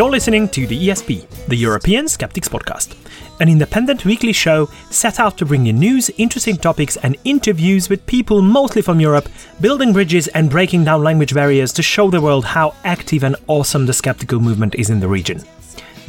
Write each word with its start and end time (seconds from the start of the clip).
You're 0.00 0.10
listening 0.10 0.48
to 0.48 0.66
the 0.66 0.88
ESP, 0.88 1.28
the 1.48 1.56
European 1.56 2.08
Skeptics 2.08 2.48
Podcast, 2.48 2.96
an 3.38 3.50
independent 3.50 4.06
weekly 4.06 4.32
show 4.32 4.64
set 4.88 5.20
out 5.20 5.36
to 5.36 5.44
bring 5.44 5.66
you 5.66 5.74
news, 5.74 6.10
interesting 6.16 6.56
topics, 6.56 6.96
and 6.96 7.18
interviews 7.24 7.90
with 7.90 8.06
people 8.06 8.40
mostly 8.40 8.80
from 8.80 8.98
Europe, 8.98 9.28
building 9.60 9.92
bridges 9.92 10.26
and 10.28 10.48
breaking 10.48 10.84
down 10.84 11.04
language 11.04 11.34
barriers 11.34 11.70
to 11.74 11.82
show 11.82 12.10
the 12.10 12.18
world 12.18 12.46
how 12.46 12.74
active 12.82 13.24
and 13.24 13.36
awesome 13.46 13.84
the 13.84 13.92
skeptical 13.92 14.40
movement 14.40 14.74
is 14.76 14.88
in 14.88 15.00
the 15.00 15.06
region. 15.06 15.42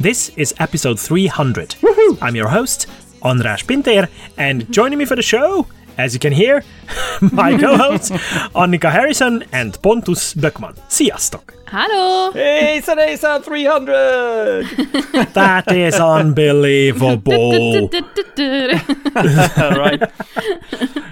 This 0.00 0.30
is 0.38 0.54
episode 0.58 0.98
300. 0.98 1.74
I'm 2.22 2.34
your 2.34 2.48
host, 2.48 2.86
András 3.20 3.66
Pinter, 3.66 4.08
and 4.38 4.72
joining 4.72 5.00
me 5.00 5.04
for 5.04 5.16
the 5.16 5.22
show, 5.22 5.66
as 5.98 6.14
you 6.14 6.20
can 6.20 6.32
hear, 6.32 6.64
my 7.32 7.56
co-hosts, 7.60 8.10
Annika 8.54 8.90
Harrison 8.90 9.44
and 9.52 9.80
Pontus 9.82 10.34
Böckman. 10.34 10.76
Sziasztok! 10.88 11.54
Hallo! 11.66 12.32
Hejsan 12.34 12.98
hejsan 12.98 13.42
300! 13.42 14.66
That 15.32 15.72
is 15.72 15.94
unbelievable. 15.94 17.88
right. 19.78 20.02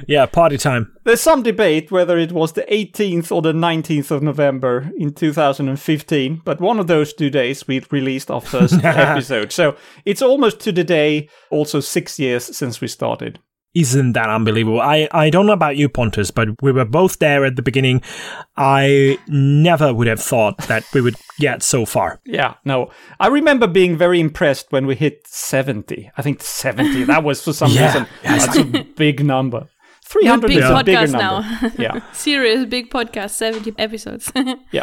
Yeah, 0.06 0.26
party 0.26 0.58
time. 0.58 0.92
There's 1.04 1.22
some 1.22 1.42
debate 1.42 1.90
whether 1.90 2.18
it 2.18 2.32
was 2.32 2.52
the 2.52 2.66
18th 2.70 3.32
or 3.32 3.40
the 3.40 3.54
19th 3.54 4.10
of 4.10 4.22
November 4.22 4.90
in 4.98 5.14
2015, 5.14 6.42
but 6.44 6.60
one 6.60 6.78
of 6.78 6.88
those 6.88 7.14
two 7.14 7.30
days 7.30 7.66
we 7.66 7.82
released 7.90 8.30
our 8.30 8.42
first 8.42 8.84
episode. 8.84 9.52
So 9.52 9.76
it's 10.04 10.20
almost 10.20 10.60
to 10.60 10.72
the 10.72 10.84
day, 10.84 11.30
also 11.50 11.80
six 11.80 12.18
years 12.18 12.54
since 12.54 12.82
we 12.82 12.88
started. 12.88 13.38
Isn't 13.72 14.14
that 14.14 14.28
unbelievable? 14.28 14.80
I, 14.80 15.08
I 15.12 15.30
don't 15.30 15.46
know 15.46 15.52
about 15.52 15.76
you, 15.76 15.88
Pontus, 15.88 16.32
but 16.32 16.48
we 16.60 16.72
were 16.72 16.84
both 16.84 17.20
there 17.20 17.44
at 17.44 17.54
the 17.54 17.62
beginning. 17.62 18.02
I 18.56 19.16
never 19.28 19.94
would 19.94 20.08
have 20.08 20.20
thought 20.20 20.58
that 20.66 20.84
we 20.92 21.00
would 21.00 21.14
get 21.38 21.62
so 21.62 21.86
far. 21.86 22.20
Yeah, 22.26 22.54
no. 22.64 22.90
I 23.20 23.28
remember 23.28 23.68
being 23.68 23.96
very 23.96 24.18
impressed 24.18 24.72
when 24.72 24.86
we 24.88 24.96
hit 24.96 25.24
70. 25.26 26.10
I 26.16 26.22
think 26.22 26.42
70, 26.42 27.04
that 27.04 27.22
was 27.22 27.42
for 27.44 27.52
some 27.52 27.70
Yeah. 27.74 27.86
reason, 27.86 28.06
Yeah, 28.24 28.36
that's 28.38 28.56
a 28.58 28.64
big 28.96 29.24
number. 29.24 29.68
300 30.04 30.48
big 30.48 30.56
is 30.58 30.64
a 30.68 30.82
bigger 30.82 30.98
podcast 30.98 31.12
number. 31.12 31.22
now. 31.22 31.72
yeah, 31.78 32.12
Serious 32.12 32.64
big 32.66 32.90
podcast, 32.90 33.30
70 33.30 33.74
episodes. 33.78 34.32
yeah. 34.72 34.82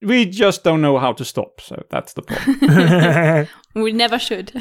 We 0.00 0.26
just 0.26 0.62
don't 0.62 0.80
know 0.80 0.96
how 0.98 1.12
to 1.14 1.24
stop, 1.24 1.60
so 1.60 1.82
that's 1.90 2.12
the 2.12 2.22
problem. 2.22 3.48
we 3.74 3.90
never 3.90 4.16
should. 4.16 4.52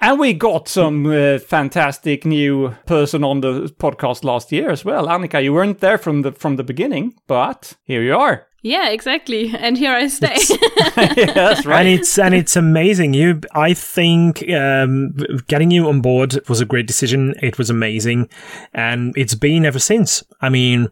And 0.00 0.18
we 0.18 0.34
got 0.34 0.68
some 0.68 1.06
uh, 1.06 1.38
fantastic 1.38 2.24
new 2.24 2.74
person 2.86 3.24
on 3.24 3.40
the 3.40 3.72
podcast 3.78 4.24
last 4.24 4.52
year 4.52 4.70
as 4.70 4.84
well. 4.84 5.06
Annika, 5.06 5.42
you 5.42 5.52
weren't 5.52 5.80
there 5.80 5.98
from 5.98 6.22
the 6.22 6.32
from 6.32 6.56
the 6.56 6.64
beginning, 6.64 7.14
but 7.26 7.74
here 7.84 8.02
you 8.02 8.14
are. 8.16 8.46
yeah, 8.62 8.90
exactly. 8.90 9.52
And 9.56 9.78
here 9.78 9.92
I 9.92 10.08
stay. 10.08 10.34
yes, 10.96 11.58
And 11.64 11.66
right. 11.66 11.86
it's 11.86 12.18
and 12.18 12.34
it's 12.34 12.56
amazing. 12.56 13.14
You, 13.14 13.40
I 13.52 13.74
think, 13.74 14.42
um, 14.50 15.14
getting 15.48 15.70
you 15.70 15.88
on 15.88 16.00
board 16.00 16.38
was 16.48 16.60
a 16.60 16.66
great 16.66 16.86
decision. 16.86 17.34
It 17.42 17.56
was 17.58 17.70
amazing, 17.70 18.28
and 18.74 19.14
it's 19.16 19.34
been 19.34 19.64
ever 19.64 19.78
since. 19.78 20.22
I 20.40 20.48
mean, 20.50 20.88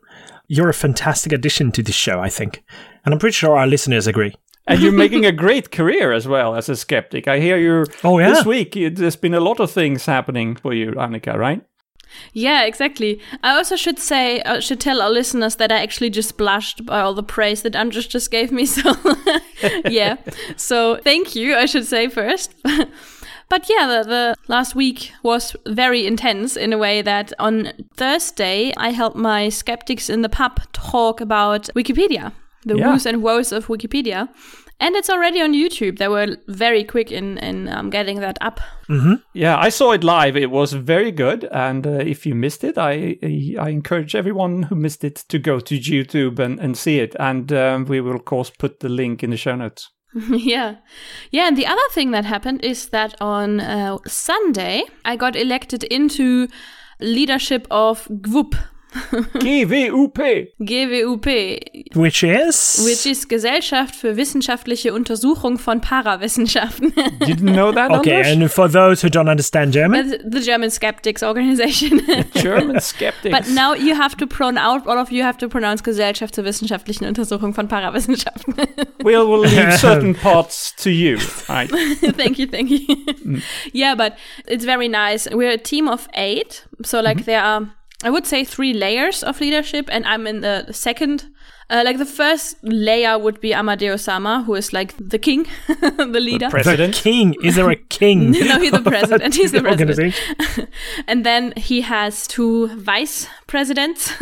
you're 0.47 0.69
a 0.71 0.75
fantastic 0.75 1.33
addition 1.33 1.73
to 1.73 1.83
this 1.83 1.95
show. 1.97 2.21
I 2.21 2.31
think, 2.31 2.63
and 3.05 3.13
I'm 3.13 3.19
pretty 3.21 3.35
sure 3.35 3.57
our 3.59 3.67
listeners 3.67 4.07
agree. 4.07 4.35
And 4.67 4.81
you're 4.81 4.93
making 5.05 5.27
a 5.27 5.33
great 5.33 5.71
career 5.71 6.13
as 6.13 6.27
well 6.27 6.55
as 6.55 6.69
a 6.69 6.77
skeptic. 6.77 7.29
I 7.29 7.39
hear 7.41 7.59
you. 7.59 7.87
Oh, 8.03 8.19
yeah. 8.19 8.31
This 8.31 8.45
week 8.45 8.77
it, 8.77 8.97
there's 8.97 9.17
been 9.17 9.35
a 9.35 9.41
lot 9.41 9.61
of 9.61 9.71
things 9.71 10.07
happening 10.07 10.57
for 10.57 10.73
you, 10.73 10.93
Annika. 10.93 11.37
Right? 11.37 11.63
yeah, 12.33 12.65
exactly. 12.65 13.21
I 13.43 13.57
also 13.57 13.77
should 13.77 13.99
say, 13.99 14.43
I 14.43 14.61
should 14.61 14.81
tell 14.81 15.03
our 15.03 15.11
listeners 15.11 15.57
that 15.57 15.73
I 15.73 15.83
actually 15.83 16.11
just 16.11 16.37
blushed 16.37 16.85
by 16.87 17.01
all 17.01 17.15
the 17.15 17.23
praise 17.23 17.63
that 17.63 17.77
Andras 17.77 18.07
just 18.07 18.31
gave 18.31 18.51
me. 18.53 18.67
So, 18.75 18.93
yeah. 19.89 20.17
So, 20.57 20.97
thank 20.97 21.37
you, 21.37 21.55
I 21.55 21.67
should 21.67 21.87
say 21.87 22.09
first. 22.09 22.55
But 23.49 23.69
yeah, 23.69 23.87
the, 23.87 24.09
the 24.09 24.37
last 24.49 24.75
week 24.75 25.13
was 25.23 25.55
very 25.67 26.07
intense 26.07 26.57
in 26.57 26.73
a 26.73 26.79
way 26.79 27.03
that 27.03 27.33
on 27.39 27.73
Thursday 27.95 28.73
I 28.77 28.91
helped 28.91 29.17
my 29.17 29.49
skeptics 29.49 30.11
in 30.11 30.23
the 30.23 30.29
pub 30.29 30.61
talk 30.73 31.21
about 31.21 31.69
Wikipedia, 31.77 32.33
the 32.65 32.77
Yeah. 32.77 32.91
woes 32.91 33.07
and 33.07 33.23
woes 33.23 33.53
of 33.53 33.67
Wikipedia. 33.69 34.29
And 34.81 34.97
it's 34.97 35.09
already 35.09 35.41
on 35.41 35.53
YouTube. 35.55 35.99
They 35.99 36.09
were 36.09 36.37
very 36.49 36.83
quick 36.85 37.13
in, 37.13 37.39
in 37.39 37.69
um, 37.69 37.91
getting 37.91 38.19
that 38.21 38.37
up. 38.41 38.61
Yeah, 39.33 39.57
I 39.57 39.69
saw 39.71 39.93
it 39.93 40.03
live. 40.03 40.37
It 40.37 40.51
was 40.51 40.73
very 40.73 41.13
good. 41.13 41.45
And 41.53 41.87
uh, 41.87 41.91
if 41.91 42.27
you 42.27 42.35
missed 42.35 42.65
it, 42.65 42.77
I 42.77 43.17
I 43.59 43.71
encourage 43.71 44.17
everyone 44.17 44.65
who 44.65 44.75
missed 44.75 45.05
it 45.05 45.25
to 45.29 45.39
go 45.39 45.61
to 45.61 45.75
YouTube 45.79 46.41
and, 46.45 46.59
and 46.61 46.77
see 46.77 46.99
it. 46.99 47.15
And 47.21 47.53
um, 47.53 47.85
we 47.85 48.01
will 48.01 48.17
of 48.17 48.25
course 48.25 48.51
put 48.51 48.81
the 48.81 48.89
link 48.89 49.23
in 49.23 49.31
the 49.31 49.37
show 49.37 49.55
notes. 49.57 49.91
yeah. 50.31 50.75
Yeah. 51.31 51.47
And 51.49 51.57
the 51.57 51.67
other 51.67 51.89
thing 51.93 52.11
that 52.13 52.25
happened 52.25 52.65
is 52.65 52.89
that 52.89 53.15
on 53.21 53.61
uh, 53.61 53.99
Sunday, 54.09 54.83
I 55.05 55.17
got 55.17 55.37
elected 55.37 55.85
into 55.85 56.49
leadership 57.01 57.67
of 57.71 58.09
GWUP, 58.09 58.55
GWUP. 58.95 60.49
GWUP, 60.61 61.97
Which 61.97 62.23
is 62.23 62.83
which 62.85 63.07
is 63.07 63.29
Gesellschaft 63.29 63.95
für 63.97 64.17
wissenschaftliche 64.17 64.93
Untersuchung 64.95 65.59
von 65.59 65.81
Parawissenschaften. 65.81 66.93
Didn't 67.21 67.53
know 67.53 67.73
that. 67.73 67.91
okay. 67.91 68.23
Anders? 68.23 68.33
And 68.33 68.51
for 68.51 68.69
those 68.69 69.03
who 69.03 69.09
don't 69.09 69.29
understand 69.29 69.73
German, 69.73 70.11
the 70.25 70.41
German 70.41 70.71
skeptics 70.71 71.23
organization. 71.23 72.01
German 72.35 72.81
skeptics. 72.81 73.37
But 73.37 73.49
now 73.49 73.75
you 73.75 73.95
have 73.95 74.17
to 74.19 74.27
pronounce, 74.27 74.87
all 74.87 74.99
of 74.99 75.11
you 75.11 75.23
have 75.23 75.39
to 75.39 75.49
pronounce 75.49 75.83
Gesellschaft 75.83 76.35
zur 76.35 76.45
wissenschaftlichen 76.45 77.07
Untersuchung 77.07 77.55
von 77.55 77.69
Parawissenschaften. 77.69 78.55
we'll, 79.03 79.29
we'll 79.29 79.41
leave 79.41 79.77
certain 79.79 80.15
parts 80.15 80.75
to 80.77 80.91
you. 80.91 81.19
Right. 81.49 81.69
thank 82.17 82.39
you, 82.39 82.47
thank 82.47 82.71
you. 82.71 83.41
Yeah, 83.73 83.95
but 83.95 84.17
it's 84.47 84.65
very 84.65 84.89
nice. 84.89 85.29
We're 85.31 85.51
a 85.53 85.59
team 85.59 85.89
of 85.89 86.09
eight. 86.15 86.65
So, 86.85 87.01
like, 87.01 87.25
there 87.25 87.43
are, 87.43 87.69
I 88.05 88.11
would 88.11 88.27
say, 88.27 88.45
three 88.45 88.73
layers 88.75 89.23
of 89.25 89.41
leadership, 89.41 89.89
and 89.91 90.05
I'm 90.07 90.27
in 90.27 90.41
the 90.41 90.67
second. 90.73 91.27
Uh, 91.71 91.83
like, 91.83 91.97
the 91.97 92.05
first 92.05 92.57
layer 92.63 93.19
would 93.19 93.41
be 93.41 93.51
Amardeo 93.53 93.99
Sarma, 93.99 94.43
who 94.45 94.55
is 94.55 94.73
like 94.75 94.95
the 94.99 95.19
king, 95.19 95.47
the 95.81 96.21
leader. 96.21 96.47
the 96.47 96.51
President. 96.51 96.95
king 96.95 97.35
is 97.43 97.55
there 97.57 97.71
a 97.71 97.77
king? 97.77 98.31
no, 98.51 98.61
he's 98.61 98.71
the 98.73 98.83
president. 98.95 99.35
He's 99.35 99.53
the 99.53 99.63
president. 99.63 100.15
And 101.09 101.25
then 101.25 101.55
he 101.57 101.81
has 101.81 102.27
two 102.27 102.69
vice 102.77 103.27
presidents, 103.47 104.13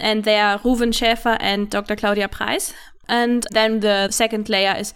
and 0.00 0.24
they 0.24 0.40
are 0.40 0.58
Rouven 0.60 0.92
Schäfer 0.92 1.36
and 1.40 1.68
Dr. 1.70 1.94
Claudia 1.96 2.28
Preis. 2.28 2.72
And 3.10 3.46
then 3.52 3.80
the 3.80 4.10
second 4.10 4.48
layer 4.48 4.74
is 4.78 4.92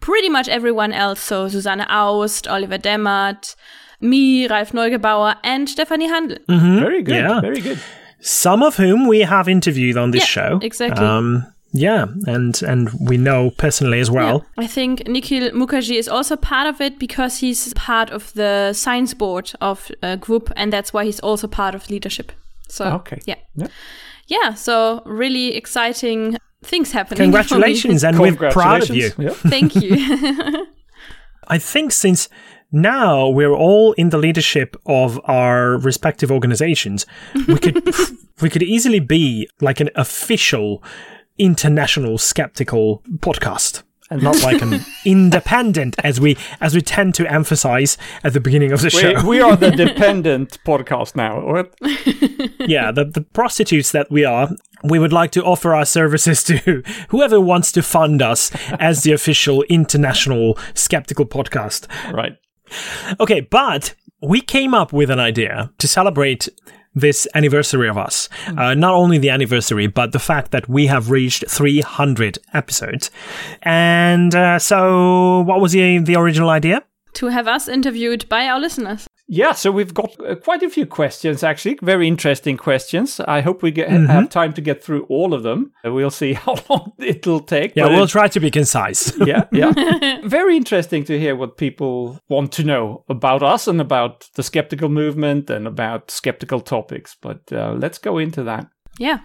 pretty 0.00 0.28
much 0.28 0.48
everyone 0.48 0.92
else. 0.92 1.20
So 1.20 1.48
Susanne 1.48 1.80
Aust, 1.88 2.46
Oliver 2.48 2.78
Demmert, 2.78 3.56
me, 4.00 4.46
Ralf 4.48 4.72
Neugebauer, 4.72 5.36
and 5.44 5.68
Stephanie 5.68 6.08
Handel. 6.08 6.38
Very 6.48 7.02
good. 7.02 7.14
Yeah. 7.14 7.40
Very 7.40 7.60
good. 7.60 7.78
Some 8.20 8.62
of 8.62 8.76
whom 8.76 9.06
we 9.06 9.20
have 9.20 9.48
interviewed 9.48 9.96
on 9.96 10.10
this 10.10 10.22
Yeah, 10.22 10.26
show. 10.48 10.58
exactly. 10.62 11.04
Um, 11.04 11.44
yeah, 11.72 12.06
and 12.26 12.62
and 12.62 12.88
we 13.00 13.16
know 13.16 13.50
personally 13.50 14.00
as 14.00 14.10
well. 14.10 14.44
I 14.56 14.66
think 14.68 15.06
Nikhil 15.08 15.50
Mukherjee 15.50 15.98
is 15.98 16.08
also 16.08 16.36
part 16.36 16.68
of 16.68 16.80
it 16.80 16.98
because 16.98 17.38
he's 17.40 17.74
part 17.74 18.10
of 18.10 18.32
the 18.34 18.72
science 18.72 19.12
board 19.14 19.52
of 19.60 19.90
a 20.02 20.16
group, 20.16 20.50
and 20.56 20.72
that's 20.72 20.92
why 20.94 21.04
he's 21.04 21.20
also 21.20 21.48
part 21.48 21.74
of 21.74 21.90
leadership. 21.90 22.32
So 22.68 22.84
Okay. 22.84 23.18
yeah, 23.26 23.38
Yeah. 23.56 23.66
yeah. 24.28 24.54
So 24.54 25.02
really 25.04 25.56
exciting 25.56 26.36
things 26.62 26.92
happening. 26.92 27.16
for 27.16 27.22
me. 27.22 27.32
Congratulations, 27.42 28.04
and 28.04 28.18
we're 28.18 28.36
proud 28.52 28.82
of 28.88 28.96
you. 28.96 29.10
Yeah. 29.18 29.30
Thank 29.50 29.74
you. 29.74 29.96
I 31.48 31.58
think 31.58 31.92
since 31.92 32.28
now 32.74 33.28
we're 33.28 33.54
all 33.54 33.92
in 33.92 34.10
the 34.10 34.18
leadership 34.18 34.76
of 34.86 35.20
our 35.24 35.78
respective 35.78 36.30
organizations, 36.30 37.06
we 37.46 37.58
could 37.58 37.82
we 38.42 38.50
could 38.50 38.62
easily 38.62 39.00
be 39.00 39.48
like 39.60 39.80
an 39.80 39.90
official 39.94 40.82
international 41.38 42.18
skeptical 42.18 43.02
podcast. 43.18 43.82
And 44.10 44.22
not 44.22 44.42
like 44.42 44.60
an 44.60 44.80
independent, 45.06 45.96
as 46.04 46.20
we 46.20 46.36
as 46.60 46.74
we 46.74 46.82
tend 46.82 47.14
to 47.14 47.32
emphasize 47.32 47.96
at 48.22 48.34
the 48.34 48.40
beginning 48.40 48.70
of 48.70 48.82
the 48.82 48.90
show. 48.90 49.14
We, 49.22 49.28
we 49.28 49.40
are 49.40 49.56
the 49.56 49.70
dependent 49.70 50.58
podcast 50.64 51.16
now. 51.16 51.40
Or 51.40 51.70
yeah, 52.68 52.92
the, 52.92 53.06
the 53.06 53.22
prostitutes 53.32 53.92
that 53.92 54.10
we 54.10 54.26
are, 54.26 54.50
we 54.84 54.98
would 54.98 55.12
like 55.12 55.30
to 55.32 55.42
offer 55.42 55.74
our 55.74 55.86
services 55.86 56.44
to 56.44 56.82
whoever 57.08 57.40
wants 57.40 57.72
to 57.72 57.82
fund 57.82 58.20
us 58.20 58.50
as 58.78 59.04
the 59.04 59.12
official 59.12 59.62
international 59.64 60.58
skeptical 60.74 61.24
podcast. 61.24 61.88
right. 62.12 62.36
Okay, 63.20 63.40
but 63.40 63.94
we 64.22 64.40
came 64.40 64.74
up 64.74 64.92
with 64.92 65.10
an 65.10 65.20
idea 65.20 65.70
to 65.78 65.88
celebrate 65.88 66.48
this 66.94 67.26
anniversary 67.34 67.88
of 67.88 67.98
us. 67.98 68.28
Uh, 68.56 68.74
not 68.74 68.94
only 68.94 69.18
the 69.18 69.30
anniversary, 69.30 69.88
but 69.88 70.12
the 70.12 70.18
fact 70.18 70.52
that 70.52 70.68
we 70.68 70.86
have 70.86 71.10
reached 71.10 71.44
300 71.48 72.38
episodes. 72.52 73.10
And 73.62 74.32
uh, 74.34 74.58
so, 74.60 75.40
what 75.40 75.60
was 75.60 75.72
the, 75.72 75.98
the 75.98 76.14
original 76.14 76.50
idea? 76.50 76.82
to 77.14 77.26
have 77.28 77.48
us 77.48 77.68
interviewed 77.68 78.28
by 78.28 78.46
our 78.46 78.60
listeners. 78.60 79.06
Yeah, 79.26 79.52
so 79.52 79.70
we've 79.70 79.94
got 79.94 80.14
uh, 80.20 80.34
quite 80.34 80.62
a 80.62 80.68
few 80.68 80.84
questions, 80.84 81.42
actually, 81.42 81.78
very 81.80 82.06
interesting 82.06 82.56
questions. 82.56 83.20
I 83.20 83.40
hope 83.40 83.62
we 83.62 83.70
get, 83.70 83.88
mm-hmm. 83.88 84.06
have 84.06 84.28
time 84.28 84.52
to 84.54 84.60
get 84.60 84.84
through 84.84 85.04
all 85.04 85.32
of 85.32 85.42
them. 85.42 85.72
Uh, 85.84 85.92
we'll 85.92 86.10
see 86.10 86.32
how 86.34 86.56
long 86.68 86.92
it'll 86.98 87.40
take. 87.40 87.74
Yeah, 87.74 87.86
we'll 87.86 88.04
it, 88.04 88.10
try 88.10 88.28
to 88.28 88.40
be 88.40 88.50
concise. 88.50 89.16
yeah, 89.26 89.44
yeah. 89.50 90.20
very 90.24 90.56
interesting 90.56 91.04
to 91.04 91.18
hear 91.18 91.36
what 91.36 91.56
people 91.56 92.20
want 92.28 92.52
to 92.52 92.64
know 92.64 93.04
about 93.08 93.42
us 93.42 93.66
and 93.66 93.80
about 93.80 94.28
the 94.34 94.42
skeptical 94.42 94.88
movement 94.88 95.48
and 95.48 95.66
about 95.66 96.10
skeptical 96.10 96.60
topics. 96.60 97.16
But 97.20 97.50
uh, 97.50 97.74
let's 97.78 97.98
go 97.98 98.18
into 98.18 98.42
that. 98.44 98.66
Yeah. 98.98 99.20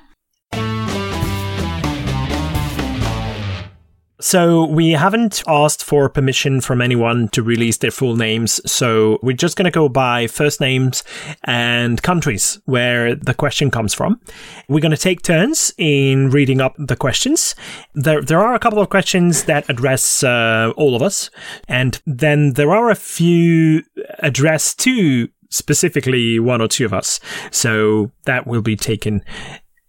So 4.21 4.65
we 4.65 4.91
haven't 4.91 5.43
asked 5.47 5.81
for 5.81 6.09
permission 6.09 6.59
from 6.59 6.81
anyone 6.81 7.29
to 7.29 7.41
release 7.41 7.77
their 7.77 7.91
full 7.91 8.17
names. 8.17 8.59
So 8.69 9.17
we're 9.23 9.35
just 9.35 9.55
going 9.55 9.65
to 9.65 9.71
go 9.71 9.87
by 9.87 10.27
first 10.27 10.59
names 10.59 11.03
and 11.45 12.01
countries 12.01 12.59
where 12.65 13.15
the 13.15 13.33
question 13.33 13.71
comes 13.71 13.93
from. 13.93 14.19
We're 14.67 14.81
going 14.81 14.91
to 14.91 14.97
take 14.97 15.21
turns 15.21 15.73
in 15.77 16.31
reading 16.31 16.59
up 16.59 16.75
the 16.77 16.97
questions. 16.97 17.55
There, 17.93 18.21
there 18.21 18.41
are 18.41 18.53
a 18.53 18.59
couple 18.59 18.79
of 18.79 18.89
questions 18.89 19.45
that 19.45 19.69
address 19.69 20.21
uh, 20.21 20.73
all 20.75 20.95
of 20.95 21.01
us. 21.01 21.29
And 21.69 22.01
then 22.05 22.53
there 22.53 22.71
are 22.71 22.89
a 22.89 22.95
few 22.95 23.83
addressed 24.19 24.79
to 24.79 25.29
specifically 25.49 26.39
one 26.39 26.59
or 26.59 26.67
two 26.67 26.83
of 26.83 26.93
us. 26.93 27.21
So 27.51 28.11
that 28.25 28.45
will 28.45 28.61
be 28.61 28.75
taken 28.75 29.23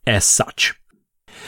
as 0.07 0.25
such. 0.25 0.75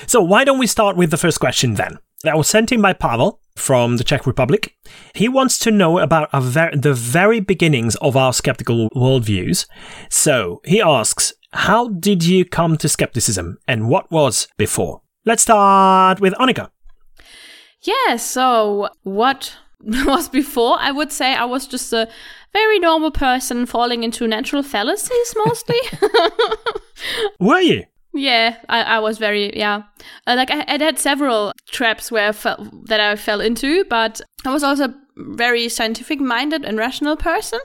So 0.08 0.20
why 0.20 0.42
don't 0.42 0.58
we 0.58 0.66
start 0.66 0.96
with 0.96 1.12
the 1.12 1.16
first 1.16 1.38
question 1.38 1.74
then? 1.74 1.98
That 2.22 2.36
was 2.36 2.48
sent 2.48 2.72
in 2.72 2.80
by 2.80 2.92
Pavel 2.92 3.40
from 3.56 3.96
the 3.96 4.04
Czech 4.04 4.26
Republic. 4.26 4.76
He 5.14 5.28
wants 5.28 5.58
to 5.60 5.70
know 5.70 5.98
about 5.98 6.30
ver- 6.32 6.74
the 6.74 6.94
very 6.94 7.40
beginnings 7.40 7.96
of 7.96 8.16
our 8.16 8.32
skeptical 8.32 8.88
worldviews. 8.90 9.66
So 10.08 10.60
he 10.64 10.80
asks, 10.80 11.32
How 11.52 11.88
did 11.88 12.24
you 12.24 12.44
come 12.44 12.76
to 12.78 12.88
skepticism 12.88 13.58
and 13.68 13.88
what 13.88 14.10
was 14.10 14.48
before? 14.56 15.02
Let's 15.24 15.42
start 15.42 16.20
with 16.20 16.34
Annika. 16.34 16.70
Yeah, 17.82 18.16
so 18.16 18.88
what 19.02 19.56
was 19.80 20.28
before? 20.28 20.76
I 20.78 20.92
would 20.92 21.12
say 21.12 21.34
I 21.34 21.44
was 21.44 21.66
just 21.66 21.92
a 21.92 22.08
very 22.52 22.78
normal 22.78 23.10
person 23.10 23.66
falling 23.66 24.04
into 24.04 24.28
natural 24.28 24.62
fallacies 24.62 25.34
mostly. 25.44 25.78
Were 27.40 27.60
you? 27.60 27.84
Yeah, 28.14 28.56
I, 28.68 28.82
I 28.82 28.98
was 28.98 29.18
very 29.18 29.56
yeah. 29.56 29.82
Uh, 30.26 30.34
like 30.36 30.50
I, 30.50 30.64
I 30.68 30.82
had 30.82 30.98
several 30.98 31.52
traps 31.70 32.10
where 32.10 32.28
I 32.28 32.32
fell, 32.32 32.68
that 32.84 33.00
I 33.00 33.16
fell 33.16 33.40
into, 33.40 33.84
but 33.84 34.20
I 34.44 34.52
was 34.52 34.62
also 34.62 34.92
very 35.16 35.68
scientific 35.68 36.20
minded 36.20 36.64
and 36.64 36.78
rational 36.78 37.16
person 37.16 37.60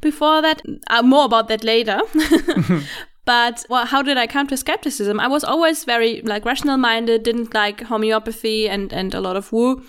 before 0.00 0.42
that. 0.42 0.62
Uh, 0.88 1.02
more 1.02 1.24
about 1.24 1.48
that 1.48 1.64
later. 1.64 2.00
but 3.24 3.64
well, 3.68 3.84
how 3.86 4.02
did 4.02 4.16
I 4.16 4.26
come 4.28 4.46
to 4.48 4.56
skepticism? 4.56 5.18
I 5.18 5.26
was 5.26 5.42
always 5.42 5.84
very 5.84 6.20
like 6.22 6.44
rational 6.44 6.76
minded, 6.76 7.24
didn't 7.24 7.52
like 7.52 7.80
homeopathy 7.82 8.68
and 8.68 8.92
and 8.92 9.12
a 9.12 9.20
lot 9.20 9.36
of 9.36 9.52
woo. 9.52 9.84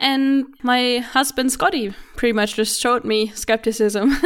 And 0.00 0.46
my 0.62 0.98
husband 0.98 1.52
Scotty 1.52 1.92
pretty 2.16 2.32
much 2.32 2.54
just 2.54 2.80
showed 2.80 3.04
me 3.04 3.32
skepticism. 3.34 4.16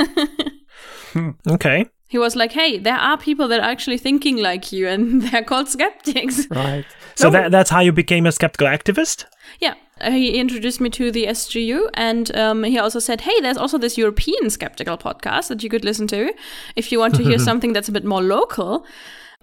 okay 1.49 1.87
he 2.13 2.19
was 2.19 2.37
like, 2.37 2.53
"Hey, 2.53 2.79
there 2.79 2.99
are 2.99 3.17
people 3.17 3.49
that 3.49 3.61
are 3.61 3.71
actually 3.71 3.97
thinking 3.97 4.37
like 4.37 4.71
you, 4.71 4.87
and 4.87 5.23
they're 5.25 5.43
called 5.43 5.69
skeptics." 5.69 6.47
Right. 6.51 6.85
So 7.15 7.29
that, 7.29 7.51
that's 7.51 7.69
how 7.69 7.81
you 7.81 7.93
became 7.93 8.25
a 8.27 8.33
skeptical 8.33 8.67
activist. 8.67 9.27
Yeah, 9.61 9.75
uh, 10.01 10.11
he 10.11 10.41
introduced 10.41 10.81
me 10.81 10.89
to 10.91 11.11
the 11.13 11.27
SGU, 11.27 11.91
and 11.93 12.35
um, 12.35 12.65
he 12.65 12.79
also 12.79 13.01
said, 13.01 13.21
"Hey, 13.21 13.39
there's 13.43 13.59
also 13.59 13.79
this 13.79 13.99
European 13.99 14.51
skeptical 14.51 14.97
podcast 14.97 15.49
that 15.49 15.63
you 15.63 15.69
could 15.69 15.85
listen 15.85 16.07
to 16.07 16.33
if 16.75 16.91
you 16.91 16.99
want 16.99 17.15
to 17.17 17.23
hear 17.23 17.39
something 17.49 17.75
that's 17.75 17.89
a 17.89 17.93
bit 17.93 18.05
more 18.05 18.23
local." 18.23 18.87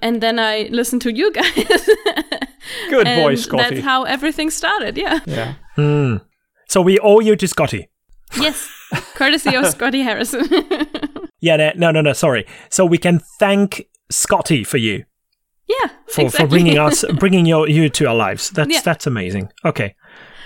And 0.01 0.21
then 0.21 0.39
I 0.39 0.67
listened 0.71 1.01
to 1.03 1.11
you 1.11 1.31
guys. 1.31 1.87
Good 2.89 3.05
boy, 3.05 3.35
Scotty. 3.35 3.75
That's 3.75 3.85
how 3.85 4.03
everything 4.03 4.49
started. 4.49 4.97
Yeah. 4.97 5.19
Yeah. 5.25 5.53
Mm. 5.77 6.21
So 6.67 6.81
we 6.81 6.97
owe 6.99 7.21
you 7.21 7.35
to 7.35 7.47
Scotty. 7.47 7.87
Yes, 8.39 8.67
courtesy 9.15 9.55
of 9.55 9.65
Scotty 9.67 10.01
Harrison. 10.01 10.47
Yeah, 11.39 11.73
no, 11.75 11.91
no, 11.91 12.01
no, 12.01 12.13
sorry. 12.13 12.45
So 12.69 12.85
we 12.85 12.97
can 12.97 13.21
thank 13.39 13.87
Scotty 14.09 14.63
for 14.63 14.77
you. 14.77 15.05
Yeah, 15.67 15.89
for, 16.07 16.21
exactly. 16.21 16.29
for 16.29 16.47
bringing 16.47 16.77
us, 16.79 17.05
bringing 17.19 17.45
your 17.45 17.69
you 17.69 17.89
to 17.89 18.05
our 18.07 18.15
lives. 18.15 18.49
That's 18.49 18.71
yeah. 18.71 18.81
that's 18.83 19.05
amazing. 19.05 19.51
Okay. 19.63 19.95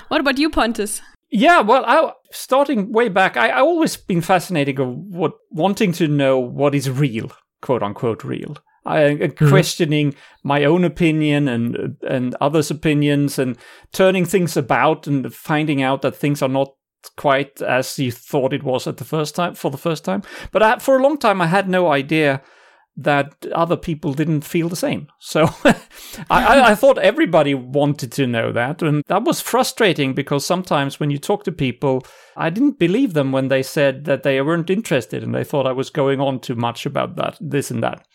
What 0.09 0.19
about 0.19 0.37
you, 0.37 0.49
Pontus? 0.49 1.01
Yeah, 1.31 1.61
well, 1.61 1.83
I, 1.87 2.11
starting 2.31 2.91
way 2.91 3.09
back, 3.09 3.37
I, 3.37 3.49
I 3.49 3.61
always 3.61 3.97
been 3.97 4.21
fascinated 4.21 4.79
of 4.79 4.89
what 4.89 5.33
wanting 5.49 5.91
to 5.93 6.07
know 6.07 6.37
what 6.37 6.75
is 6.75 6.91
real, 6.91 7.31
quote 7.61 7.81
unquote, 7.81 8.23
real. 8.23 8.57
I, 8.85 8.99
mm-hmm. 8.99 9.49
questioning 9.49 10.13
my 10.43 10.65
own 10.65 10.83
opinion 10.83 11.47
and 11.47 11.97
and 12.07 12.35
others' 12.41 12.69
opinions, 12.69 13.39
and 13.39 13.57
turning 13.93 14.25
things 14.25 14.57
about 14.57 15.07
and 15.07 15.33
finding 15.33 15.81
out 15.81 16.01
that 16.01 16.17
things 16.17 16.41
are 16.41 16.49
not 16.49 16.75
quite 17.17 17.61
as 17.61 17.97
you 17.99 18.11
thought 18.11 18.53
it 18.53 18.63
was 18.63 18.87
at 18.87 18.97
the 18.97 19.05
first 19.05 19.35
time 19.35 19.55
for 19.55 19.71
the 19.71 19.77
first 19.77 20.03
time. 20.03 20.23
But 20.51 20.63
I, 20.63 20.77
for 20.79 20.97
a 20.97 21.03
long 21.03 21.17
time, 21.17 21.41
I 21.41 21.47
had 21.47 21.69
no 21.69 21.91
idea 21.91 22.41
that 22.95 23.45
other 23.53 23.75
people 23.75 24.13
didn't 24.13 24.41
feel 24.41 24.69
the 24.69 24.75
same. 24.75 25.07
So 25.17 25.49
I, 26.29 26.71
I, 26.71 26.75
thought 26.75 26.99
everybody 26.99 27.55
wanted 27.55 28.11
to 28.13 28.27
know 28.27 28.51
that. 28.51 28.83
And 28.83 29.03
that 29.07 29.23
was 29.23 29.41
frustrating 29.41 30.13
because 30.13 30.45
sometimes 30.45 30.99
when 30.99 31.09
you 31.09 31.17
talk 31.17 31.43
to 31.45 31.51
people, 31.51 32.05
I 32.37 32.51
didn't 32.51 32.77
believe 32.77 33.13
them 33.13 33.31
when 33.31 33.47
they 33.47 33.63
said 33.63 34.05
that 34.05 34.21
they 34.21 34.39
weren't 34.41 34.69
interested 34.69 35.23
and 35.23 35.33
they 35.33 35.43
thought 35.43 35.65
I 35.65 35.71
was 35.71 35.89
going 35.89 36.21
on 36.21 36.39
too 36.39 36.55
much 36.55 36.85
about 36.85 37.15
that, 37.15 37.37
this 37.41 37.71
and 37.71 37.81
that. 37.81 38.05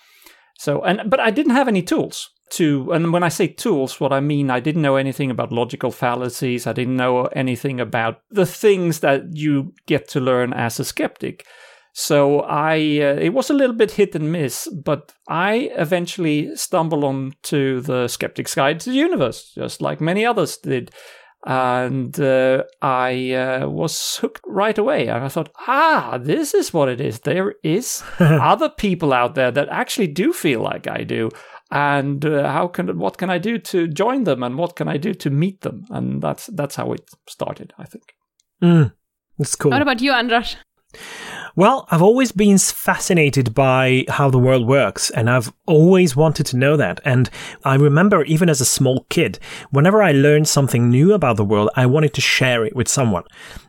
So, 0.59 0.83
and, 0.83 1.11
but 1.11 1.19
I 1.19 1.33
didn't 1.33 1.55
have 1.55 1.69
any 1.69 1.83
tools 1.83 2.31
to, 2.53 2.93
and 2.93 3.13
when 3.13 3.23
I 3.23 3.29
say 3.29 3.49
tools, 3.49 4.01
what 4.01 4.13
I 4.13 4.21
mean, 4.21 4.51
I 4.51 4.61
didn't 4.61 4.83
know 4.83 4.97
anything 4.97 5.31
about 5.31 5.53
logical 5.53 5.91
fallacies. 5.91 6.67
I 6.67 6.73
didn't 6.73 6.97
know 6.97 7.27
anything 7.27 7.81
about 7.81 8.21
the 8.31 8.47
things 8.47 9.01
that 9.01 9.37
you 9.37 9.75
get 9.87 10.09
to 10.09 10.21
learn 10.21 10.53
as 10.53 10.81
a 10.81 10.85
skeptic. 10.85 11.47
So 11.93 12.43
I, 12.43 12.77
uh, 12.77 13.19
it 13.19 13.35
was 13.35 13.51
a 13.51 13.55
little 13.55 13.75
bit 13.75 13.91
hit 13.91 14.15
and 14.15 14.31
miss, 14.31 14.69
but 14.69 15.13
I 15.29 15.71
eventually 15.75 16.55
stumbled 16.55 17.03
onto 17.03 17.81
the 17.81 18.07
Skeptic's 18.07 18.55
Guide 18.55 18.79
to 18.81 18.91
the 18.91 18.97
Universe, 18.97 19.53
just 19.55 19.83
like 19.83 20.01
many 20.01 20.25
others 20.25 20.59
did. 20.59 20.93
And 21.45 22.19
uh, 22.21 22.65
I 22.83 23.33
uh, 23.33 23.69
was 23.69 24.17
hooked 24.19 24.43
right 24.47 24.79
away. 24.79 25.09
And 25.09 25.25
I 25.25 25.29
thought, 25.29 25.51
ah, 25.67 26.19
this 26.21 26.55
is 26.55 26.73
what 26.73 26.89
it 26.89 27.01
is. 27.01 27.21
There 27.21 27.55
is 27.65 28.05
other 28.21 28.69
people 28.69 29.13
out 29.13 29.35
there 29.35 29.51
that 29.51 29.69
actually 29.69 30.09
do 30.09 30.33
feel 30.33 30.61
like 30.61 30.87
I 30.87 31.03
do 31.03 31.31
and 31.71 32.25
uh, 32.25 32.51
how 32.51 32.67
can 32.69 32.99
what 32.99 33.19
can 33.19 33.31
I 33.31 33.39
do 33.39 33.59
to 33.59 33.89
join 33.89 34.25
them 34.25 34.43
and 34.43 34.57
what 34.57 34.77
can 34.77 34.89
I 34.89 34.97
do 34.97 35.15
to 35.15 35.31
meet 35.31 35.61
them 35.61 35.85
and 35.91 36.23
that's 36.23 36.47
that's 36.47 36.77
how 36.77 36.93
it 36.93 37.11
started 37.29 37.73
I 37.79 37.85
think. 37.85 38.15
Mm, 38.63 38.93
that's 39.39 39.55
cool. 39.55 39.71
What 39.71 39.83
about 39.83 40.01
you, 40.01 40.13
Andras? 40.13 40.57
Well, 41.59 41.89
I've 41.91 42.03
always 42.03 42.31
been 42.31 42.57
fascinated 42.57 43.53
by 43.53 44.05
how 44.09 44.31
the 44.31 44.39
world 44.39 44.69
works, 44.69 45.11
and 45.11 45.29
I've 45.29 45.53
always 45.67 46.15
wanted 46.15 46.47
to 46.47 46.57
know 46.57 46.77
that. 46.77 47.01
And 47.05 47.29
I 47.65 47.75
remember 47.75 48.23
even 48.23 48.49
as 48.49 48.61
a 48.61 48.65
small 48.65 49.07
kid, 49.09 49.41
whenever 49.71 50.01
I 50.01 50.13
learned 50.13 50.47
something 50.47 50.89
new 50.89 51.15
about 51.15 51.37
the 51.37 51.45
world, 51.45 51.71
I 51.75 51.85
wanted 51.87 52.15
to 52.15 52.21
share 52.21 52.65
it 52.65 52.77
with 52.77 52.87
someone. 52.87 53.25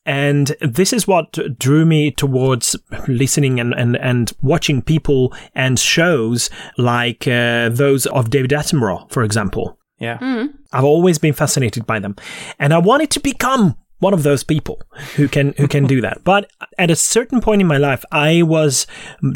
And 0.06 0.56
this 0.62 0.94
is 0.94 1.08
what 1.08 1.36
drew 1.58 1.84
me 1.84 2.12
towards 2.12 2.76
listening 3.08 3.60
and, 3.60 3.74
and, 3.74 3.98
and 3.98 4.32
watching 4.44 4.84
people 4.84 5.34
and 5.56 5.80
shows 5.80 6.52
like 6.78 7.28
uh, 7.28 7.70
those 7.70 8.06
of 8.06 8.30
David 8.30 8.52
Attenborough, 8.52 9.12
for 9.12 9.24
example. 9.24 9.80
Yeah. 9.98 10.20
Mm. 10.20 10.54
I've 10.72 10.84
always 10.84 11.18
been 11.18 11.34
fascinated 11.34 11.88
by 11.88 11.98
them. 11.98 12.18
And 12.60 12.72
I 12.72 12.78
wanted 12.78 13.10
to 13.10 13.20
become 13.20 13.78
one 14.00 14.14
of 14.14 14.24
those 14.24 14.44
people 14.44 14.82
who 15.16 15.28
can 15.28 15.54
who 15.58 15.68
can 15.68 15.86
do 15.86 16.02
that. 16.02 16.24
But 16.24 16.50
at 16.78 16.92
a 16.92 16.96
certain 16.96 17.42
point 17.42 17.62
in 17.62 17.68
my 17.68 17.78
life, 17.78 18.04
I 18.12 18.42
was 18.42 18.88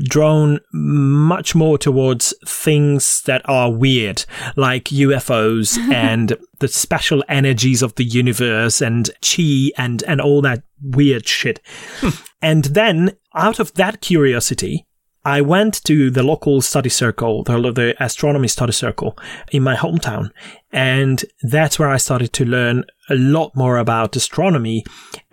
drawn 0.03 0.59
much 0.71 1.53
more 1.53 1.77
towards 1.77 2.33
things 2.45 3.21
that 3.23 3.41
are 3.45 3.71
weird, 3.71 4.25
like 4.55 4.85
UFOs 4.85 5.77
and 5.93 6.37
the 6.59 6.67
special 6.67 7.23
energies 7.27 7.81
of 7.81 7.95
the 7.95 8.05
universe 8.05 8.81
and 8.81 9.09
chi 9.21 9.71
and 9.77 10.03
and 10.03 10.21
all 10.21 10.41
that 10.41 10.63
weird 10.81 11.27
shit. 11.27 11.59
Hmm. 11.99 12.09
and 12.41 12.65
then, 12.65 13.17
out 13.35 13.59
of 13.59 13.73
that 13.75 14.01
curiosity, 14.01 14.85
I 15.25 15.41
went 15.41 15.83
to 15.85 16.09
the 16.09 16.23
local 16.23 16.61
study 16.61 16.89
circle, 16.89 17.43
the, 17.43 17.71
the 17.71 17.95
astronomy 18.03 18.47
study 18.49 18.73
circle 18.73 19.17
in 19.51 19.63
my 19.63 19.75
hometown. 19.75 20.31
And 20.71 21.23
that's 21.41 21.79
where 21.79 21.89
I 21.89 21.97
started 21.97 22.33
to 22.33 22.45
learn 22.45 22.83
a 23.09 23.15
lot 23.15 23.55
more 23.55 23.77
about 23.77 24.15
astronomy. 24.15 24.83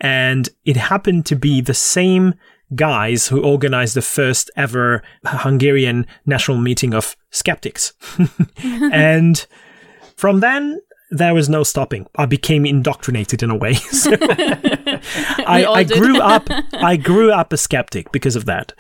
And 0.01 0.49
it 0.65 0.77
happened 0.77 1.27
to 1.27 1.37
be 1.37 1.61
the 1.61 1.75
same 1.75 2.35
guys 2.75 3.29
who 3.29 3.43
organized 3.43 3.95
the 3.95 4.03
first 4.03 4.51
ever 4.57 5.03
Hungarian 5.25 6.07
national 6.25 6.59
meeting 6.59 6.95
of 6.95 7.17
skeptics. 7.31 7.93
and 8.63 9.45
from 10.17 10.39
then, 10.39 10.81
there 11.11 11.35
was 11.35 11.49
no 11.49 11.65
stopping. 11.65 12.07
I 12.15 12.27
became 12.27 12.65
indoctrinated 12.65 13.43
in 13.43 13.51
a 13.51 13.57
way. 13.57 13.75
So 13.91 14.13
I, 15.47 15.67
I 15.67 15.85
grew 15.85 16.21
up. 16.21 16.49
I 16.73 16.97
grew 16.97 17.33
up 17.33 17.53
a 17.53 17.57
skeptic 17.57 18.13
because 18.13 18.37
of 18.37 18.45
that. 18.47 18.73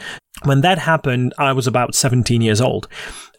When 0.44 0.62
that 0.62 0.78
happened, 0.78 1.34
I 1.38 1.52
was 1.52 1.66
about 1.66 1.94
17 1.94 2.40
years 2.40 2.60
old. 2.60 2.88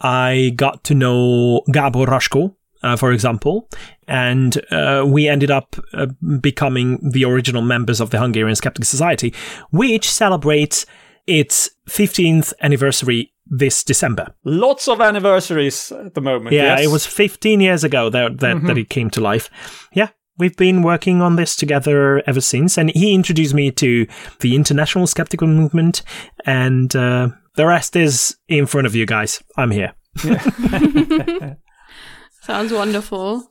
I 0.01 0.53
got 0.55 0.83
to 0.85 0.93
know 0.93 1.63
Gabor 1.71 2.05
Hraskó, 2.05 2.55
uh, 2.83 2.95
for 2.95 3.11
example, 3.11 3.69
and 4.07 4.59
uh, 4.71 5.03
we 5.07 5.27
ended 5.27 5.51
up 5.51 5.75
uh, 5.93 6.07
becoming 6.39 6.99
the 7.11 7.25
original 7.25 7.61
members 7.61 7.99
of 7.99 8.09
the 8.09 8.19
Hungarian 8.19 8.55
Skeptic 8.55 8.85
Society, 8.85 9.33
which 9.71 10.09
celebrates 10.09 10.85
its 11.27 11.69
15th 11.89 12.53
anniversary 12.61 13.33
this 13.45 13.83
December. 13.83 14.33
Lots 14.43 14.87
of 14.87 15.01
anniversaries 15.01 15.91
at 15.91 16.13
the 16.13 16.21
moment. 16.21 16.53
Yeah, 16.53 16.77
yes. 16.77 16.85
it 16.85 16.91
was 16.91 17.05
15 17.05 17.59
years 17.61 17.83
ago 17.83 18.09
that 18.09 18.39
that, 18.39 18.63
that 18.63 18.77
it 18.77 18.89
came 18.89 19.09
to 19.11 19.21
life. 19.21 19.49
Yeah, 19.93 20.09
we've 20.37 20.57
been 20.57 20.81
working 20.81 21.21
on 21.21 21.35
this 21.35 21.55
together 21.55 22.23
ever 22.27 22.41
since, 22.41 22.77
and 22.77 22.89
he 22.91 23.13
introduced 23.13 23.53
me 23.53 23.71
to 23.71 24.07
the 24.39 24.55
international 24.55 25.07
skeptical 25.07 25.47
movement, 25.47 26.01
and 26.45 26.95
uh, 26.95 27.29
the 27.55 27.65
rest 27.65 27.95
is 27.95 28.37
in 28.47 28.65
front 28.65 28.87
of 28.87 28.95
you 28.95 29.05
guys. 29.05 29.41
I'm 29.57 29.71
here. 29.71 29.93
Sounds 32.41 32.73
wonderful. 32.73 33.47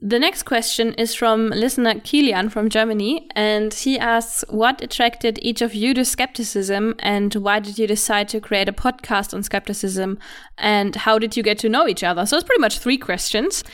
The 0.00 0.20
next 0.20 0.44
question 0.44 0.94
is 0.94 1.16
from 1.16 1.50
listener 1.50 1.94
Kilian 1.94 2.48
from 2.48 2.68
Germany, 2.68 3.28
and 3.34 3.74
he 3.74 3.98
asks, 3.98 4.44
What 4.50 4.80
attracted 4.80 5.40
each 5.42 5.60
of 5.62 5.74
you 5.74 5.94
to 5.94 6.04
skepticism, 6.04 6.94
and 7.00 7.34
why 7.34 7.58
did 7.58 7.76
you 7.76 7.88
decide 7.88 8.28
to 8.28 8.40
create 8.40 8.68
a 8.68 8.72
podcast 8.72 9.34
on 9.34 9.42
skepticism, 9.42 10.20
and 10.58 10.94
how 10.94 11.18
did 11.18 11.36
you 11.36 11.42
get 11.42 11.58
to 11.58 11.68
know 11.68 11.88
each 11.88 12.04
other? 12.04 12.24
So 12.24 12.36
it's 12.36 12.44
pretty 12.44 12.60
much 12.60 12.78
three 12.78 12.98
questions. 12.98 13.64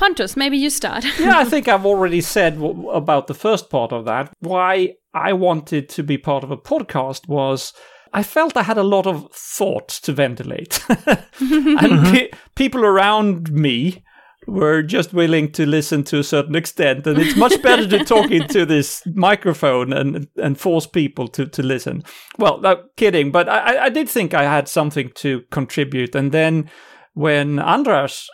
Pontus, 0.00 0.34
maybe 0.34 0.56
you 0.56 0.70
start. 0.70 1.04
yeah, 1.20 1.38
I 1.38 1.44
think 1.44 1.68
I've 1.68 1.84
already 1.84 2.22
said 2.22 2.54
w- 2.54 2.88
about 2.88 3.26
the 3.26 3.34
first 3.34 3.68
part 3.68 3.92
of 3.92 4.06
that. 4.06 4.32
Why 4.38 4.94
I 5.12 5.34
wanted 5.34 5.90
to 5.90 6.02
be 6.02 6.16
part 6.16 6.42
of 6.42 6.50
a 6.50 6.56
podcast 6.56 7.28
was 7.28 7.74
I 8.14 8.22
felt 8.22 8.56
I 8.56 8.62
had 8.62 8.78
a 8.78 8.82
lot 8.82 9.06
of 9.06 9.30
thoughts 9.30 10.00
to 10.00 10.12
ventilate. 10.14 10.82
and 10.88 10.98
mm-hmm. 11.38 12.12
pe- 12.14 12.30
people 12.54 12.82
around 12.82 13.52
me 13.52 14.02
were 14.46 14.82
just 14.82 15.12
willing 15.12 15.52
to 15.52 15.66
listen 15.66 16.02
to 16.04 16.18
a 16.18 16.24
certain 16.24 16.54
extent. 16.54 17.06
And 17.06 17.18
it's 17.18 17.36
much 17.36 17.60
better 17.60 17.86
to 17.86 18.02
talk 18.02 18.30
into 18.30 18.64
this 18.64 19.02
microphone 19.04 19.92
and, 19.92 20.28
and 20.36 20.58
force 20.58 20.86
people 20.86 21.28
to, 21.28 21.44
to 21.44 21.62
listen. 21.62 22.04
Well, 22.38 22.58
no, 22.62 22.84
kidding. 22.96 23.32
But 23.32 23.50
I, 23.50 23.84
I 23.84 23.88
did 23.90 24.08
think 24.08 24.32
I 24.32 24.44
had 24.44 24.66
something 24.66 25.10
to 25.16 25.42
contribute. 25.50 26.14
And 26.14 26.32
then 26.32 26.70
when 27.12 27.58
Andras 27.58 28.30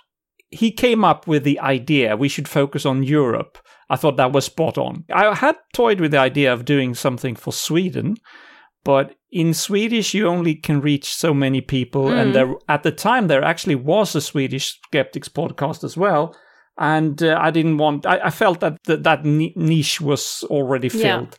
he 0.51 0.71
came 0.71 1.05
up 1.05 1.27
with 1.27 1.45
the 1.45 1.59
idea 1.61 2.17
we 2.17 2.29
should 2.29 2.49
focus 2.49 2.87
on 2.87 3.03
Europe. 3.03 3.59
I 3.91 3.97
thought 3.97 4.17
that 4.17 4.33
was 4.33 4.45
spot 4.45 4.79
on. 4.79 5.05
I 5.13 5.35
had 5.35 5.57
toyed 5.73 6.01
with 6.01 6.11
the 6.11 6.19
idea 6.19 6.53
of 6.53 6.65
doing 6.65 6.95
something 6.95 7.37
for 7.37 7.53
Sweden, 7.53 8.17
but 8.85 9.15
in 9.31 9.55
Swedish 9.55 10.15
you 10.15 10.27
only 10.29 10.55
can 10.55 10.81
reach 10.81 11.13
so 11.13 11.33
many 11.35 11.61
people, 11.61 12.09
and 12.09 12.35
there 12.35 12.53
at 12.69 12.83
the 12.83 12.93
time 12.93 13.27
there 13.29 13.45
actually 13.45 13.75
was 13.77 14.15
a 14.15 14.21
Swedish 14.21 14.79
skeptics 14.87 15.29
podcast 15.29 15.85
as 15.85 15.97
well. 15.97 16.35
And 16.79 17.23
uh, 17.23 17.39
I 17.41 17.51
didn't 17.51 17.79
want. 17.79 18.05
I, 18.07 18.19
I 18.25 18.31
felt 18.31 18.61
that 18.61 18.77
th- 18.85 19.03
that 19.03 19.25
niche 19.25 20.01
was 20.01 20.45
already 20.51 20.89
Yeah. 20.89 21.03
filled. 21.19 21.39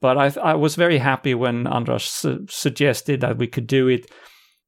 But 0.00 0.18
I, 0.18 0.32
I 0.50 0.54
was 0.54 0.74
very 0.74 0.98
happy 0.98 1.32
when 1.34 1.68
Andras 1.68 2.02
su- 2.04 2.46
suggested 2.50 3.20
that 3.20 3.38
we 3.38 3.46
could 3.46 3.68
do 3.68 3.86
it 3.86 4.10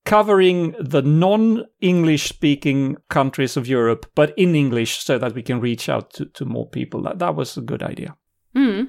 covering 0.04 0.75
the 0.78 1.02
non-English 1.02 2.28
speaking 2.28 2.96
countries 3.08 3.56
of 3.56 3.66
Europe, 3.66 4.06
but 4.14 4.34
in 4.37 4.54
English 4.54 4.99
so 4.99 5.18
that 5.18 5.34
we 5.34 5.42
can 5.42 5.61
reach 5.61 5.88
out 5.88 6.12
to, 6.12 6.26
to 6.26 6.44
more 6.44 6.68
people. 6.68 7.02
That, 7.02 7.18
that 7.18 7.34
was 7.34 7.56
a 7.56 7.62
good 7.62 7.82
idea. 7.82 8.16
Hmm. 8.54 8.82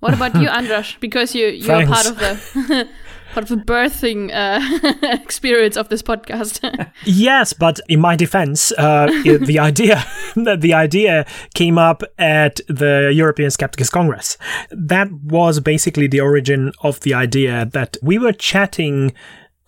What 0.00 0.14
about 0.14 0.34
you, 0.36 0.48
Andras? 0.48 0.96
Because 1.00 1.34
you 1.34 1.48
you're 1.48 1.86
part 1.86 2.06
of 2.06 2.18
the 2.18 2.38
part 3.34 3.42
of 3.42 3.48
the 3.48 3.64
birthing 3.64 4.30
uh, 4.32 4.60
experience 5.22 5.76
of 5.76 5.88
this 5.88 6.02
podcast. 6.02 6.60
Yes, 7.04 7.52
but 7.52 7.80
in 7.88 8.00
my 8.00 8.14
defense, 8.14 8.72
uh, 8.78 9.06
the 9.24 9.58
idea 9.58 10.04
the 10.36 10.72
idea 10.72 11.26
came 11.54 11.78
up 11.78 12.04
at 12.16 12.60
the 12.68 13.10
European 13.12 13.50
Skeptics 13.50 13.90
Congress. 13.90 14.38
That 14.70 15.10
was 15.12 15.58
basically 15.58 16.06
the 16.06 16.20
origin 16.20 16.72
of 16.82 17.00
the 17.00 17.14
idea 17.14 17.66
that 17.72 17.96
we 18.00 18.18
were 18.18 18.32
chatting 18.32 19.12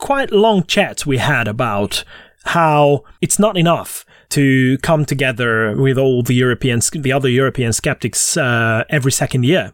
quite 0.00 0.32
long 0.32 0.64
chats 0.64 1.06
we 1.06 1.18
had 1.18 1.46
about 1.46 2.04
how 2.44 3.04
it's 3.20 3.38
not 3.38 3.56
enough 3.56 4.04
to 4.30 4.78
come 4.78 5.04
together 5.04 5.76
with 5.76 5.98
all 5.98 6.22
the 6.22 6.34
European 6.34 6.80
the 6.94 7.12
other 7.12 7.28
European 7.28 7.72
skeptics 7.72 8.36
uh, 8.36 8.84
every 8.88 9.12
second 9.12 9.44
year 9.44 9.72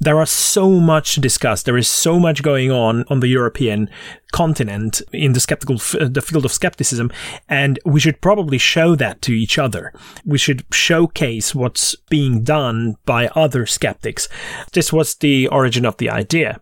there 0.00 0.18
are 0.18 0.26
so 0.26 0.70
much 0.70 1.14
to 1.14 1.20
discuss. 1.20 1.62
There 1.62 1.76
is 1.76 1.88
so 1.88 2.20
much 2.20 2.42
going 2.42 2.70
on 2.70 3.04
on 3.08 3.20
the 3.20 3.28
European 3.28 3.90
continent 4.32 5.02
in 5.12 5.32
the 5.32 5.40
skeptical, 5.40 5.76
f- 5.76 5.94
uh, 5.96 6.08
the 6.08 6.22
field 6.22 6.44
of 6.44 6.52
skepticism, 6.52 7.10
and 7.48 7.78
we 7.84 8.00
should 8.00 8.20
probably 8.20 8.58
show 8.58 8.94
that 8.94 9.20
to 9.22 9.32
each 9.32 9.58
other. 9.58 9.92
We 10.24 10.38
should 10.38 10.64
showcase 10.72 11.54
what's 11.54 11.96
being 12.08 12.44
done 12.44 12.96
by 13.04 13.28
other 13.28 13.66
skeptics. 13.66 14.28
This 14.72 14.92
was 14.92 15.16
the 15.16 15.48
origin 15.48 15.84
of 15.84 15.96
the 15.96 16.10
idea. 16.10 16.60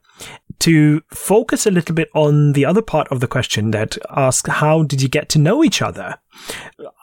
To 0.61 1.03
focus 1.09 1.67
a 1.67 1.71
little 1.71 1.95
bit 1.95 2.09
on 2.15 2.53
the 2.53 2.65
other 2.65 2.83
part 2.83 3.07
of 3.09 3.21
the 3.21 3.29
question 3.29 3.71
that 3.73 3.97
asks, 4.11 4.51
how 4.51 4.83
did 4.83 5.01
you 5.03 5.09
get 5.09 5.29
to 5.31 5.39
know 5.39 5.63
each 5.63 5.81
other? 5.83 6.17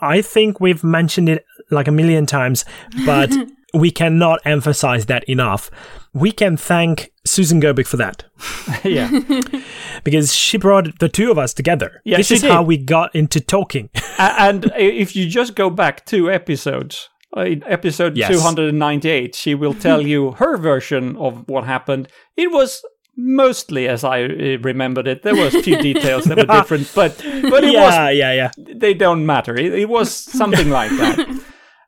I 0.01 0.21
think 0.21 0.59
we've 0.59 0.83
mentioned 0.83 1.29
it 1.29 1.45
like 1.71 1.87
a 1.87 1.91
million 1.91 2.25
times, 2.25 2.65
but 3.05 3.31
we 3.73 3.89
cannot 3.91 4.39
emphasize 4.45 5.05
that 5.05 5.23
enough. 5.29 5.71
We 6.13 6.31
can 6.31 6.57
thank 6.57 7.11
Susan 7.25 7.59
Gerbic 7.61 7.87
for 7.87 7.97
that 7.97 8.23
yeah. 8.83 9.09
because 10.03 10.33
she 10.33 10.57
brought 10.57 10.99
the 10.99 11.09
two 11.09 11.31
of 11.31 11.37
us 11.37 11.53
together. 11.53 12.01
Yeah, 12.03 12.17
this 12.17 12.27
she 12.27 12.35
is 12.35 12.41
did. 12.41 12.51
how 12.51 12.63
we 12.63 12.77
got 12.77 13.15
into 13.15 13.39
talking. 13.39 13.89
And 14.19 14.71
if 14.77 15.15
you 15.15 15.27
just 15.27 15.55
go 15.55 15.69
back 15.69 16.05
two 16.05 16.29
episodes, 16.29 17.09
uh, 17.35 17.41
in 17.41 17.63
episode 17.65 18.15
Yes. 18.15 18.29
298, 18.29 19.33
she 19.33 19.55
will 19.55 19.73
tell 19.73 20.01
you 20.01 20.31
her 20.33 20.55
version 20.57 21.15
of 21.17 21.47
what 21.47 21.63
happened. 21.63 22.07
It 22.37 22.51
was 22.51 22.83
mostly 23.15 23.87
as 23.87 24.03
I 24.03 24.23
uh, 24.23 24.57
remembered 24.61 25.07
it. 25.07 25.23
There 25.23 25.35
was 25.35 25.55
a 25.55 25.61
few 25.63 25.77
details 25.77 26.25
that 26.25 26.37
were 26.37 26.45
different, 26.59 26.91
but 26.95 27.17
but 27.49 27.63
it 27.63 27.73
was 27.73 27.93
yeah, 27.93 28.09
yeah, 28.09 28.33
yeah. 28.33 28.51
they 28.75 28.93
don't 28.93 29.25
matter. 29.25 29.55
It, 29.55 29.73
it 29.73 29.89
was 29.89 30.11
something 30.11 30.69
like 30.81 30.91
that. 30.91 31.27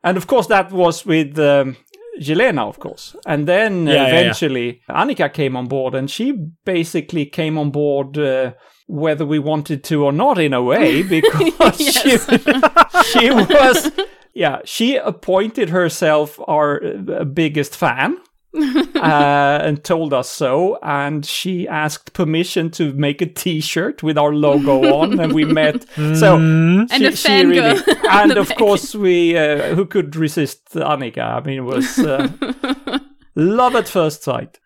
And 0.03 0.17
of 0.17 0.27
course, 0.27 0.47
that 0.47 0.71
was 0.71 1.05
with 1.05 1.37
um, 1.39 1.77
Jelena, 2.21 2.67
of 2.67 2.79
course. 2.79 3.15
And 3.25 3.47
then 3.47 3.87
Yeah, 3.87 3.93
yeah, 3.93 4.01
yeah. 4.01 4.07
eventually, 4.19 4.81
Annika 4.89 5.33
came 5.33 5.55
on 5.57 5.67
board, 5.67 5.95
and 5.95 6.09
she 6.09 6.31
basically 6.63 7.25
came 7.25 7.57
on 7.57 7.71
board 7.71 8.17
uh, 8.17 8.53
whether 8.87 9.25
we 9.25 9.39
wanted 9.39 9.83
to 9.85 10.05
or 10.05 10.11
not, 10.11 10.37
in 10.37 10.53
a 10.53 10.61
way, 10.61 11.01
because 11.15 11.77
she, 11.77 12.17
she 13.19 13.31
was, 13.31 13.91
yeah, 14.35 14.59
she 14.63 14.95
appointed 14.95 15.69
herself 15.69 16.39
our 16.47 16.79
uh, 16.85 17.23
biggest 17.25 17.75
fan. 17.75 18.17
uh, 18.95 19.59
and 19.63 19.83
told 19.83 20.13
us 20.13 20.29
so. 20.29 20.77
And 20.81 21.25
she 21.25 21.67
asked 21.67 22.13
permission 22.13 22.71
to 22.71 22.93
make 22.93 23.21
a 23.21 23.25
T-shirt 23.25 24.03
with 24.03 24.17
our 24.17 24.33
logo 24.33 24.93
on, 24.95 25.19
and 25.19 25.33
we 25.33 25.45
met. 25.45 25.85
So 26.15 26.35
And 26.35 26.91
a 26.91 27.11
fangirl 27.11 27.87
on 28.09 28.29
and 28.29 28.37
of 28.37 28.49
back. 28.49 28.57
course 28.57 28.95
we 28.95 29.37
uh, 29.37 29.75
who 29.75 29.85
could 29.85 30.15
resist 30.15 30.73
Annika? 30.75 31.19
I 31.23 31.41
mean, 31.41 31.57
it 31.57 31.63
was 31.63 31.99
uh, 31.99 32.27
love 33.35 33.75
at 33.75 33.87
first 33.87 34.23
sight. 34.23 34.59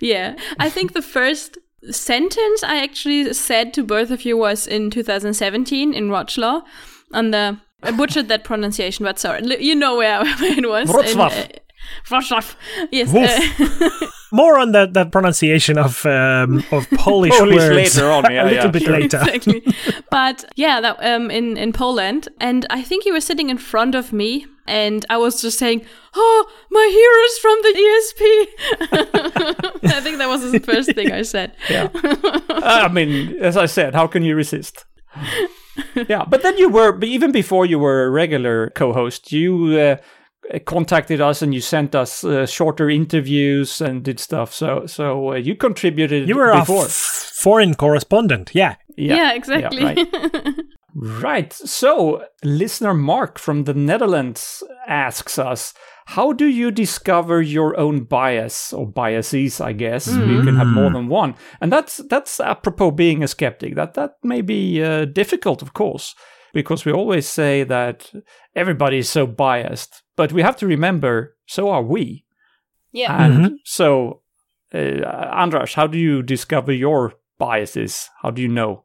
yeah, 0.00 0.36
I 0.58 0.70
think 0.70 0.92
the 0.92 1.02
first 1.02 1.58
sentence 1.90 2.62
I 2.64 2.82
actually 2.82 3.32
said 3.34 3.72
to 3.74 3.84
both 3.84 4.10
of 4.10 4.24
you 4.24 4.36
was 4.36 4.66
in 4.66 4.90
2017 4.90 5.94
in 5.94 6.08
Wroclaw 6.10 6.62
on 7.12 7.30
the. 7.30 7.58
I 7.82 7.90
butchered 7.92 8.28
that 8.28 8.42
pronunciation, 8.42 9.04
but 9.04 9.18
sorry, 9.18 9.42
you 9.62 9.74
know 9.74 9.96
where, 9.96 10.24
where 10.24 10.58
it 10.58 10.68
was. 10.68 10.88
in, 10.90 10.96
Wrocław. 10.96 11.30
uh, 11.30 11.30
Wrocław. 11.30 11.50
Yes. 12.90 13.12
Uh, 13.14 13.90
More 14.32 14.58
on 14.58 14.72
the, 14.72 14.86
the 14.86 15.06
pronunciation 15.06 15.78
of 15.78 16.04
um, 16.04 16.64
of 16.72 16.88
Polish, 16.96 17.32
Polish 17.32 17.56
words 17.56 17.96
later 17.96 18.10
on, 18.10 18.24
yeah, 18.30 18.42
a 18.42 18.44
little 18.44 18.64
yeah, 18.64 18.70
bit 18.70 18.82
sure. 18.82 18.92
later. 18.92 19.20
exactly. 19.22 19.62
But 20.10 20.44
yeah, 20.56 20.80
that 20.80 20.96
um 21.00 21.30
in 21.30 21.56
in 21.56 21.72
Poland, 21.72 22.28
and 22.40 22.66
I 22.70 22.82
think 22.82 23.04
you 23.04 23.12
were 23.12 23.20
sitting 23.20 23.50
in 23.50 23.58
front 23.58 23.94
of 23.94 24.12
me, 24.12 24.46
and 24.66 25.06
I 25.08 25.16
was 25.16 25.40
just 25.40 25.58
saying, 25.58 25.82
"Oh, 26.14 26.46
my 26.70 26.86
heroes 26.98 27.38
from 27.38 27.56
the 27.62 27.72
ESP." 27.84 28.20
I 29.96 30.00
think 30.00 30.18
that 30.18 30.28
was 30.28 30.50
the 30.50 30.58
first 30.58 30.92
thing 30.94 31.12
I 31.12 31.22
said. 31.22 31.52
Yeah, 31.70 31.88
I 32.50 32.88
mean, 32.88 33.36
as 33.40 33.56
I 33.56 33.66
said, 33.66 33.94
how 33.94 34.08
can 34.08 34.22
you 34.24 34.34
resist? 34.36 34.84
yeah, 36.08 36.24
but 36.28 36.42
then 36.42 36.58
you 36.58 36.68
were 36.68 36.92
but 36.92 37.08
even 37.08 37.32
before 37.32 37.66
you 37.66 37.78
were 37.78 38.04
a 38.04 38.10
regular 38.10 38.70
co-host. 38.70 39.32
You 39.32 39.78
uh, 39.78 39.96
contacted 40.64 41.20
us 41.20 41.42
and 41.42 41.54
you 41.54 41.60
sent 41.60 41.94
us 41.94 42.24
uh, 42.24 42.46
shorter 42.46 42.88
interviews 42.90 43.80
and 43.80 44.02
did 44.02 44.18
stuff. 44.20 44.52
So 44.54 44.86
so 44.86 45.32
uh, 45.32 45.34
you 45.36 45.54
contributed 45.56 46.28
You 46.28 46.36
were 46.36 46.50
a 46.50 46.60
before. 46.60 46.84
f- 46.84 46.90
foreign 47.42 47.74
correspondent, 47.74 48.50
yeah. 48.54 48.76
Yeah, 48.96 49.34
exactly. 49.34 49.84
right. 49.84 50.08
Right. 50.98 51.52
So, 51.52 52.24
listener 52.42 52.94
Mark 52.94 53.38
from 53.38 53.64
the 53.64 53.74
Netherlands 53.74 54.62
asks 54.86 55.38
us 55.38 55.74
How 56.06 56.32
do 56.32 56.46
you 56.46 56.70
discover 56.70 57.42
your 57.42 57.78
own 57.78 58.04
bias 58.04 58.72
or 58.72 58.86
biases? 58.86 59.60
I 59.60 59.72
guess 59.74 60.06
you 60.06 60.42
can 60.42 60.56
have 60.56 60.68
more 60.68 60.90
than 60.90 61.08
one, 61.08 61.34
and 61.60 61.70
that's 61.70 61.98
that's 62.08 62.40
apropos 62.40 62.92
being 62.92 63.22
a 63.22 63.28
skeptic. 63.28 63.74
That 63.74 63.92
that 63.92 64.12
may 64.22 64.40
be 64.40 64.82
uh, 64.82 65.04
difficult, 65.04 65.60
of 65.60 65.74
course, 65.74 66.14
because 66.56 66.86
we 66.86 66.92
always 66.92 67.26
say 67.28 67.64
that 67.64 68.10
everybody 68.54 68.96
is 68.98 69.08
so 69.10 69.26
biased, 69.26 70.02
but 70.16 70.32
we 70.32 70.42
have 70.42 70.56
to 70.56 70.66
remember 70.66 71.36
so 71.46 71.68
are 71.70 71.82
we. 71.82 72.24
Yeah. 72.92 73.24
And 73.24 73.58
so, 73.64 74.22
uh, 74.74 75.04
Andras, 75.42 75.74
how 75.74 75.86
do 75.86 75.98
you 75.98 76.22
discover 76.22 76.72
your 76.72 77.12
biases? 77.38 78.08
How 78.22 78.30
do 78.32 78.40
you 78.42 78.48
know? 78.48 78.84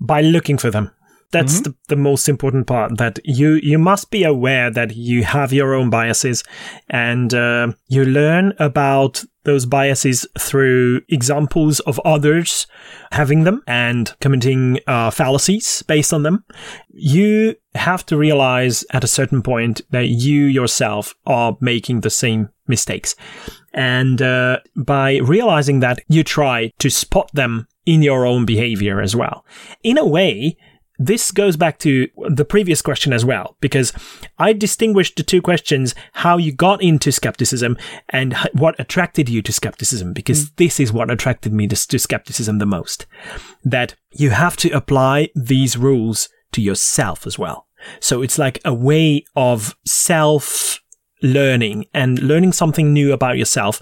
by 0.00 0.20
looking 0.22 0.58
for 0.58 0.70
them. 0.70 0.90
That's 1.30 1.60
Mhm. 1.60 1.64
the, 1.64 1.74
the 1.88 1.96
most 1.96 2.28
important 2.28 2.66
part. 2.66 2.98
That 2.98 3.18
you 3.24 3.60
you 3.62 3.78
must 3.78 4.10
be 4.10 4.24
aware 4.24 4.70
that 4.72 4.90
you 4.96 5.22
have 5.24 5.52
your 5.56 5.74
own 5.74 5.90
biases, 5.90 6.42
and 6.90 7.32
uh, 7.34 7.66
you 7.88 8.04
learn 8.04 8.52
about 8.58 9.24
those 9.44 9.66
biases 9.66 10.26
through 10.38 11.00
examples 11.08 11.80
of 11.80 12.00
others 12.04 12.66
having 13.10 13.44
them 13.44 13.62
and 13.66 14.14
committing 14.20 14.78
uh, 14.86 15.10
fallacies 15.10 15.82
based 15.82 16.12
on 16.12 16.22
them. 16.22 16.44
You 16.88 17.56
have 17.74 18.04
to 18.06 18.16
realize 18.16 18.84
at 18.90 19.04
a 19.04 19.08
certain 19.08 19.42
point 19.42 19.80
that 19.90 20.08
you 20.08 20.44
yourself 20.44 21.14
are 21.26 21.56
making 21.60 22.00
the 22.00 22.10
same 22.10 22.50
mistakes, 22.66 23.14
and 23.74 24.20
uh, 24.22 24.58
by 24.76 25.16
realizing 25.18 25.80
that, 25.80 26.00
you 26.08 26.22
try 26.22 26.72
to 26.78 26.90
spot 26.90 27.30
them 27.32 27.66
in 27.84 28.02
your 28.02 28.24
own 28.26 28.44
behavior 28.44 29.00
as 29.00 29.16
well. 29.16 29.44
In 29.82 29.98
a 29.98 30.06
way, 30.06 30.56
this 31.06 31.32
goes 31.32 31.56
back 31.56 31.78
to 31.80 32.08
the 32.28 32.44
previous 32.44 32.80
question 32.80 33.12
as 33.12 33.24
well, 33.24 33.56
because 33.60 33.92
I 34.38 34.52
distinguished 34.52 35.16
the 35.16 35.22
two 35.22 35.42
questions 35.42 35.94
how 36.12 36.36
you 36.36 36.52
got 36.52 36.82
into 36.82 37.10
skepticism 37.10 37.76
and 38.08 38.36
what 38.52 38.78
attracted 38.78 39.28
you 39.28 39.42
to 39.42 39.52
skepticism, 39.52 40.12
because 40.12 40.50
this 40.52 40.78
is 40.78 40.92
what 40.92 41.10
attracted 41.10 41.52
me 41.52 41.66
to, 41.68 41.88
to 41.88 41.98
skepticism 41.98 42.58
the 42.58 42.66
most. 42.66 43.06
That 43.64 43.96
you 44.12 44.30
have 44.30 44.56
to 44.58 44.70
apply 44.70 45.30
these 45.34 45.76
rules 45.76 46.28
to 46.52 46.62
yourself 46.62 47.26
as 47.26 47.38
well. 47.38 47.66
So 47.98 48.22
it's 48.22 48.38
like 48.38 48.60
a 48.64 48.72
way 48.72 49.24
of 49.34 49.74
self 49.84 50.78
learning 51.20 51.86
and 51.92 52.20
learning 52.20 52.52
something 52.52 52.92
new 52.92 53.12
about 53.12 53.38
yourself. 53.38 53.80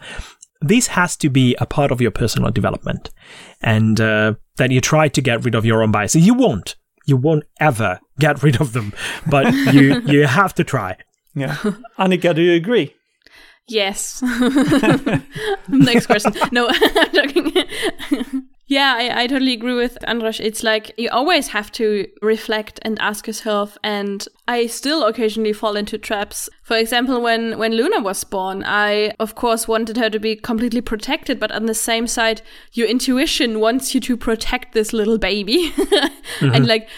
This 0.63 0.89
has 0.89 1.17
to 1.19 1.31
be 1.31 1.55
a 1.57 1.67
part 1.67 1.91
of 1.91 2.01
your 2.01 2.11
personal 2.11 2.51
development 2.51 3.11
and 3.63 4.01
uh, 4.01 4.35
that 4.57 4.71
you 4.71 4.81
try 4.81 5.09
to 5.09 5.21
get 5.21 5.45
rid 5.45 5.55
of 5.55 5.65
your 5.65 5.83
own 5.83 5.91
biases. 5.91 6.27
You 6.27 6.35
won't. 6.35 6.77
You 7.11 7.17
won't 7.17 7.43
ever 7.59 7.99
get 8.21 8.41
rid 8.41 8.61
of 8.61 8.73
them, 8.73 8.93
but 9.27 9.53
you 9.75 10.01
you 10.07 10.29
have 10.29 10.55
to 10.55 10.63
try. 10.63 10.97
Yeah. 11.35 11.57
Annika, 11.99 12.33
do 12.33 12.41
you 12.41 12.53
agree? 12.53 12.95
Yes. 13.67 14.23
Next 15.69 16.07
question. 16.07 16.35
No, 16.53 16.69
I'm 16.73 17.13
joking. 17.13 18.47
Yeah, 18.71 18.95
I, 18.97 19.23
I 19.23 19.27
totally 19.27 19.53
agree 19.53 19.75
with 19.75 19.99
Andras. 20.07 20.39
It's 20.39 20.63
like 20.63 20.93
you 20.97 21.09
always 21.11 21.49
have 21.49 21.73
to 21.73 22.07
reflect 22.23 22.79
and 22.83 23.01
ask 23.01 23.27
yourself. 23.27 23.77
And 23.83 24.25
I 24.47 24.69
still 24.69 25.03
occasionally 25.03 25.53
fall 25.53 25.75
into 25.75 25.99
traps. 25.99 26.49
For 26.63 26.77
example, 26.77 27.21
when, 27.21 27.59
when 27.59 27.73
Luna 27.73 27.99
was 27.99 28.23
born, 28.23 28.63
I, 28.65 29.11
of 29.19 29.35
course, 29.35 29.67
wanted 29.67 29.97
her 29.97 30.09
to 30.11 30.21
be 30.21 30.37
completely 30.37 30.83
protected. 30.83 31.41
But 31.41 31.51
on 31.51 31.67
the 31.67 31.75
same 31.75 32.07
side, 32.07 32.43
your 32.73 32.87
intuition 32.87 33.59
wants 33.59 33.93
you 33.93 34.01
to 34.03 34.17
protect 34.17 34.73
this 34.73 34.93
little 34.93 35.19
baby. 35.19 35.73
and 35.77 36.13
mm-hmm. 36.41 36.65
like, 36.65 36.89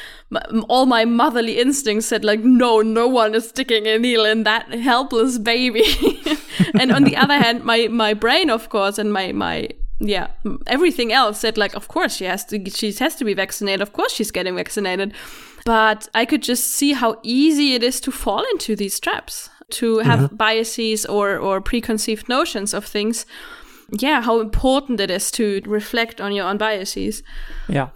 all 0.68 0.84
my 0.84 1.06
motherly 1.06 1.58
instincts 1.58 2.06
said 2.06 2.24
like 2.24 2.40
no 2.40 2.80
no 2.80 3.06
one 3.06 3.34
is 3.34 3.50
sticking 3.50 3.86
a 3.86 3.98
needle 3.98 4.24
in 4.24 4.44
that 4.44 4.72
helpless 4.72 5.36
baby 5.36 5.84
and 6.80 6.90
on 6.90 7.04
the 7.04 7.14
other 7.14 7.36
hand 7.36 7.62
my 7.64 7.86
my 7.88 8.14
brain 8.14 8.48
of 8.48 8.70
course 8.70 8.96
and 8.96 9.12
my 9.12 9.30
my 9.32 9.68
yeah 10.02 10.28
everything 10.66 11.12
else 11.12 11.40
said 11.40 11.56
like 11.56 11.74
of 11.74 11.88
course 11.88 12.16
she 12.16 12.24
has 12.24 12.44
to 12.44 12.58
she 12.70 12.92
has 12.92 13.14
to 13.14 13.24
be 13.24 13.34
vaccinated 13.34 13.80
of 13.80 13.92
course 13.92 14.12
she's 14.12 14.30
getting 14.30 14.56
vaccinated 14.56 15.14
but 15.64 16.08
i 16.14 16.24
could 16.24 16.42
just 16.42 16.72
see 16.72 16.92
how 16.92 17.18
easy 17.22 17.74
it 17.74 17.82
is 17.82 18.00
to 18.00 18.10
fall 18.10 18.44
into 18.52 18.74
these 18.74 18.98
traps 18.98 19.48
to 19.70 19.98
have 19.98 20.20
mm-hmm. 20.20 20.36
biases 20.36 21.06
or 21.06 21.38
or 21.38 21.60
preconceived 21.60 22.28
notions 22.28 22.74
of 22.74 22.84
things 22.84 23.26
yeah 24.00 24.20
how 24.20 24.40
important 24.40 25.00
it 25.00 25.10
is 25.10 25.30
to 25.30 25.60
reflect 25.66 26.20
on 26.20 26.32
your 26.32 26.46
own 26.46 26.58
biases 26.58 27.22
Yeah. 27.68 27.88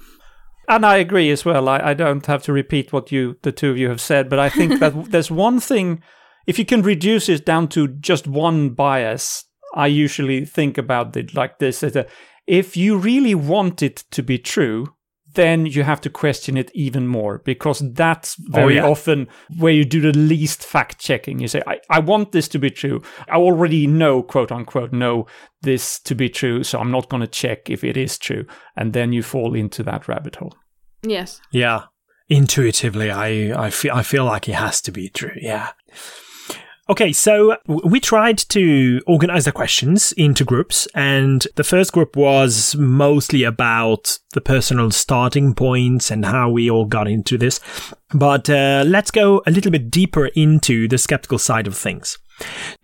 And 0.69 0.85
I 0.85 0.97
agree 0.97 1.31
as 1.31 1.45
well. 1.45 1.69
I, 1.69 1.79
I 1.79 1.95
don't 1.95 2.27
have 2.27 2.43
to 2.45 2.53
repeat 2.53 2.93
what 2.93 3.13
you, 3.13 3.37
the 3.43 3.53
two 3.53 3.71
of 3.71 3.79
you, 3.79 3.89
have 3.89 4.01
said, 4.01 4.29
but 4.29 4.39
I 4.39 4.49
think 4.49 4.81
that 4.81 5.05
there's 5.11 5.31
one 5.31 5.61
thing, 5.61 6.03
if 6.47 6.59
you 6.59 6.65
can 6.65 6.83
reduce 6.83 7.29
it 7.29 7.47
down 7.47 7.69
to 7.69 7.89
just 7.89 8.27
one 8.27 8.71
bias, 8.71 9.45
I 9.77 9.87
usually 9.87 10.45
think 10.45 10.79
about 10.79 11.17
it 11.17 11.35
like 11.35 11.59
this: 11.59 11.81
that, 11.81 12.09
if 12.47 12.77
you 12.77 12.97
really 12.97 13.35
want 13.35 13.83
it 13.83 14.05
to 14.11 14.23
be 14.23 14.39
true, 14.39 14.97
then 15.37 15.67
you 15.67 15.85
have 15.85 16.01
to 16.01 16.11
question 16.11 16.57
it 16.57 16.71
even 16.75 17.07
more 17.07 17.39
because 17.45 17.83
that's 17.93 18.37
oh, 18.41 18.45
very 18.49 18.77
yeah. 18.77 18.87
often 18.87 19.29
where 19.59 19.73
you 19.73 19.85
do 19.85 20.01
the 20.01 20.19
least 20.19 20.65
fact 20.65 20.99
checking. 20.99 21.39
You 21.39 21.47
say, 21.47 21.63
I, 21.67 21.79
I 21.89 22.01
want 22.01 22.33
this 22.33 22.49
to 22.49 22.59
be 22.59 22.71
true. 22.71 23.03
I 23.29 23.37
already 23.37 23.87
know, 23.87 24.23
quote 24.23 24.51
unquote, 24.51 24.93
know 24.93 25.27
this 25.63 26.01
to 26.01 26.15
be 26.15 26.29
true, 26.29 26.65
so 26.65 26.81
I'm 26.81 26.91
not 26.91 27.09
going 27.09 27.21
to 27.21 27.27
check 27.29 27.71
if 27.71 27.85
it 27.85 27.97
is 27.97 28.19
true. 28.19 28.47
And 28.77 28.93
then 28.93 29.13
you 29.13 29.23
fall 29.23 29.55
into 29.55 29.83
that 29.85 30.09
rabbit 30.09 30.37
hole. 30.37 30.57
yes 31.03 31.41
Yeah, 31.53 31.85
intuitively, 32.29 33.11
I 33.11 33.67
I 33.67 33.71
feel 33.71 33.95
I 33.95 34.03
feel 34.03 34.25
like 34.25 34.49
it 34.49 34.55
has 34.55 34.81
to 34.83 34.93
be 34.93 35.09
true. 35.09 35.37
Yeah. 35.41 35.71
Okay, 36.89 37.13
so 37.13 37.57
we 37.67 37.99
tried 37.99 38.39
to 38.39 39.01
organize 39.09 39.45
the 39.45 39.51
questions 39.51 40.13
into 40.13 40.45
groups, 40.45 40.87
and 40.95 41.45
the 41.57 41.65
first 41.65 41.93
group 41.93 42.15
was 42.15 42.77
mostly 42.77 43.43
about 43.43 44.21
the 44.35 44.41
personal 44.41 44.93
starting 44.93 45.53
points 45.53 46.13
and 46.13 46.25
how 46.25 46.49
we 46.49 46.71
all 46.71 46.85
got 46.85 47.09
into 47.09 47.37
this. 47.37 47.59
But 48.15 48.49
uh, 48.49 48.85
let's 48.87 49.11
go 49.11 49.43
a 49.49 49.51
little 49.51 49.73
bit 49.73 49.91
deeper 49.91 50.27
into 50.27 50.87
the 50.87 50.99
skeptical 50.99 51.41
side 51.41 51.67
of 51.67 51.77
things. 51.77 52.19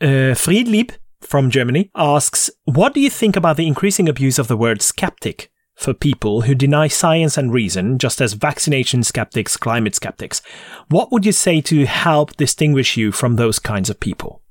Uh, 0.01 0.35
Friedlieb 0.35 0.91
from 1.21 1.49
Germany 1.49 1.89
asks, 1.95 2.51
What 2.65 2.95
do 2.95 3.01
you 3.01 3.11
think 3.11 3.37
about 3.37 3.57
the 3.57 3.69
increasing 3.69 4.09
abuse 4.09 4.37
of 4.37 4.49
the 4.49 4.57
word 4.57 4.83
skeptic? 4.83 5.52
For 5.83 5.93
people 5.93 6.43
who 6.43 6.55
deny 6.55 6.89
science 6.89 7.37
and 7.37 7.53
reason, 7.53 7.99
just 7.99 8.21
as 8.21 8.35
vaccination 8.35 9.03
skeptics, 9.03 9.57
climate 9.57 9.95
skeptics. 9.95 10.41
What 10.89 11.11
would 11.11 11.27
you 11.27 11.33
say 11.33 11.61
to 11.63 11.87
help 11.87 12.37
distinguish 12.37 12.97
you 12.97 13.13
from 13.13 13.37
those 13.37 13.59
kinds 13.59 13.91
of 13.91 14.01
people? 14.01 14.43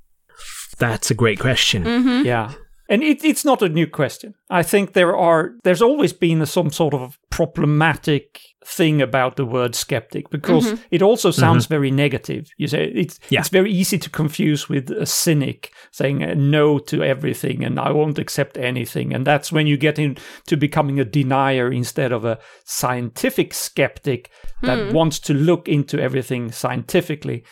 That's 0.77 1.09
a 1.11 1.15
great 1.15 1.39
question. 1.39 1.83
Mm-hmm. 1.83 2.25
Yeah. 2.25 2.53
And 2.89 3.03
it, 3.03 3.23
it's 3.23 3.45
not 3.45 3.61
a 3.61 3.69
new 3.69 3.87
question. 3.87 4.35
I 4.49 4.63
think 4.63 4.93
there 4.93 5.15
are 5.15 5.51
there's 5.63 5.81
always 5.81 6.13
been 6.13 6.41
a, 6.41 6.45
some 6.45 6.71
sort 6.71 6.93
of 6.93 7.17
problematic 7.29 8.41
thing 8.65 9.01
about 9.01 9.37
the 9.37 9.45
word 9.45 9.73
skeptic 9.73 10.29
because 10.29 10.67
mm-hmm. 10.67 10.81
it 10.91 11.01
also 11.01 11.29
mm-hmm. 11.29 11.39
sounds 11.39 11.65
very 11.65 11.89
negative. 11.89 12.47
You 12.57 12.67
say 12.67 12.91
it's 12.93 13.19
Yeah. 13.29 13.39
it's 13.39 13.49
very 13.49 13.71
easy 13.71 13.97
to 13.97 14.09
confuse 14.09 14.69
with 14.69 14.91
a 14.91 15.05
cynic 15.05 15.73
saying 15.91 16.23
uh, 16.23 16.35
no 16.35 16.79
to 16.79 17.01
everything 17.01 17.63
and 17.63 17.79
I 17.79 17.91
won't 17.91 18.19
accept 18.19 18.57
anything. 18.57 19.13
And 19.13 19.25
that's 19.25 19.51
when 19.51 19.67
you 19.67 19.77
get 19.77 19.97
into 19.97 20.57
becoming 20.57 20.99
a 20.99 21.05
denier 21.05 21.71
instead 21.71 22.11
of 22.11 22.25
a 22.25 22.39
scientific 22.65 23.53
skeptic 23.53 24.29
that 24.61 24.89
hmm. 24.89 24.93
wants 24.93 25.19
to 25.19 25.33
look 25.33 25.67
into 25.67 25.99
everything 25.99 26.51
scientifically. 26.51 27.43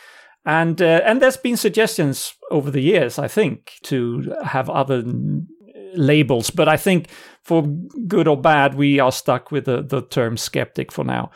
And 0.46 0.82
uh, 0.82 1.02
and 1.06 1.22
there's 1.22 1.38
been 1.38 1.58
suggestions 1.58 2.34
over 2.50 2.72
the 2.72 2.82
years, 2.82 3.20
I 3.20 3.28
think, 3.28 3.74
to 3.84 4.34
have 4.44 4.70
other 4.70 5.04
labels, 5.94 6.50
but 6.50 6.68
I 6.68 6.78
think 6.78 7.10
for 7.44 7.64
good 8.08 8.28
or 8.28 8.40
bad, 8.40 8.76
we 8.76 9.00
are 9.00 9.12
stuck 9.12 9.52
with 9.52 9.66
the, 9.66 9.82
the 9.82 10.02
term 10.02 10.38
skeptic 10.38 10.92
for 10.92 11.04
now. 11.04 11.32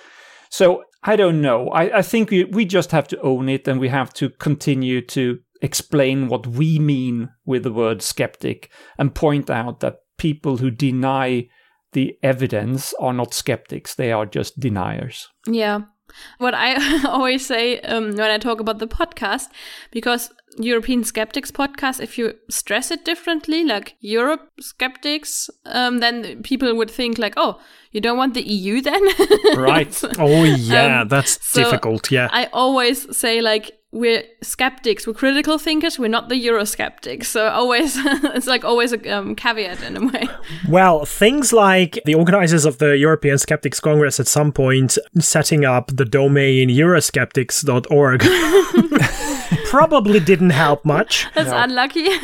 So 0.49 0.83
I 1.03 1.15
don't 1.15 1.41
know. 1.41 1.69
I, 1.69 1.99
I 1.99 2.01
think 2.01 2.29
we, 2.29 2.43
we 2.45 2.65
just 2.65 2.91
have 2.91 3.07
to 3.09 3.21
own 3.21 3.49
it 3.49 3.67
and 3.67 3.79
we 3.79 3.89
have 3.89 4.13
to 4.13 4.29
continue 4.29 5.01
to 5.07 5.39
explain 5.61 6.27
what 6.27 6.45
we 6.45 6.79
mean 6.79 7.29
with 7.45 7.63
the 7.63 7.71
word 7.71 8.01
skeptic 8.01 8.69
and 8.97 9.15
point 9.15 9.49
out 9.49 9.79
that 9.79 9.97
people 10.17 10.57
who 10.57 10.69
deny 10.69 11.47
the 11.93 12.17
evidence 12.23 12.93
are 12.99 13.13
not 13.13 13.33
skeptics, 13.33 13.95
they 13.95 14.11
are 14.11 14.25
just 14.25 14.59
deniers. 14.59 15.29
Yeah. 15.47 15.81
What 16.37 16.53
I 16.53 17.03
always 17.07 17.45
say 17.45 17.79
um, 17.81 18.15
when 18.15 18.31
I 18.31 18.37
talk 18.37 18.59
about 18.59 18.79
the 18.79 18.87
podcast, 18.87 19.49
because 19.91 20.31
European 20.57 21.03
Skeptics 21.03 21.51
podcast, 21.51 21.99
if 21.99 22.17
you 22.17 22.35
stress 22.49 22.91
it 22.91 23.05
differently, 23.05 23.63
like 23.63 23.95
Europe 23.99 24.51
skeptics, 24.59 25.49
um, 25.65 25.99
then 25.99 26.43
people 26.43 26.75
would 26.75 26.91
think 26.91 27.17
like, 27.17 27.33
oh, 27.37 27.59
you 27.91 28.01
don't 28.01 28.17
want 28.17 28.33
the 28.33 28.41
EU 28.41 28.81
then? 28.81 29.01
Right. 29.55 30.03
Oh, 30.19 30.43
yeah, 30.43 31.01
Um, 31.01 31.07
that's 31.07 31.39
so 31.45 31.63
difficult. 31.63 32.11
Yeah. 32.11 32.27
I 32.31 32.45
always 32.53 33.15
say 33.15 33.41
like 33.41 33.71
we're 33.93 34.23
skeptics, 34.41 35.05
we're 35.05 35.13
critical 35.13 35.59
thinkers, 35.59 35.99
we're 35.99 36.07
not 36.07 36.27
the 36.27 36.47
Eurosceptics. 36.47 37.25
So 37.25 37.47
always, 37.47 37.95
it's 37.97 38.47
like 38.47 38.65
always 38.65 38.91
a 38.91 39.09
um, 39.15 39.35
caveat 39.35 39.83
in 39.83 39.95
a 39.95 40.07
way. 40.07 40.27
Well, 40.67 41.05
things 41.05 41.53
like 41.53 41.99
the 42.05 42.15
organizers 42.15 42.65
of 42.65 42.79
the 42.79 42.97
European 42.97 43.37
Skeptics 43.37 43.79
Congress 43.79 44.19
at 44.19 44.27
some 44.27 44.51
point 44.51 44.97
setting 45.19 45.63
up 45.63 45.91
the 45.95 46.05
domain 46.05 46.69
euroskeptics.org 46.69 48.23
probably 49.69 50.19
didn't 50.19 50.49
help 50.49 50.83
much. 50.83 51.27
That's 51.35 51.51
unlucky. 51.51 52.07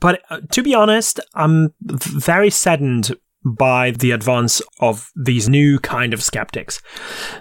But 0.00 0.20
uh, 0.30 0.40
to 0.50 0.64
be 0.64 0.74
honest, 0.74 1.20
I'm 1.32 1.74
very 1.80 2.50
saddened 2.50 3.14
by 3.44 3.90
the 3.90 4.10
advance 4.10 4.62
of 4.80 5.10
these 5.16 5.48
new 5.48 5.78
kind 5.78 6.14
of 6.14 6.22
skeptics. 6.22 6.80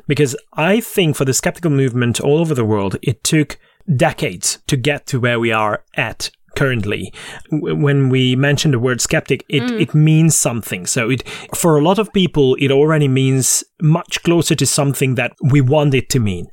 Because 0.08 0.36
I 0.54 0.80
think 0.80 1.16
for 1.16 1.26
the 1.26 1.34
skeptical 1.34 1.72
movement 1.72 2.20
all 2.20 2.40
over 2.40 2.56
the 2.56 2.66
world, 2.66 2.98
it 3.02 3.24
took 3.24 3.60
decades 3.96 4.60
to 4.68 4.78
get 4.78 5.06
to 5.08 5.20
where 5.20 5.40
we 5.40 5.52
are 5.52 5.84
at 5.96 6.32
currently. 6.56 7.14
When 7.50 8.10
we 8.10 8.36
mention 8.36 8.72
the 8.72 8.80
word 8.80 9.02
skeptic 9.02 9.46
it, 9.50 9.64
mm. 9.64 9.82
it 9.82 9.94
means 9.94 10.36
something. 10.36 10.86
So 10.86 11.10
it 11.10 11.28
for 11.56 11.78
a 11.78 11.84
lot 11.84 12.00
of 12.00 12.14
people 12.14 12.56
it 12.60 12.72
already 12.72 13.08
means 13.08 13.64
much 13.82 14.22
closer 14.24 14.56
to 14.56 14.66
something 14.66 15.16
that 15.16 15.34
we 15.42 15.62
want 15.62 15.94
it 15.94 16.10
to 16.10 16.20
mean. 16.20 16.48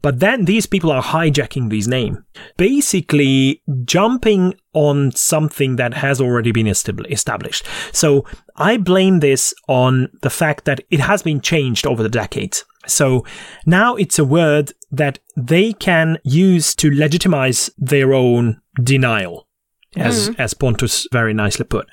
But 0.00 0.20
then 0.20 0.44
these 0.44 0.66
people 0.66 0.90
are 0.90 1.02
hijacking 1.02 1.70
these 1.70 1.88
name 1.88 2.24
basically 2.56 3.62
jumping 3.84 4.54
on 4.74 5.12
something 5.12 5.76
that 5.76 5.94
has 5.94 6.20
already 6.20 6.52
been 6.52 6.66
established. 6.66 7.66
So 7.92 8.24
i 8.56 8.76
blame 8.76 9.20
this 9.20 9.54
on 9.68 10.08
the 10.22 10.30
fact 10.30 10.64
that 10.64 10.80
it 10.90 11.00
has 11.00 11.22
been 11.22 11.40
changed 11.40 11.86
over 11.86 12.02
the 12.02 12.08
decades. 12.08 12.64
So 12.86 13.24
now 13.66 13.96
it's 13.96 14.18
a 14.18 14.24
word 14.24 14.72
that 14.90 15.18
they 15.36 15.72
can 15.72 16.18
use 16.24 16.74
to 16.76 16.90
legitimize 16.90 17.70
their 17.78 18.12
own 18.12 18.60
denial, 18.82 19.48
as 19.96 20.30
mm. 20.30 20.38
as 20.38 20.54
Pontus 20.54 21.06
very 21.12 21.34
nicely 21.34 21.64
put. 21.64 21.86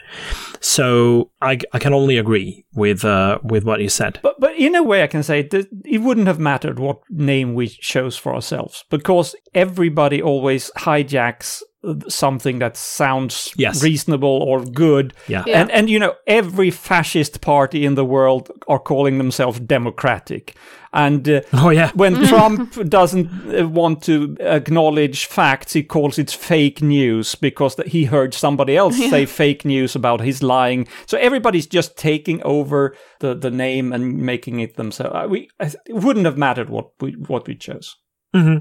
So 0.60 1.32
I, 1.42 1.60
I 1.74 1.80
can 1.80 1.94
only 1.94 2.18
agree 2.18 2.66
with 2.74 3.04
uh, 3.04 3.40
with 3.44 3.64
what 3.64 3.82
you 3.82 3.90
said. 3.90 4.20
But 4.22 4.40
but 4.40 4.56
in 4.56 4.76
a 4.76 4.84
way, 4.84 5.04
I 5.04 5.08
can 5.08 5.24
say 5.24 5.44
that 5.44 5.68
it 5.86 6.00
wouldn't 6.00 6.28
have 6.28 6.40
mattered 6.40 6.80
what 6.80 7.00
name 7.10 7.54
we 7.54 7.68
chose 7.68 8.18
for 8.18 8.34
ourselves 8.34 8.86
because 8.90 9.36
everybody 9.54 10.22
always 10.22 10.72
hijacks 10.78 11.62
something 12.10 12.60
that 12.60 12.76
sounds 12.76 13.54
yes. 13.56 13.82
reasonable 13.82 14.44
or 14.44 14.64
good. 14.66 15.14
Yeah. 15.28 15.44
yeah. 15.48 15.62
And 15.62 15.72
and 15.72 15.90
you 15.90 16.00
know 16.00 16.16
every 16.28 16.72
fascist 16.72 17.42
party 17.42 17.86
in 17.86 17.96
the 17.96 18.06
world 18.06 18.52
are 18.68 18.80
calling 18.80 19.18
themselves 19.18 19.60
democratic. 19.62 20.56
And 20.92 21.30
uh, 21.30 21.42
oh 21.54 21.70
yeah, 21.70 21.92
when 21.94 22.26
Trump 22.28 22.74
doesn't 22.90 23.30
uh, 23.56 23.68
want 23.68 24.04
to 24.04 24.36
acknowledge 24.42 25.26
facts, 25.28 25.74
he 25.74 25.84
calls 25.84 26.20
it 26.20 26.30
fake 26.32 26.82
news 26.82 27.36
because 27.36 27.76
he 27.86 28.06
heard 28.06 28.34
somebody 28.34 28.76
else 28.76 28.98
yeah. 29.00 29.10
say 29.10 29.26
fake 29.26 29.64
news 29.64 29.96
about 29.96 30.20
his 30.22 30.44
lying. 30.44 30.88
So 31.06 31.18
everybody's 31.18 31.68
just 31.68 31.98
taking 31.98 32.44
over 32.44 32.96
the, 33.20 33.36
the 33.36 33.52
name 33.52 33.94
and 33.94 34.18
making 34.18 34.60
it 34.60 34.76
themselves. 34.76 35.16
Uh, 35.16 35.28
we 35.30 35.50
it 35.60 35.76
wouldn't 35.88 36.26
have 36.26 36.38
mattered 36.38 36.70
what 36.70 36.92
we 37.00 37.14
what 37.14 37.48
we 37.48 37.56
chose. 37.56 37.96
Mm-hmm. 38.36 38.60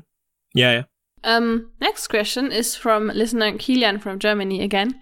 Yeah, 0.55 0.73
yeah. 0.73 0.83
Um, 1.25 1.71
next 1.81 2.09
question 2.09 2.53
is 2.53 2.75
from 2.75 3.09
listener 3.09 3.53
Kilian 3.53 4.01
from 4.01 4.19
Germany 4.19 4.63
again. 4.63 4.99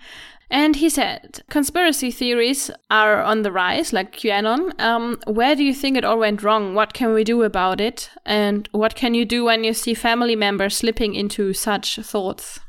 And 0.48 0.76
he 0.76 0.88
said, 0.88 1.42
conspiracy 1.50 2.12
theories 2.12 2.70
are 2.88 3.20
on 3.20 3.42
the 3.42 3.50
rise, 3.50 3.92
like 3.92 4.12
QAnon. 4.12 4.81
Um, 4.81 5.18
where 5.26 5.57
do 5.57 5.64
you 5.64 5.74
think 5.74 5.96
it 5.96 6.05
all 6.05 6.18
went 6.18 6.42
wrong? 6.42 6.74
What 6.74 6.94
can 6.94 7.12
we 7.12 7.24
do 7.24 7.42
about 7.42 7.81
it? 7.81 8.11
And 8.24 8.68
what 8.70 8.94
can 8.94 9.14
you 9.14 9.24
do 9.24 9.44
when 9.44 9.64
you 9.64 9.74
see 9.74 9.92
family 9.92 10.37
members 10.37 10.76
slipping 10.76 11.16
into 11.16 11.52
such 11.52 11.96
thoughts? 11.96 12.61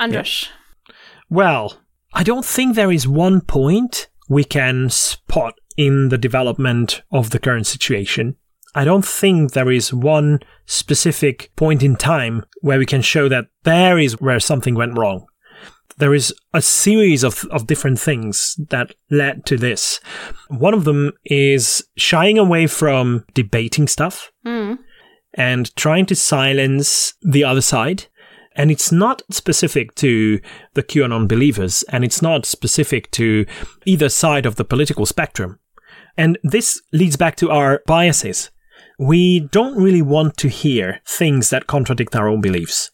Andras. 0.00 0.48
Yeah. 0.48 0.94
Well, 1.28 1.80
I 2.12 2.24
don't 2.24 2.44
think 2.44 2.74
there 2.74 2.90
is 2.90 3.06
one 3.06 3.40
point 3.40 4.08
we 4.28 4.42
can 4.42 4.90
spot 4.90 5.54
in 5.76 6.08
the 6.08 6.18
development 6.18 7.02
of 7.12 7.30
the 7.30 7.38
current 7.38 7.68
situation. 7.68 8.36
I 8.74 8.84
don't 8.84 9.04
think 9.04 9.52
there 9.52 9.70
is 9.70 9.92
one 9.92 10.40
specific 10.66 11.50
point 11.56 11.82
in 11.82 11.96
time 11.96 12.44
where 12.60 12.78
we 12.78 12.86
can 12.86 13.02
show 13.02 13.28
that 13.28 13.46
there 13.64 13.98
is 13.98 14.20
where 14.20 14.38
something 14.38 14.74
went 14.74 14.96
wrong. 14.96 15.26
There 15.98 16.14
is 16.14 16.32
a 16.54 16.62
series 16.62 17.24
of, 17.24 17.44
of 17.50 17.66
different 17.66 17.98
things 17.98 18.56
that 18.70 18.94
led 19.10 19.44
to 19.46 19.56
this. 19.56 20.00
One 20.48 20.72
of 20.72 20.84
them 20.84 21.12
is 21.24 21.84
shying 21.96 22.38
away 22.38 22.68
from 22.68 23.24
debating 23.34 23.88
stuff 23.88 24.30
mm. 24.46 24.78
and 25.34 25.74
trying 25.76 26.06
to 26.06 26.16
silence 26.16 27.14
the 27.22 27.44
other 27.44 27.60
side. 27.60 28.06
And 28.54 28.70
it's 28.70 28.92
not 28.92 29.22
specific 29.30 29.94
to 29.96 30.40
the 30.74 30.82
QAnon 30.82 31.28
believers, 31.28 31.84
and 31.84 32.04
it's 32.04 32.20
not 32.20 32.46
specific 32.46 33.10
to 33.12 33.46
either 33.86 34.08
side 34.08 34.44
of 34.44 34.56
the 34.56 34.64
political 34.64 35.06
spectrum. 35.06 35.58
And 36.16 36.38
this 36.42 36.82
leads 36.92 37.16
back 37.16 37.36
to 37.36 37.50
our 37.50 37.82
biases 37.86 38.50
we 39.00 39.40
don't 39.40 39.82
really 39.82 40.02
want 40.02 40.36
to 40.36 40.48
hear 40.48 41.00
things 41.06 41.48
that 41.48 41.66
contradict 41.66 42.14
our 42.14 42.28
own 42.28 42.42
beliefs. 42.42 42.90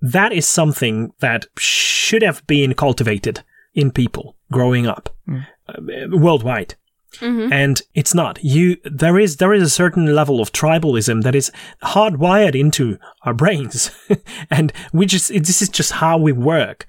That 0.00 0.32
is 0.32 0.48
something 0.48 1.12
that 1.20 1.44
should 1.58 2.22
have 2.22 2.46
been 2.46 2.72
cultivated 2.72 3.44
in 3.74 3.90
people 3.90 4.36
growing 4.50 4.86
up 4.86 5.14
mm. 5.28 5.46
uh, 5.68 6.16
worldwide. 6.16 6.76
Mm-hmm. 7.16 7.52
And 7.52 7.82
it's 7.92 8.14
not. 8.14 8.42
You 8.42 8.78
there 8.84 9.18
is 9.18 9.36
there 9.36 9.52
is 9.52 9.62
a 9.62 9.68
certain 9.68 10.14
level 10.14 10.40
of 10.40 10.50
tribalism 10.50 11.22
that 11.24 11.34
is 11.34 11.52
hardwired 11.82 12.58
into 12.58 12.98
our 13.22 13.34
brains, 13.34 13.90
and 14.50 14.72
we 14.92 15.06
just 15.06 15.28
this 15.28 15.62
is 15.62 15.68
just 15.68 15.92
how 15.92 16.18
we 16.18 16.32
work. 16.32 16.86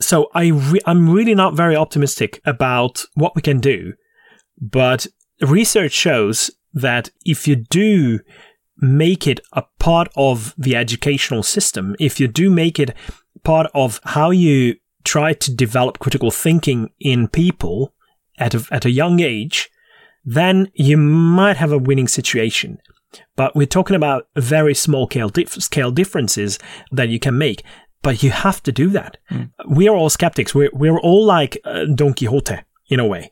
So 0.00 0.28
I 0.34 0.48
re- 0.48 0.80
I'm 0.86 1.10
really 1.10 1.36
not 1.36 1.54
very 1.54 1.76
optimistic 1.76 2.40
about 2.44 3.04
what 3.14 3.36
we 3.36 3.42
can 3.42 3.60
do, 3.60 3.92
but 4.58 5.06
research 5.40 5.92
shows 5.92 6.50
that 6.72 7.10
if 7.24 7.46
you 7.48 7.56
do 7.56 8.20
make 8.78 9.26
it 9.26 9.40
a 9.52 9.64
part 9.78 10.08
of 10.16 10.54
the 10.56 10.74
educational 10.76 11.42
system, 11.42 11.94
if 11.98 12.18
you 12.18 12.28
do 12.28 12.50
make 12.50 12.78
it 12.78 12.94
part 13.42 13.70
of 13.74 14.00
how 14.04 14.30
you 14.30 14.76
try 15.04 15.32
to 15.32 15.54
develop 15.54 15.98
critical 15.98 16.30
thinking 16.30 16.90
in 16.98 17.28
people 17.28 17.94
at 18.38 18.54
a, 18.54 18.64
at 18.70 18.84
a 18.84 18.90
young 18.90 19.20
age, 19.20 19.70
then 20.24 20.70
you 20.74 20.96
might 20.96 21.56
have 21.56 21.72
a 21.72 21.78
winning 21.78 22.08
situation. 22.08 22.78
But 23.36 23.56
we're 23.56 23.66
talking 23.66 23.96
about 23.96 24.28
very 24.36 24.74
small 24.74 25.06
scale, 25.06 25.28
dif- 25.28 25.62
scale 25.62 25.90
differences 25.90 26.58
that 26.92 27.08
you 27.08 27.18
can 27.18 27.36
make. 27.36 27.62
But 28.02 28.22
you 28.22 28.30
have 28.30 28.62
to 28.62 28.72
do 28.72 28.88
that. 28.90 29.18
Mm. 29.30 29.50
We 29.68 29.88
are 29.88 29.96
all 29.96 30.08
skeptics. 30.08 30.54
We're, 30.54 30.70
we're 30.72 30.98
all 30.98 31.24
like 31.26 31.58
uh, 31.64 31.84
Don 31.94 32.14
Quixote 32.14 32.60
in 32.88 33.00
a 33.00 33.06
way 33.06 33.30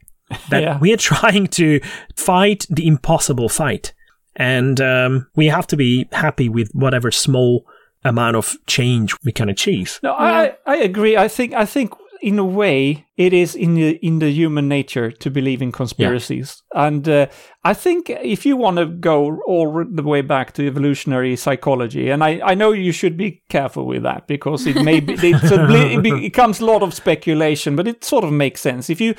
that 0.51 0.63
yeah. 0.63 0.79
we 0.79 0.93
are 0.93 0.97
trying 1.15 1.47
to 1.49 1.81
fight 2.17 2.67
the 2.71 2.87
impossible 2.87 3.49
fight. 3.49 3.95
And 4.37 4.81
um, 4.81 5.27
we 5.35 5.47
have 5.47 5.67
to 5.69 5.77
be 5.77 6.07
happy 6.13 6.49
with 6.49 6.71
whatever 6.73 7.11
small 7.11 7.67
amount 8.05 8.37
of 8.37 8.57
change 8.67 9.15
we 9.25 9.33
can 9.33 9.49
achieve. 9.49 9.99
No, 10.03 10.13
I, 10.13 10.57
I 10.67 10.77
agree. 10.77 11.17
I 11.17 11.27
think 11.29 11.55
I 11.55 11.65
think 11.65 11.93
in 12.21 12.39
a 12.39 12.45
way 12.45 13.07
it 13.17 13.33
is 13.33 13.55
in 13.55 13.75
the 13.75 13.91
in 14.05 14.19
the 14.19 14.31
human 14.31 14.69
nature 14.69 15.11
to 15.11 15.31
believe 15.31 15.63
in 15.63 15.73
conspiracies, 15.73 16.63
yeah. 16.75 16.87
and 16.87 17.09
uh, 17.09 17.27
I 17.65 17.75
think 17.75 18.11
if 18.11 18.45
you 18.47 18.57
want 18.57 18.79
to 18.79 18.87
go 18.87 19.41
all 19.47 19.85
the 19.89 20.03
way 20.03 20.21
back 20.23 20.53
to 20.55 20.67
evolutionary 20.67 21.37
psychology, 21.37 22.11
and 22.11 22.23
I, 22.23 22.41
I 22.45 22.55
know 22.55 22.73
you 22.73 22.93
should 22.93 23.17
be 23.17 23.43
careful 23.49 23.87
with 23.87 24.03
that 24.03 24.27
because 24.27 24.67
it 24.67 24.83
may 24.83 25.01
be 25.01 25.15
it 25.21 26.03
becomes 26.03 26.61
a 26.61 26.65
lot 26.65 26.83
of 26.83 26.95
speculation, 26.95 27.77
but 27.77 27.89
it 27.89 28.05
sort 28.05 28.25
of 28.25 28.33
makes 28.33 28.61
sense 28.61 28.91
if 28.91 29.01
you 29.01 29.15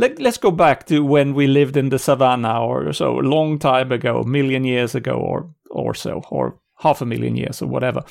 let, 0.00 0.18
let's 0.18 0.38
go 0.38 0.50
back 0.50 0.86
to 0.86 1.04
when 1.04 1.34
we 1.34 1.46
lived 1.46 1.76
in 1.76 1.90
the 1.90 1.98
savannah 1.98 2.64
or 2.64 2.92
so, 2.94 3.20
a 3.20 3.20
long 3.20 3.58
time 3.58 3.92
ago, 3.92 4.22
million 4.22 4.64
years 4.64 4.94
ago 4.94 5.12
or, 5.12 5.50
or 5.70 5.94
so, 5.94 6.22
or 6.30 6.58
half 6.78 7.02
a 7.02 7.06
million 7.06 7.36
years 7.36 7.60
or 7.60 7.66
whatever. 7.66 8.02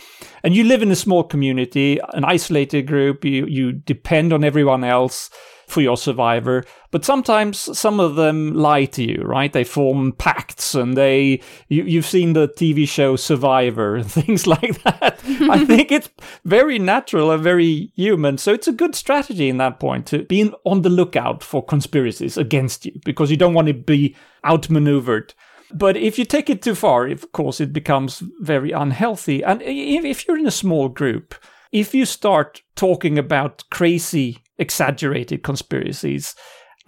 And 0.44 0.56
you 0.56 0.64
live 0.64 0.84
in 0.84 0.92
a 0.92 0.96
small 0.96 1.24
community, 1.24 2.00
an 2.14 2.24
isolated 2.24 2.84
group, 2.84 3.26
you, 3.26 3.48
you 3.48 3.72
depend 3.72 4.32
on 4.32 4.44
everyone 4.44 4.84
else 4.84 5.32
for 5.68 5.82
your 5.82 5.98
survivor. 5.98 6.64
But 6.92 7.06
sometimes 7.06 7.78
some 7.78 8.00
of 8.00 8.16
them 8.16 8.54
lie 8.54 8.86
to 8.86 9.04
you, 9.04 9.22
right? 9.24 9.54
They 9.54 9.64
form 9.64 10.14
pacts 10.14 10.74
and 10.74 10.98
they, 10.98 11.42
you, 11.68 11.84
you've 11.84 12.06
seen 12.06 12.34
the 12.34 12.48
TV 12.48 12.88
show 12.88 13.16
Survivor 13.16 13.98
and 13.98 14.12
things 14.12 14.48
like 14.48 14.82
that. 14.84 15.20
I 15.50 15.66
think 15.66 15.92
it's 15.92 16.10
very 16.46 16.80
natural 16.80 17.32
and 17.32 17.44
very 17.44 17.92
human. 17.96 18.38
So 18.40 18.54
it's 18.54 18.68
a 18.68 18.74
good 18.74 18.96
strategy 18.96 19.50
in 19.50 19.58
that 19.58 19.80
point 19.80 20.08
to 20.08 20.24
be 20.24 20.52
on 20.64 20.82
the 20.82 20.90
lookout 20.90 21.44
for 21.44 21.64
conspiracies 21.64 22.38
against 22.38 22.86
you 22.86 23.00
because 23.06 23.30
you 23.30 23.38
don't 23.38 23.54
want 23.54 23.68
to 23.68 23.74
be 23.74 24.16
outmaneuvered. 24.44 25.34
But 25.72 25.98
if 25.98 26.18
you 26.18 26.26
take 26.26 26.50
it 26.50 26.64
too 26.64 26.74
far, 26.74 27.08
of 27.08 27.32
course, 27.32 27.62
it 27.62 27.72
becomes 27.72 28.24
very 28.40 28.72
unhealthy. 28.72 29.44
And 29.44 29.62
if 29.62 30.28
you're 30.28 30.38
in 30.38 30.48
a 30.48 30.52
small 30.52 30.90
group, 30.90 31.36
if 31.72 31.94
you 31.94 32.06
start 32.06 32.64
talking 32.76 33.20
about 33.20 33.64
crazy, 33.70 34.40
exaggerated 34.58 35.44
conspiracies, 35.44 36.36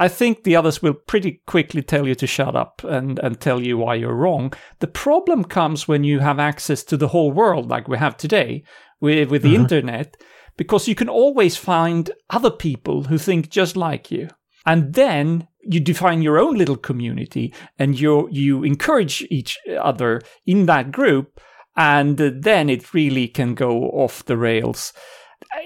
I 0.05 0.07
think 0.07 0.43
the 0.43 0.55
others 0.55 0.81
will 0.81 0.95
pretty 1.11 1.41
quickly 1.45 1.83
tell 1.83 2.07
you 2.07 2.15
to 2.15 2.25
shut 2.27 2.55
up 2.55 2.83
and, 2.83 3.19
and 3.19 3.39
tell 3.39 3.61
you 3.61 3.77
why 3.77 3.93
you're 3.95 4.15
wrong. 4.23 4.51
The 4.79 4.87
problem 4.87 5.43
comes 5.43 5.87
when 5.87 6.03
you 6.03 6.19
have 6.19 6.39
access 6.39 6.83
to 6.85 6.97
the 6.97 7.09
whole 7.09 7.31
world 7.31 7.69
like 7.69 7.87
we 7.87 7.97
have 7.99 8.17
today 8.17 8.63
with, 8.99 9.29
with 9.29 9.43
the 9.43 9.53
Mhm. 9.53 9.61
internet, 9.61 10.17
because 10.57 10.87
you 10.89 10.95
can 10.95 11.09
always 11.09 11.55
find 11.55 12.09
other 12.31 12.49
people 12.49 13.03
who 13.03 13.17
think 13.17 13.49
just 13.49 13.75
like 13.77 14.09
you. 14.09 14.27
And 14.65 14.93
then 14.93 15.47
you 15.73 15.79
define 15.79 16.23
your 16.23 16.39
own 16.39 16.55
little 16.57 16.77
community 16.89 17.53
and 17.77 17.99
you 17.99 18.27
you 18.31 18.63
encourage 18.63 19.17
each 19.29 19.59
other 19.79 20.21
in 20.45 20.65
that 20.65 20.91
group 20.91 21.39
and 21.77 22.17
then 22.17 22.69
it 22.69 22.93
really 22.93 23.27
can 23.27 23.53
go 23.55 23.71
off 24.03 24.25
the 24.25 24.37
rails 24.37 24.93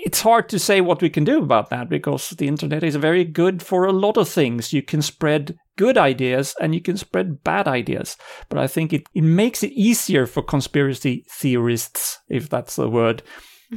it's 0.06 0.22
hard 0.22 0.50
to 0.50 0.60
say 0.60 0.82
what 0.82 1.02
we 1.02 1.10
can 1.10 1.24
do 1.24 1.38
about 1.42 1.70
that 1.70 1.90
because 1.90 2.30
the 2.32 2.48
internet 2.48 2.84
is 2.84 2.96
very 2.96 3.24
good 3.24 3.62
for 3.62 3.86
a 3.86 3.92
lot 3.92 4.18
of 4.18 4.28
things 4.30 4.74
you 4.74 4.82
can 4.82 5.02
spread 5.02 5.58
good 5.78 5.98
ideas 5.98 6.56
and 6.62 6.74
you 6.74 6.82
can 6.82 6.98
spread 6.98 7.44
bad 7.44 7.68
ideas 7.68 8.18
but 8.50 8.58
i 8.58 8.68
think 8.68 8.94
it, 8.94 9.04
it 9.14 9.24
makes 9.24 9.64
it 9.64 9.72
easier 9.74 10.26
for 10.26 10.42
conspiracy 10.44 11.26
theorists 11.30 12.20
if 12.30 12.50
that's 12.50 12.76
the 12.76 12.90
word 12.90 13.22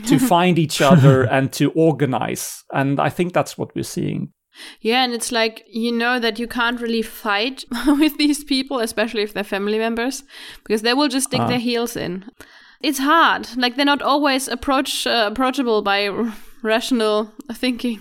to 0.06 0.18
find 0.34 0.58
each 0.58 0.80
other 0.80 1.22
and 1.30 1.52
to 1.52 1.70
organize 1.72 2.62
and 2.72 3.00
i 3.00 3.08
think 3.10 3.32
that's 3.32 3.58
what 3.58 3.74
we're 3.74 3.82
seeing 3.84 4.32
Yeah, 4.80 5.04
and 5.04 5.14
it's 5.14 5.30
like 5.30 5.62
you 5.70 5.92
know 5.92 6.18
that 6.20 6.38
you 6.40 6.48
can't 6.48 6.80
really 6.80 7.02
fight 7.02 7.64
with 7.86 8.16
these 8.18 8.42
people, 8.44 8.80
especially 8.82 9.22
if 9.22 9.32
they're 9.32 9.44
family 9.56 9.78
members, 9.78 10.24
because 10.64 10.82
they 10.82 10.94
will 10.94 11.08
just 11.08 11.30
dig 11.30 11.40
Ah. 11.40 11.46
their 11.48 11.60
heels 11.62 11.96
in. 11.96 12.24
It's 12.80 12.98
hard. 12.98 13.48
Like 13.56 13.76
they're 13.76 13.84
not 13.84 14.02
always 14.02 14.48
approach 14.48 15.06
uh, 15.06 15.28
approachable 15.30 15.82
by 15.82 16.08
r- 16.08 16.34
rational 16.62 17.32
thinking. 17.52 18.00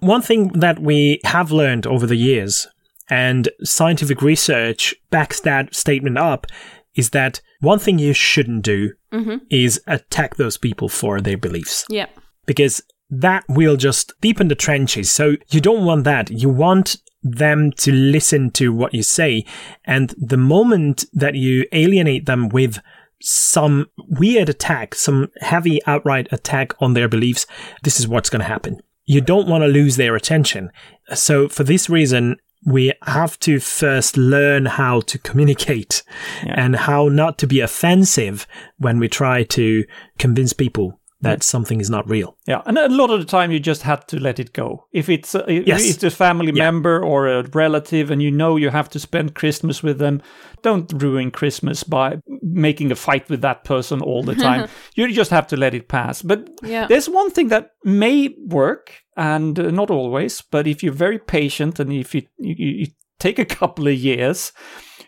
One 0.00 0.22
thing 0.22 0.48
that 0.48 0.78
we 0.78 1.20
have 1.24 1.50
learned 1.50 1.86
over 1.86 2.06
the 2.06 2.16
years, 2.16 2.66
and 3.10 3.48
scientific 3.62 4.22
research 4.22 4.94
backs 5.10 5.40
that 5.40 5.74
statement 5.74 6.18
up, 6.18 6.46
is 6.94 7.10
that 7.10 7.40
one 7.60 7.78
thing 7.78 7.98
you 7.98 8.12
shouldn't 8.12 8.62
do 8.64 8.92
hmm 9.12 9.36
is 9.50 9.80
attack 9.86 10.36
those 10.36 10.58
people 10.58 10.88
for 10.88 11.20
their 11.20 11.38
beliefs. 11.38 11.84
Yeah. 11.88 12.06
because 12.46 12.82
that 13.10 13.44
will 13.48 13.76
just 13.76 14.12
deepen 14.20 14.48
the 14.48 14.54
trenches. 14.54 15.10
So 15.10 15.36
you 15.48 15.60
don't 15.62 15.86
want 15.86 16.04
that. 16.04 16.30
You 16.30 16.50
want 16.50 16.96
them 17.22 17.72
to 17.78 17.90
listen 17.90 18.50
to 18.50 18.70
what 18.70 18.92
you 18.92 19.02
say. 19.02 19.46
And 19.86 20.14
the 20.18 20.36
moment 20.36 21.06
that 21.14 21.34
you 21.34 21.64
alienate 21.72 22.26
them 22.26 22.50
with 22.50 22.80
some 23.20 23.86
weird 23.96 24.48
attack, 24.48 24.94
some 24.94 25.30
heavy 25.40 25.80
outright 25.86 26.28
attack 26.32 26.72
on 26.80 26.94
their 26.94 27.08
beliefs, 27.08 27.46
this 27.82 27.98
is 27.98 28.06
what's 28.08 28.30
going 28.30 28.40
to 28.40 28.46
happen. 28.48 28.80
You 29.04 29.20
don't 29.20 29.48
want 29.48 29.62
to 29.62 29.68
lose 29.68 29.96
their 29.96 30.14
attention. 30.16 30.70
So 31.14 31.48
for 31.48 31.64
this 31.64 31.88
reason, 31.88 32.36
we 32.66 32.92
have 33.04 33.38
to 33.40 33.60
first 33.60 34.16
learn 34.16 34.66
how 34.66 35.00
to 35.02 35.18
communicate 35.18 36.02
Yeah. 36.44 36.54
and 36.56 36.76
how 36.76 37.08
not 37.08 37.38
to 37.38 37.46
be 37.46 37.60
offensive 37.60 38.46
when 38.78 38.98
we 38.98 39.08
try 39.08 39.44
to 39.44 39.84
convince 40.18 40.52
people 40.52 41.00
that 41.20 41.42
something 41.42 41.80
is 41.80 41.90
not 41.90 42.08
real. 42.08 42.36
Yeah, 42.46 42.62
and 42.66 42.78
a 42.78 42.88
lot 42.88 43.10
of 43.10 43.18
the 43.20 43.26
time 43.26 43.50
you 43.50 43.58
just 43.58 43.82
had 43.82 44.06
to 44.08 44.20
let 44.20 44.38
it 44.38 44.52
go. 44.52 44.86
If 44.92 45.08
it's 45.08 45.34
a, 45.34 45.50
if 45.50 45.66
it's 45.68 46.04
a 46.04 46.10
family 46.10 46.52
Yeah. 46.54 46.70
member 46.70 47.02
or 47.04 47.26
a 47.26 47.42
relative, 47.54 48.10
and 48.12 48.22
you 48.22 48.30
know 48.30 48.56
you 48.56 48.70
have 48.70 48.88
to 48.90 48.98
spend 48.98 49.34
Christmas 49.34 49.82
with 49.82 49.98
them, 49.98 50.22
don't 50.62 50.92
ruin 51.02 51.30
Christmas 51.30 51.82
by 51.82 52.18
making 52.42 52.92
a 52.92 52.96
fight 52.96 53.28
with 53.28 53.40
that 53.42 53.64
person 53.64 54.00
all 54.00 54.22
the 54.22 54.34
time. 54.36 54.68
you 54.94 55.12
just 55.12 55.30
have 55.30 55.46
to 55.48 55.56
let 55.56 55.74
it 55.74 55.88
pass. 55.88 56.22
But 56.22 56.48
Yeah. 56.62 56.86
there's 56.86 57.08
one 57.08 57.30
thing 57.30 57.48
that 57.48 57.70
may 57.84 58.34
work, 58.46 58.92
and 59.16 59.58
uh, 59.58 59.70
not 59.70 59.90
always. 59.90 60.42
But 60.42 60.66
if 60.66 60.82
you're 60.82 60.92
very 60.92 61.18
patient 61.18 61.80
and 61.80 61.92
if 61.92 62.14
you, 62.14 62.22
you, 62.38 62.54
you 62.80 62.86
take 63.18 63.38
a 63.40 63.44
couple 63.44 63.88
of 63.88 63.94
years, 63.94 64.52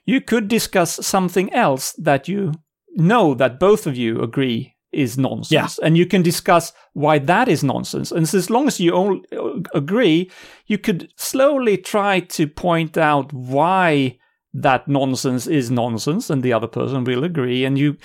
you 0.06 0.20
could 0.20 0.48
discuss 0.48 1.06
something 1.06 1.52
else 1.52 1.92
that 2.04 2.26
you 2.26 2.52
know 2.96 3.34
that 3.34 3.60
both 3.60 3.86
of 3.86 3.96
you 3.96 4.20
agree 4.20 4.74
is 4.92 5.18
nonsense. 5.18 5.78
And 5.78 5.96
you 5.96 6.06
can 6.06 6.22
discuss 6.22 6.72
why 6.94 7.18
that 7.18 7.48
is 7.48 7.62
nonsense. 7.62 8.10
And 8.10 8.28
so 8.28 8.38
as 8.38 8.50
long 8.50 8.66
as 8.66 8.80
you 8.80 8.92
all 8.92 9.20
uh, 9.32 9.60
agree, 9.74 10.30
you 10.66 10.78
could 10.78 11.12
slowly 11.16 11.76
try 11.76 12.20
to 12.20 12.46
point 12.46 12.96
out 12.96 13.32
why 13.32 14.18
that 14.52 14.88
nonsense 14.88 15.46
is 15.46 15.70
nonsense 15.70 16.28
and 16.28 16.42
the 16.42 16.52
other 16.52 16.66
person 16.66 17.04
will 17.04 17.22
agree. 17.22 17.64
And 17.64 17.78
you, 17.78 17.96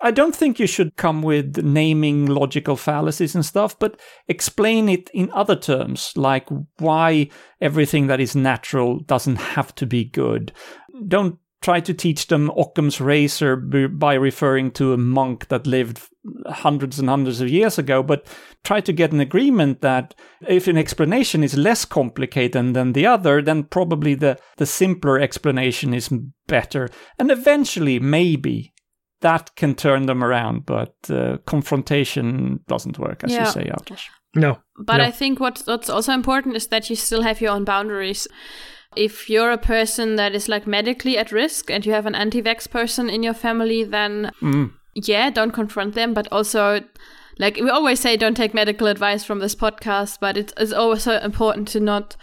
I 0.00 0.10
don't 0.10 0.36
think 0.36 0.58
you 0.58 0.66
should 0.66 0.96
come 0.96 1.22
with 1.22 1.56
naming 1.64 2.26
logical 2.26 2.76
fallacies 2.76 3.34
and 3.34 3.44
stuff, 3.44 3.78
but 3.78 3.98
explain 4.28 4.88
it 4.88 5.08
in 5.14 5.30
other 5.32 5.56
terms, 5.56 6.12
like 6.14 6.46
why 6.78 7.30
everything 7.60 8.08
that 8.08 8.20
is 8.20 8.36
natural 8.36 8.98
doesn't 9.00 9.36
have 9.36 9.74
to 9.76 9.86
be 9.86 10.04
good. 10.04 10.52
Don't 11.08 11.38
try 11.64 11.80
to 11.80 11.94
teach 11.94 12.26
them 12.26 12.50
Occam's 12.50 13.00
razor 13.00 13.56
by 13.56 14.12
referring 14.12 14.70
to 14.72 14.92
a 14.92 14.98
monk 14.98 15.48
that 15.48 15.66
lived 15.66 15.98
hundreds 16.46 16.98
and 16.98 17.08
hundreds 17.08 17.40
of 17.40 17.48
years 17.48 17.78
ago, 17.78 18.02
but 18.02 18.26
try 18.64 18.82
to 18.82 18.92
get 18.92 19.12
an 19.12 19.20
agreement 19.20 19.80
that 19.80 20.14
if 20.46 20.68
an 20.68 20.76
explanation 20.76 21.42
is 21.42 21.56
less 21.56 21.86
complicated 21.86 22.74
than 22.74 22.92
the 22.92 23.06
other, 23.06 23.40
then 23.40 23.64
probably 23.64 24.14
the, 24.14 24.38
the 24.58 24.66
simpler 24.66 25.18
explanation 25.18 25.94
is 25.94 26.10
better. 26.46 26.90
And 27.18 27.30
eventually, 27.30 27.98
maybe 27.98 28.74
that 29.22 29.56
can 29.56 29.74
turn 29.74 30.04
them 30.04 30.22
around, 30.22 30.66
but 30.66 30.94
uh, 31.08 31.38
confrontation 31.46 32.60
doesn't 32.68 32.98
work, 32.98 33.24
as 33.24 33.32
Yeah. 33.32 33.46
you 33.46 33.50
say, 33.52 33.70
Outlash. 33.70 34.08
No. 34.36 34.58
But 34.76 34.98
No. 34.98 35.04
I 35.04 35.10
think 35.10 35.40
what's, 35.40 35.66
what's 35.66 35.88
also 35.88 36.12
important 36.12 36.56
is 36.56 36.66
that 36.66 36.90
you 36.90 36.96
still 36.96 37.22
have 37.22 37.40
your 37.40 37.52
own 37.52 37.64
boundaries. 37.64 38.28
If 38.96 39.28
you're 39.30 39.50
a 39.50 39.58
person 39.58 40.16
that 40.16 40.34
is 40.34 40.48
like 40.48 40.66
medically 40.66 41.18
at 41.18 41.32
risk 41.32 41.70
and 41.70 41.84
you 41.84 41.92
have 41.92 42.06
an 42.06 42.14
anti-vax 42.14 42.68
person 42.70 43.08
in 43.10 43.22
your 43.22 43.34
family, 43.34 43.84
then 43.84 44.30
Mm. 44.40 44.72
yeah, 44.94 45.30
don't 45.30 45.52
confront 45.52 45.94
them. 45.94 46.14
But 46.14 46.28
also, 46.32 46.80
like 47.38 47.56
we 47.56 47.70
always 47.70 48.00
say, 48.00 48.16
don't 48.16 48.36
take 48.36 48.54
medical 48.54 48.86
advice 48.86 49.24
from 49.24 49.40
this 49.40 49.54
podcast. 49.54 50.18
But 50.20 50.36
it's, 50.36 50.52
it's 50.56 50.72
also 50.72 51.18
important 51.20 51.68
to 51.68 51.80
not 51.80 52.16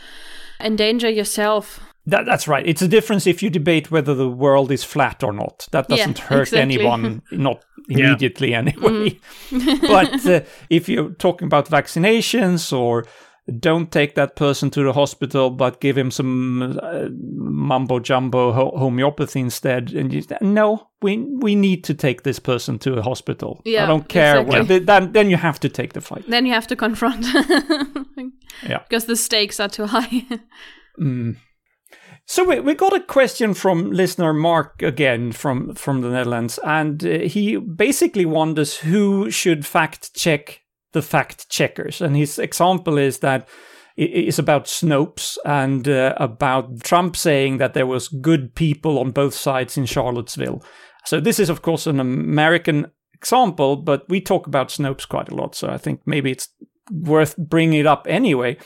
endanger 0.59 1.09
yourself. 1.09 1.79
That, 2.07 2.25
that's 2.25 2.47
right. 2.47 2.65
It's 2.65 2.81
a 2.81 2.87
difference 2.87 3.27
if 3.27 3.43
you 3.43 3.49
debate 3.51 3.91
whether 3.91 4.15
the 4.15 4.27
world 4.29 4.71
is 4.71 4.83
flat 4.83 5.23
or 5.23 5.31
not. 5.33 5.67
That 5.71 5.87
doesn't 5.87 6.17
hurt 6.17 6.47
exactly. 6.47 6.59
anyone, 6.61 7.21
not 7.31 7.63
Yeah. 7.87 8.07
immediately 8.07 8.55
anyway. 8.55 9.19
but 9.81 10.25
uh, 10.25 10.41
if 10.69 10.89
you're 10.89 11.11
talking 11.11 11.45
about 11.45 11.69
vaccinations 11.69 12.73
or 12.75 13.05
don't 13.59 13.91
take 13.91 14.15
that 14.15 14.35
person 14.35 14.69
to 14.71 14.83
the 14.83 14.93
hospital, 14.93 15.49
but 15.49 15.81
give 15.81 15.97
him 15.97 16.11
some 16.11 16.79
uh, 16.81 17.09
mumbo 17.11 17.99
jumbo 17.99 18.51
ho- 18.51 18.77
homeopathy 18.77 19.39
instead, 19.39 19.93
and 19.93 20.13
you 20.13 20.23
no, 20.41 20.87
we 21.01 21.17
we 21.17 21.55
need 21.55 21.83
to 21.83 21.93
take 21.93 22.23
this 22.23 22.39
person 22.39 22.79
to 22.79 22.97
a 22.97 23.01
hospital. 23.01 23.61
Yeah, 23.65 23.83
I 23.83 23.87
don't 23.87 24.07
care. 24.07 24.39
exactly. 24.39 24.79
Then 24.79 25.11
then 25.11 25.29
you 25.29 25.37
have 25.37 25.59
to 25.59 25.69
take 25.69 25.93
the 25.93 26.01
fight. 26.01 26.25
Then 26.27 26.45
you 26.45 26.53
have 26.53 26.67
to 26.67 26.75
confront. 26.75 27.25
Yeah. 28.67 28.79
Because 28.79 29.05
the 29.05 29.15
stakes 29.15 29.59
are 29.59 29.69
too 29.69 29.87
high. 29.87 30.25
Mm. 30.99 31.37
So 32.25 32.43
we, 32.43 32.59
we 32.59 32.75
got 32.75 32.93
a 32.93 32.99
question 32.99 33.53
from 33.53 33.91
listener 33.91 34.33
Mark 34.33 34.83
again 34.83 35.31
from 35.31 35.73
from 35.73 36.01
the 36.01 36.09
Netherlands, 36.09 36.59
and 36.65 37.01
uh, 37.03 37.19
he 37.19 37.55
basically 37.55 38.25
wonders 38.25 38.75
who 38.79 39.31
should 39.31 39.65
fact 39.65 40.13
check 40.13 40.61
the 40.93 41.01
fact 41.01 41.49
checkers. 41.49 42.01
And 42.01 42.15
his 42.15 42.39
example 42.39 42.97
is 42.97 43.19
that 43.19 43.47
is 43.97 44.39
about 44.39 44.65
Snopes 44.65 45.37
and 45.45 45.87
uh, 45.87 46.13
about 46.17 46.81
Trump 46.81 47.15
saying 47.15 47.57
that 47.57 47.73
there 47.73 47.85
was 47.85 48.07
good 48.07 48.55
people 48.55 48.97
on 48.99 49.11
both 49.11 49.33
sides 49.33 49.77
in 49.77 49.85
Charlottesville. 49.85 50.63
So 51.05 51.19
this 51.19 51.39
is 51.39 51.49
of 51.49 51.61
course 51.61 51.87
an 51.87 51.99
American 51.99 52.87
example, 53.13 53.75
but 53.75 54.07
we 54.09 54.21
talk 54.21 54.47
about 54.47 54.69
Snopes 54.69 55.07
quite 55.07 55.29
a 55.29 55.35
lot, 55.35 55.55
so 55.55 55.69
I 55.69 55.77
think 55.77 56.01
maybe 56.05 56.31
it's 56.31 56.49
worth 56.91 57.37
bringing 57.37 57.79
it 57.79 57.85
up 57.85 58.07
anyway. 58.09 58.57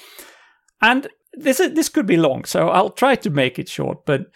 And 0.81 1.07
this 1.33 1.59
is, 1.59 1.73
this 1.73 1.89
could 1.89 2.05
be 2.05 2.17
long, 2.17 2.45
so 2.45 2.69
I'll 2.69 2.91
try 2.91 3.15
to 3.15 3.29
make 3.29 3.59
it 3.59 3.67
short. 3.67 4.05
But 4.05 4.27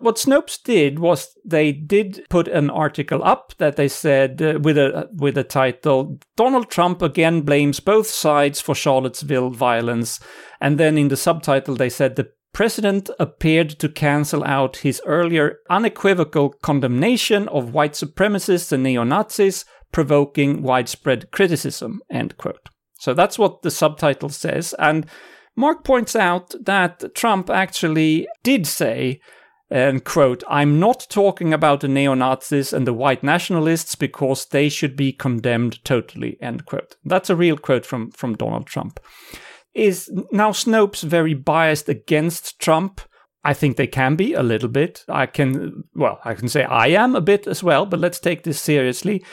what 0.00 0.16
Snopes 0.16 0.62
did 0.62 0.98
was 0.98 1.36
they 1.44 1.72
did 1.72 2.24
put 2.30 2.48
an 2.48 2.70
article 2.70 3.22
up 3.24 3.54
that 3.58 3.76
they 3.76 3.88
said 3.88 4.40
uh, 4.40 4.58
with 4.60 4.78
a 4.78 5.08
with 5.12 5.36
a 5.36 5.44
title 5.44 6.18
Donald 6.36 6.70
Trump 6.70 7.02
again 7.02 7.42
blames 7.42 7.80
both 7.80 8.06
sides 8.06 8.60
for 8.60 8.74
Charlottesville 8.74 9.50
violence, 9.50 10.20
and 10.60 10.78
then 10.78 10.96
in 10.96 11.08
the 11.08 11.16
subtitle 11.16 11.74
they 11.74 11.90
said 11.90 12.16
the 12.16 12.30
president 12.52 13.10
appeared 13.18 13.70
to 13.70 13.88
cancel 13.88 14.42
out 14.44 14.78
his 14.78 15.02
earlier 15.04 15.58
unequivocal 15.68 16.50
condemnation 16.62 17.48
of 17.48 17.72
white 17.74 17.92
supremacists 17.92 18.72
and 18.72 18.82
neo 18.82 19.04
Nazis, 19.04 19.64
provoking 19.92 20.62
widespread 20.62 21.30
criticism. 21.30 22.00
End 22.10 22.36
quote. 22.36 22.68
So 23.00 23.14
that's 23.14 23.38
what 23.38 23.62
the 23.62 23.70
subtitle 23.70 24.28
says, 24.28 24.74
and 24.78 25.06
Mark 25.56 25.82
points 25.82 26.14
out 26.14 26.54
that 26.64 27.16
Trump 27.16 27.50
actually 27.50 28.28
did 28.44 28.64
say, 28.64 29.20
and 29.70 30.04
quote, 30.04 30.42
I'm 30.48 30.80
not 30.80 31.06
talking 31.10 31.52
about 31.52 31.80
the 31.80 31.88
neo 31.88 32.14
Nazis 32.14 32.72
and 32.72 32.86
the 32.86 32.94
white 32.94 33.22
nationalists 33.22 33.94
because 33.94 34.46
they 34.46 34.68
should 34.68 34.96
be 34.96 35.12
condemned 35.12 35.84
totally, 35.84 36.38
end 36.40 36.64
quote. 36.64 36.96
That's 37.04 37.30
a 37.30 37.36
real 37.36 37.58
quote 37.58 37.84
from, 37.84 38.10
from 38.12 38.34
Donald 38.34 38.66
Trump. 38.66 38.98
is 39.74 40.10
now 40.32 40.50
Snopes 40.50 41.02
very 41.02 41.34
biased 41.34 41.88
against 41.88 42.58
Trump? 42.58 43.00
I 43.44 43.54
think 43.54 43.76
they 43.76 43.86
can 43.86 44.16
be 44.16 44.34
a 44.34 44.42
little 44.42 44.68
bit. 44.68 45.04
I 45.08 45.26
can, 45.26 45.84
well, 45.94 46.18
I 46.24 46.34
can 46.34 46.48
say 46.48 46.64
I 46.64 46.88
am 46.88 47.14
a 47.14 47.20
bit 47.20 47.46
as 47.46 47.62
well, 47.62 47.86
but 47.86 48.00
let's 48.00 48.18
take 48.18 48.42
this 48.42 48.60
seriously. 48.60 49.24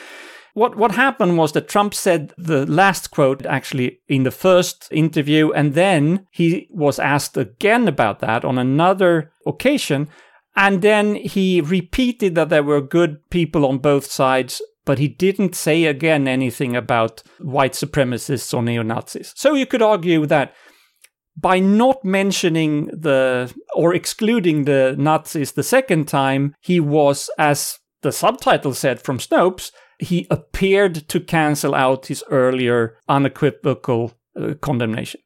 What, 0.54 0.76
what 0.76 0.92
happened 0.92 1.36
was 1.36 1.52
that 1.52 1.68
Trump 1.68 1.92
said 1.92 2.32
the 2.38 2.64
last 2.64 3.10
quote 3.10 3.44
actually 3.44 4.00
in 4.08 4.22
the 4.22 4.30
first 4.30 4.88
interview, 4.90 5.50
and 5.52 5.74
then 5.74 6.26
he 6.30 6.68
was 6.70 6.98
asked 6.98 7.36
again 7.36 7.88
about 7.88 8.20
that 8.20 8.44
on 8.44 8.56
another 8.56 9.32
occasion. 9.44 10.08
And 10.56 10.80
then 10.80 11.16
he 11.16 11.60
repeated 11.60 12.34
that 12.34 12.48
there 12.48 12.62
were 12.62 12.80
good 12.80 13.28
people 13.30 13.66
on 13.66 13.78
both 13.78 14.06
sides, 14.06 14.62
but 14.86 14.98
he 14.98 15.08
didn't 15.08 15.54
say 15.54 15.84
again 15.84 16.26
anything 16.26 16.74
about 16.74 17.22
white 17.38 17.74
supremacists 17.74 18.54
or 18.54 18.62
neo 18.62 18.82
Nazis. 18.82 19.34
So 19.36 19.54
you 19.54 19.66
could 19.66 19.82
argue 19.82 20.24
that 20.26 20.54
by 21.36 21.58
not 21.58 22.02
mentioning 22.04 22.86
the 22.86 23.52
or 23.74 23.94
excluding 23.94 24.64
the 24.64 24.94
Nazis 24.98 25.52
the 25.52 25.62
second 25.62 26.08
time, 26.08 26.54
he 26.60 26.80
was, 26.80 27.28
as 27.38 27.78
the 28.00 28.12
subtitle 28.12 28.72
said 28.72 29.02
from 29.02 29.18
Snopes, 29.18 29.70
he 29.98 30.26
appeared 30.30 31.08
to 31.08 31.20
cancel 31.20 31.74
out 31.74 32.06
his 32.06 32.24
earlier 32.30 32.96
unequivocal 33.08 34.14
uh, 34.40 34.54
condemnation. 34.62 35.20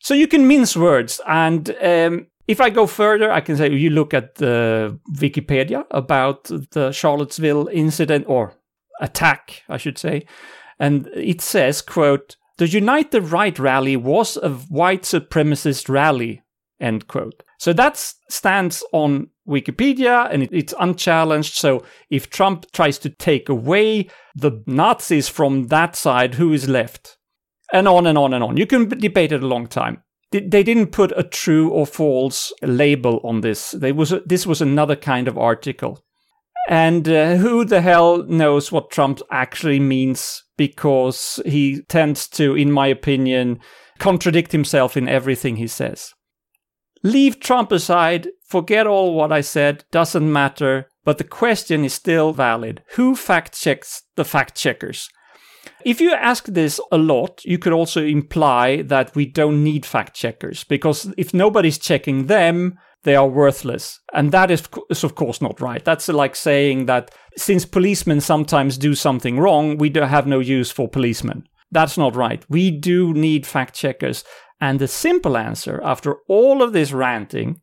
So 0.00 0.14
you 0.14 0.28
can 0.28 0.46
mince 0.46 0.76
words, 0.76 1.20
and 1.26 1.74
um, 1.82 2.26
if 2.48 2.60
I 2.60 2.70
go 2.70 2.86
further, 2.86 3.30
I 3.30 3.40
can 3.40 3.56
say 3.56 3.70
you 3.70 3.90
look 3.90 4.14
at 4.14 4.36
the 4.36 4.98
Wikipedia 5.16 5.84
about 5.90 6.44
the 6.44 6.90
Charlottesville 6.90 7.68
incident 7.68 8.24
or 8.26 8.54
attack, 9.00 9.62
I 9.68 9.76
should 9.76 9.98
say, 9.98 10.26
and 10.80 11.06
it 11.14 11.40
says, 11.40 11.82
"quote 11.82 12.36
The 12.56 12.66
Unite 12.66 13.12
the 13.12 13.20
Right 13.20 13.56
rally 13.58 13.96
was 13.96 14.36
a 14.36 14.50
white 14.50 15.02
supremacist 15.02 15.88
rally." 15.88 16.42
End 16.80 17.06
quote. 17.08 17.42
So 17.58 17.72
that 17.72 17.96
stands 18.30 18.84
on 18.92 19.30
Wikipedia 19.48 20.28
and 20.32 20.48
it's 20.52 20.74
unchallenged. 20.78 21.54
So 21.54 21.82
if 22.08 22.30
Trump 22.30 22.70
tries 22.72 22.98
to 22.98 23.10
take 23.10 23.48
away 23.48 24.08
the 24.36 24.62
Nazis 24.66 25.28
from 25.28 25.66
that 25.66 25.96
side, 25.96 26.34
who 26.34 26.52
is 26.52 26.68
left? 26.68 27.18
And 27.72 27.88
on 27.88 28.06
and 28.06 28.16
on 28.16 28.32
and 28.32 28.44
on. 28.44 28.56
You 28.56 28.66
can 28.66 28.88
debate 28.88 29.32
it 29.32 29.42
a 29.42 29.46
long 29.46 29.66
time. 29.66 30.02
They 30.30 30.62
didn't 30.62 30.88
put 30.88 31.12
a 31.16 31.22
true 31.22 31.70
or 31.70 31.86
false 31.86 32.52
label 32.62 33.20
on 33.24 33.40
this. 33.40 33.70
They 33.70 33.92
was 33.92 34.12
a, 34.12 34.20
this 34.26 34.46
was 34.46 34.60
another 34.60 34.96
kind 34.96 35.26
of 35.26 35.38
article. 35.38 36.04
And 36.68 37.08
uh, 37.08 37.36
who 37.36 37.64
the 37.64 37.80
hell 37.80 38.24
knows 38.24 38.70
what 38.70 38.90
Trump 38.90 39.20
actually 39.30 39.80
means 39.80 40.44
because 40.58 41.40
he 41.46 41.80
tends 41.88 42.28
to, 42.28 42.54
in 42.54 42.70
my 42.70 42.88
opinion, 42.88 43.60
contradict 43.98 44.52
himself 44.52 44.94
in 44.94 45.08
everything 45.08 45.56
he 45.56 45.66
says. 45.66 46.12
Leave 47.02 47.40
Trump 47.40 47.72
aside, 47.72 48.28
forget 48.44 48.86
all 48.86 49.14
what 49.14 49.32
I 49.32 49.40
said, 49.40 49.84
doesn't 49.90 50.30
matter, 50.30 50.90
but 51.04 51.16
the 51.16 51.24
question 51.24 51.84
is 51.84 51.94
still 51.94 52.34
valid. 52.34 52.82
Who 52.96 53.16
fact 53.16 53.58
checks 53.58 54.02
the 54.16 54.24
fact 54.24 54.54
checkers? 54.54 55.08
If 55.84 56.00
you 56.00 56.12
ask 56.12 56.46
this 56.46 56.80
a 56.90 56.98
lot, 56.98 57.44
you 57.44 57.58
could 57.58 57.72
also 57.72 58.04
imply 58.04 58.82
that 58.82 59.14
we 59.14 59.26
don't 59.26 59.62
need 59.62 59.86
fact 59.86 60.14
checkers 60.14 60.64
because 60.64 61.12
if 61.16 61.32
nobody's 61.32 61.78
checking 61.78 62.26
them, 62.26 62.78
they 63.04 63.14
are 63.14 63.28
worthless. 63.28 64.00
And 64.12 64.32
that 64.32 64.50
is, 64.50 64.62
is, 64.90 65.04
of 65.04 65.14
course, 65.14 65.40
not 65.40 65.60
right. 65.60 65.84
That's 65.84 66.08
like 66.08 66.34
saying 66.34 66.86
that 66.86 67.12
since 67.36 67.64
policemen 67.64 68.20
sometimes 68.20 68.76
do 68.76 68.94
something 68.94 69.38
wrong, 69.38 69.78
we 69.78 69.92
have 69.94 70.26
no 70.26 70.40
use 70.40 70.70
for 70.70 70.88
policemen. 70.88 71.44
That's 71.70 71.96
not 71.96 72.16
right. 72.16 72.44
We 72.48 72.70
do 72.70 73.14
need 73.14 73.46
fact 73.46 73.74
checkers. 73.74 74.24
And 74.60 74.80
the 74.80 74.88
simple 74.88 75.36
answer, 75.36 75.80
after 75.84 76.16
all 76.28 76.62
of 76.62 76.72
this 76.72 76.92
ranting, 76.92 77.60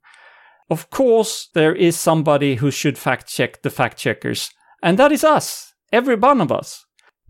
of 0.69 0.89
course, 0.89 1.49
there 1.53 1.75
is 1.75 1.99
somebody 1.99 2.55
who 2.55 2.71
should 2.71 2.97
fact 2.97 3.27
check 3.27 3.61
the 3.61 3.69
fact 3.69 3.97
checkers, 3.97 4.49
and 4.81 4.97
that 4.97 5.11
is 5.11 5.23
us, 5.23 5.73
every 5.91 6.15
one 6.15 6.41
of 6.41 6.51
us. 6.51 6.84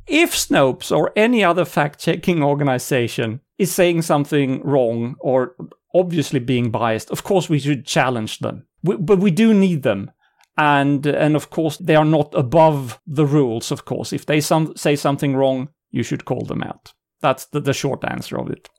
If 0.08 0.34
Snopes 0.34 0.96
or 0.96 1.12
any 1.16 1.44
other 1.44 1.66
fact 1.66 2.00
checking 2.00 2.44
organization 2.44 3.42
is 3.58 3.74
saying 3.74 4.04
something 4.04 4.62
wrong 4.64 5.16
or 5.20 5.56
obviously 5.94 6.40
being 6.40 6.70
biased, 6.70 7.10
of 7.10 7.24
course 7.24 7.50
we 7.50 7.60
should 7.60 7.86
challenge 7.86 8.40
them. 8.40 8.66
We, 8.84 8.98
but 8.98 9.20
we 9.20 9.32
do 9.32 9.54
need 9.54 9.84
them. 9.84 10.12
And, 10.58 11.06
and 11.06 11.36
of 11.36 11.50
course, 11.50 11.78
they 11.78 11.96
are 11.96 12.06
not 12.06 12.34
above 12.34 13.00
the 13.06 13.26
rules, 13.26 13.72
of 13.72 13.86
course. 13.86 14.14
If 14.14 14.26
they 14.26 14.40
some, 14.40 14.76
say 14.78 14.96
something 14.96 15.36
wrong, 15.36 15.70
you 15.92 16.04
should 16.04 16.26
call 16.26 16.46
them 16.46 16.64
out. 16.64 16.94
That's 17.22 17.46
the, 17.48 17.60
the 17.60 17.74
short 17.74 18.06
answer 18.06 18.40
of 18.40 18.50
it. 18.50 18.70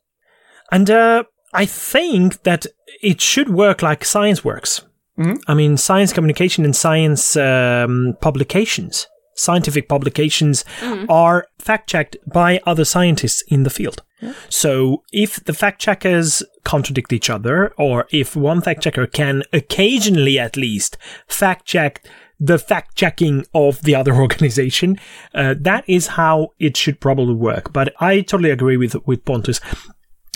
And 0.73 0.89
uh, 0.91 1.25
I 1.53 1.67
think 1.67 2.45
that 2.45 2.67
it 3.03 3.21
should 3.21 3.51
work 3.51 3.83
like 3.83 4.05
science 4.05 4.45
works. 4.45 4.83
Mm-hmm. 5.19 5.37
I 5.49 5.55
mean, 5.55 5.77
science 5.77 6.13
communication 6.13 6.65
and 6.65 6.77
science 6.77 7.37
um, 7.37 8.17
publications, 8.21 9.07
scientific 9.37 9.89
publications, 9.89 10.65
mm-hmm. 10.81 11.11
are 11.11 11.47
fact 11.59 11.89
checked 11.89 12.17
by 12.33 12.61
other 12.67 12.85
scientists 12.85 13.43
in 13.49 13.63
the 13.63 13.71
field. 13.71 14.03
Yeah. 14.21 14.33
So 14.49 15.05
if 15.13 15.45
the 15.45 15.53
fact 15.53 15.81
checkers 15.81 16.43
contradict 16.65 17.13
each 17.13 17.29
other, 17.31 17.73
or 17.77 18.07
if 18.11 18.35
one 18.35 18.61
fact 18.61 18.83
checker 18.83 19.07
can 19.07 19.43
occasionally 19.53 20.39
at 20.39 20.57
least 20.57 20.97
fact 21.29 21.67
check 21.67 22.05
the 22.39 22.59
fact 22.59 22.97
checking 22.97 23.45
of 23.55 23.83
the 23.83 23.95
other 23.95 24.15
organization, 24.23 24.99
uh, 25.35 25.55
that 25.61 25.85
is 25.87 26.09
how 26.09 26.49
it 26.59 26.77
should 26.77 27.01
probably 27.01 27.35
work. 27.35 27.73
But 27.73 27.95
I 28.01 28.21
totally 28.21 28.51
agree 28.51 28.77
with, 28.77 28.97
with 29.07 29.25
Pontus. 29.25 29.61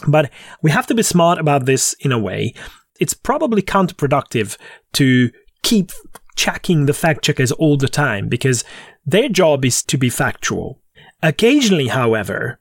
But 0.07 0.31
we 0.63 0.71
have 0.71 0.87
to 0.87 0.95
be 0.95 1.03
smart 1.03 1.39
about 1.39 1.67
this 1.67 1.95
in 2.01 2.13
a 2.13 2.19
way. 2.19 2.55
It's 2.99 3.15
probably 3.15 3.63
counterproductive 3.63 4.57
to 4.95 5.31
keep 5.63 5.93
checking 6.37 6.87
the 6.87 6.95
fact 6.95 7.25
checkers 7.25 7.53
all 7.53 7.77
the 7.77 7.89
time 7.89 8.29
because 8.29 8.65
their 9.05 9.29
job 9.29 9.65
is 9.65 9.83
to 9.85 9.97
be 9.97 10.11
factual. 10.11 10.81
Occasionally, 11.23 11.89
however, 11.89 12.61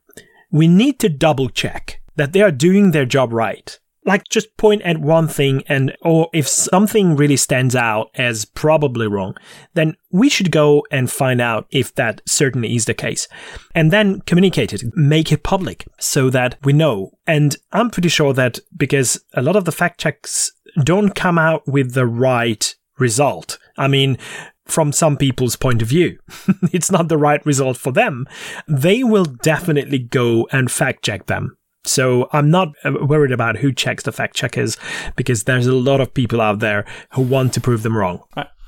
we 0.52 0.68
need 0.68 1.00
to 1.00 1.10
double 1.10 1.50
check 1.50 2.02
that 2.16 2.34
they 2.34 2.42
are 2.42 2.52
doing 2.52 2.92
their 2.92 3.06
job 3.06 3.32
right 3.32 3.80
like 4.06 4.28
just 4.30 4.56
point 4.58 4.82
at 4.82 4.98
one 4.98 5.28
thing 5.28 5.64
and 5.68 5.96
or 6.02 6.30
if 6.34 6.48
something 6.48 7.16
really 7.16 7.38
stands 7.38 7.76
out 7.76 8.10
as 8.16 8.46
probably 8.46 9.08
wrong 9.08 9.36
then 9.74 9.96
we 10.12 10.30
should 10.30 10.52
go 10.52 10.84
and 10.90 11.12
find 11.12 11.40
out 11.42 11.68
if 11.70 11.94
that 11.96 12.22
certainly 12.26 12.76
is 12.76 12.86
the 12.86 12.94
case 12.94 13.28
and 13.76 13.92
then 13.92 14.22
communicate 14.22 14.74
it 14.74 14.84
make 14.96 15.32
it 15.32 15.44
public 15.44 15.86
so 16.00 16.30
that 16.30 16.58
we 16.64 16.74
know 16.74 17.12
and 17.28 17.58
i'm 17.72 17.90
pretty 17.90 18.10
sure 18.10 18.34
that 18.34 18.60
because 18.76 19.24
a 19.34 19.42
lot 19.42 19.56
of 19.56 19.66
the 19.66 19.72
fact 19.72 20.00
checks 20.00 20.52
don't 20.84 21.14
come 21.16 21.38
out 21.38 21.68
with 21.68 21.94
the 21.94 22.08
right 22.08 22.76
result 23.00 23.58
i 23.78 23.88
mean 23.88 24.18
from 24.66 24.92
some 24.92 25.18
people's 25.18 25.56
point 25.56 25.82
of 25.82 25.88
view. 25.88 26.20
it's 26.72 26.92
not 26.92 27.08
the 27.08 27.18
right 27.18 27.44
result 27.44 27.76
for 27.76 27.92
them. 27.92 28.28
They 28.68 29.04
will 29.04 29.26
definitely 29.26 29.98
go 29.98 30.48
and 30.52 30.70
fact 30.70 31.04
check 31.04 31.26
them 31.26 31.58
so 31.86 32.30
I'm 32.32 32.52
not 32.52 32.70
uh, 32.84 32.94
worried 33.02 33.32
about 33.32 33.58
who 33.58 33.72
checks 33.72 34.04
the 34.04 34.12
fact 34.12 34.36
checkers 34.36 34.78
because 35.16 35.44
there's 35.44 35.68
a 35.68 35.74
lot 35.74 36.02
of 36.02 36.14
people 36.14 36.42
out 36.42 36.60
there 36.60 36.86
who 37.14 37.22
want 37.22 37.54
to 37.54 37.62
prove 37.62 37.84
them 37.84 37.98
wrong. 37.98 38.24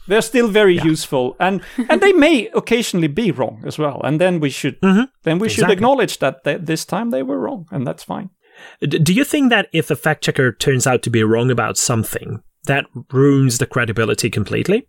They're 0.07 0.21
still 0.21 0.47
very 0.47 0.77
yeah. 0.77 0.85
useful, 0.85 1.35
and 1.39 1.61
and 1.89 2.01
they 2.01 2.11
may 2.11 2.47
occasionally 2.49 3.07
be 3.07 3.31
wrong 3.31 3.63
as 3.65 3.77
well. 3.77 4.01
And 4.03 4.19
then 4.19 4.39
we 4.39 4.49
should 4.49 4.81
mm-hmm. 4.81 5.03
then 5.23 5.37
we 5.37 5.47
exactly. 5.47 5.49
should 5.49 5.71
acknowledge 5.71 6.19
that 6.19 6.43
they, 6.43 6.57
this 6.57 6.85
time 6.85 7.11
they 7.11 7.23
were 7.23 7.39
wrong, 7.39 7.67
and 7.71 7.85
that's 7.85 8.03
fine. 8.03 8.31
Do 8.79 9.13
you 9.13 9.23
think 9.23 9.49
that 9.51 9.67
if 9.71 9.91
a 9.91 9.95
fact 9.95 10.23
checker 10.23 10.51
turns 10.51 10.87
out 10.87 11.03
to 11.03 11.09
be 11.09 11.23
wrong 11.23 11.51
about 11.51 11.77
something, 11.77 12.43
that 12.65 12.85
ruins 13.11 13.57
the 13.57 13.65
credibility 13.65 14.29
completely? 14.29 14.87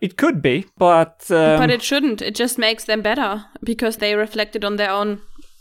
It 0.00 0.16
could 0.16 0.40
be, 0.40 0.66
but 0.78 1.30
um, 1.30 1.58
but 1.58 1.70
it 1.70 1.82
shouldn't. 1.82 2.22
It 2.22 2.34
just 2.34 2.58
makes 2.58 2.84
them 2.84 3.02
better 3.02 3.44
because 3.62 3.98
they 3.98 4.14
reflected 4.14 4.64
on 4.64 4.76
their 4.76 4.90
own 4.90 5.20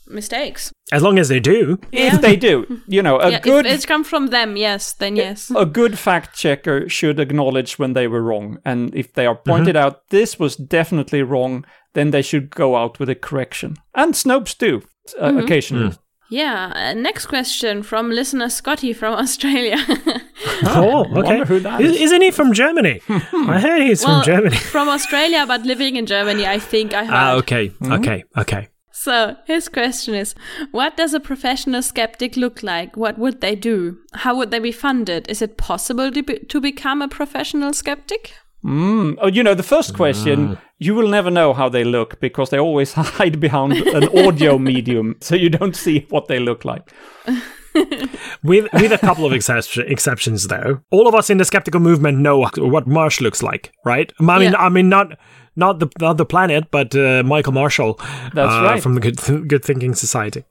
mistakes. 0.10 0.72
As 0.92 1.04
long 1.04 1.20
as 1.20 1.30
they 1.30 1.40
do. 1.40 1.80
If 1.92 2.22
they 2.22 2.36
do. 2.36 2.82
You 2.88 3.04
know, 3.04 3.20
a 3.20 3.32
yeah, 3.32 3.40
good. 3.40 3.66
If 3.66 3.74
it's 3.74 3.86
come 3.86 4.04
from 4.04 4.28
them, 4.28 4.58
yes, 4.58 4.94
then 4.94 5.16
yes. 5.16 5.52
A 5.56 5.66
good 5.66 6.00
fact 6.00 6.36
checker 6.36 6.90
should 6.90 7.20
acknowledge 7.20 7.78
when 7.78 7.94
they 7.94 8.08
were 8.08 8.24
wrong. 8.24 8.58
And 8.66 8.96
if 8.96 9.14
they 9.14 9.28
are 9.28 9.36
pointed 9.36 9.76
mm-hmm. 9.76 9.86
out, 9.86 10.10
this 10.10 10.40
was 10.40 10.56
definitely 10.56 11.22
wrong, 11.22 11.66
then 11.94 12.10
they 12.10 12.24
should 12.24 12.50
go 12.50 12.76
out 12.76 13.00
with 13.00 13.10
a 13.10 13.16
correction. 13.16 13.76
And 13.94 14.16
Snopes 14.16 14.58
do, 14.58 14.82
uh, 15.20 15.30
mm-hmm. 15.30 15.38
occasionally. 15.38 15.90
Mm. 15.90 16.00
Yeah. 16.30 16.72
Uh, 16.76 16.94
next 16.94 17.26
question 17.26 17.84
from 17.84 18.12
listener 18.12 18.50
Scotty 18.50 18.94
from 18.94 19.14
Australia. 19.24 19.78
oh, 20.64 21.06
okay. 21.18 21.44
Who 21.46 21.60
that 21.60 21.82
is. 21.82 22.00
Isn't 22.00 22.22
he 22.22 22.32
from 22.32 22.54
Germany? 22.54 23.02
I 23.10 23.60
heard 23.60 23.82
he's 23.82 24.06
well, 24.06 24.22
from 24.22 24.26
Germany. 24.26 24.56
from 24.58 24.90
Australia, 24.90 25.46
but 25.48 25.64
living 25.64 25.96
in 25.96 26.06
Germany, 26.06 26.46
I 26.46 26.60
think 26.60 26.94
I 26.94 27.02
ah, 27.02 27.06
heard. 27.06 27.14
Ah, 27.14 27.34
okay, 27.36 27.70
mm-hmm. 27.70 27.94
okay, 27.94 28.24
okay. 28.38 28.70
So 28.92 29.38
his 29.46 29.70
question 29.70 30.14
is 30.14 30.36
What 30.72 30.98
does 30.98 31.14
a 31.14 31.22
professional 31.22 31.82
skeptic 31.82 32.36
look 32.36 32.62
like? 32.62 32.98
What 32.98 33.18
would 33.18 33.40
they 33.40 33.56
do? 33.56 33.98
How 34.14 34.36
would 34.36 34.52
they 34.52 34.60
be 34.60 34.74
funded? 34.74 35.30
Is 35.30 35.42
it 35.42 35.58
possible 35.58 36.12
to, 36.12 36.22
be, 36.22 36.40
to 36.40 36.60
become 36.60 37.02
a 37.02 37.08
professional 37.08 37.72
skeptic? 37.74 38.34
Mm. 38.64 39.18
Oh, 39.22 39.28
you 39.28 39.44
know, 39.44 39.54
the 39.54 39.64
first 39.64 39.96
question, 39.96 40.50
mm. 40.50 40.58
you 40.80 40.94
will 40.94 41.08
never 41.08 41.32
know 41.32 41.54
how 41.54 41.70
they 41.70 41.84
look 41.84 42.20
because 42.20 42.50
they 42.50 42.60
always 42.60 42.94
hide 43.18 43.40
behind 43.40 43.74
an 43.74 44.10
audio 44.18 44.58
medium, 44.72 45.16
so 45.22 45.36
you 45.36 45.50
don't 45.50 45.76
see 45.76 46.06
what 46.10 46.28
they 46.28 46.40
look 46.40 46.66
like. 46.66 46.92
with 48.44 48.68
with 48.74 48.92
a 48.92 48.98
couple 48.98 49.26
of 49.26 49.32
excep- 49.32 49.78
exceptions 49.78 50.48
though. 50.48 50.82
All 50.92 51.08
of 51.08 51.16
us 51.16 51.30
in 51.30 51.38
the 51.38 51.46
skeptical 51.46 51.80
movement 51.80 52.18
know 52.18 52.50
what 52.58 52.88
Marsh 52.88 53.22
looks 53.22 53.42
like, 53.42 53.72
right? 53.86 54.12
I 54.20 54.40
mean, 54.40 54.52
Yeah. 54.52 54.58
I 54.58 54.70
mean 54.70 54.90
not 54.90 55.18
not 55.56 55.80
the 55.80 55.88
not 56.00 56.18
the 56.18 56.26
planet, 56.26 56.72
but 56.72 56.96
uh, 56.96 57.24
Michael 57.24 57.54
Marshall. 57.54 58.00
That's 58.34 58.52
uh, 58.54 58.64
right. 58.64 58.82
from 58.82 58.96
the 58.96 59.02
Good 59.02 59.20
Th- 59.20 59.48
Good 59.48 59.64
Thinking 59.64 59.96
Society. 59.96 60.44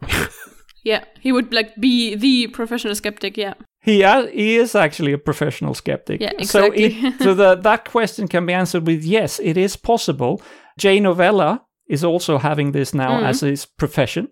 Yeah, 0.84 1.04
he 1.20 1.32
would 1.32 1.52
like 1.52 1.74
be 1.76 2.14
the 2.14 2.46
professional 2.48 2.94
skeptic. 2.94 3.36
Yeah. 3.36 3.54
He 3.80 4.02
uh, 4.04 4.26
he 4.26 4.56
is 4.56 4.74
actually 4.74 5.12
a 5.12 5.18
professional 5.18 5.74
skeptic. 5.74 6.20
Yeah, 6.20 6.32
So, 6.42 6.64
exactly. 6.72 6.84
it, 6.84 7.18
so 7.22 7.34
the, 7.34 7.54
that 7.54 7.84
question 7.90 8.28
can 8.28 8.46
be 8.46 8.52
answered 8.52 8.86
with 8.86 9.04
yes, 9.04 9.38
it 9.40 9.56
is 9.56 9.76
possible. 9.76 10.42
Jay 10.76 11.00
Novella 11.00 11.62
is 11.88 12.04
also 12.04 12.38
having 12.38 12.72
this 12.72 12.92
now 12.92 13.16
Mm-hmm. 13.16 13.26
as 13.26 13.40
his 13.40 13.66
profession. 13.66 14.28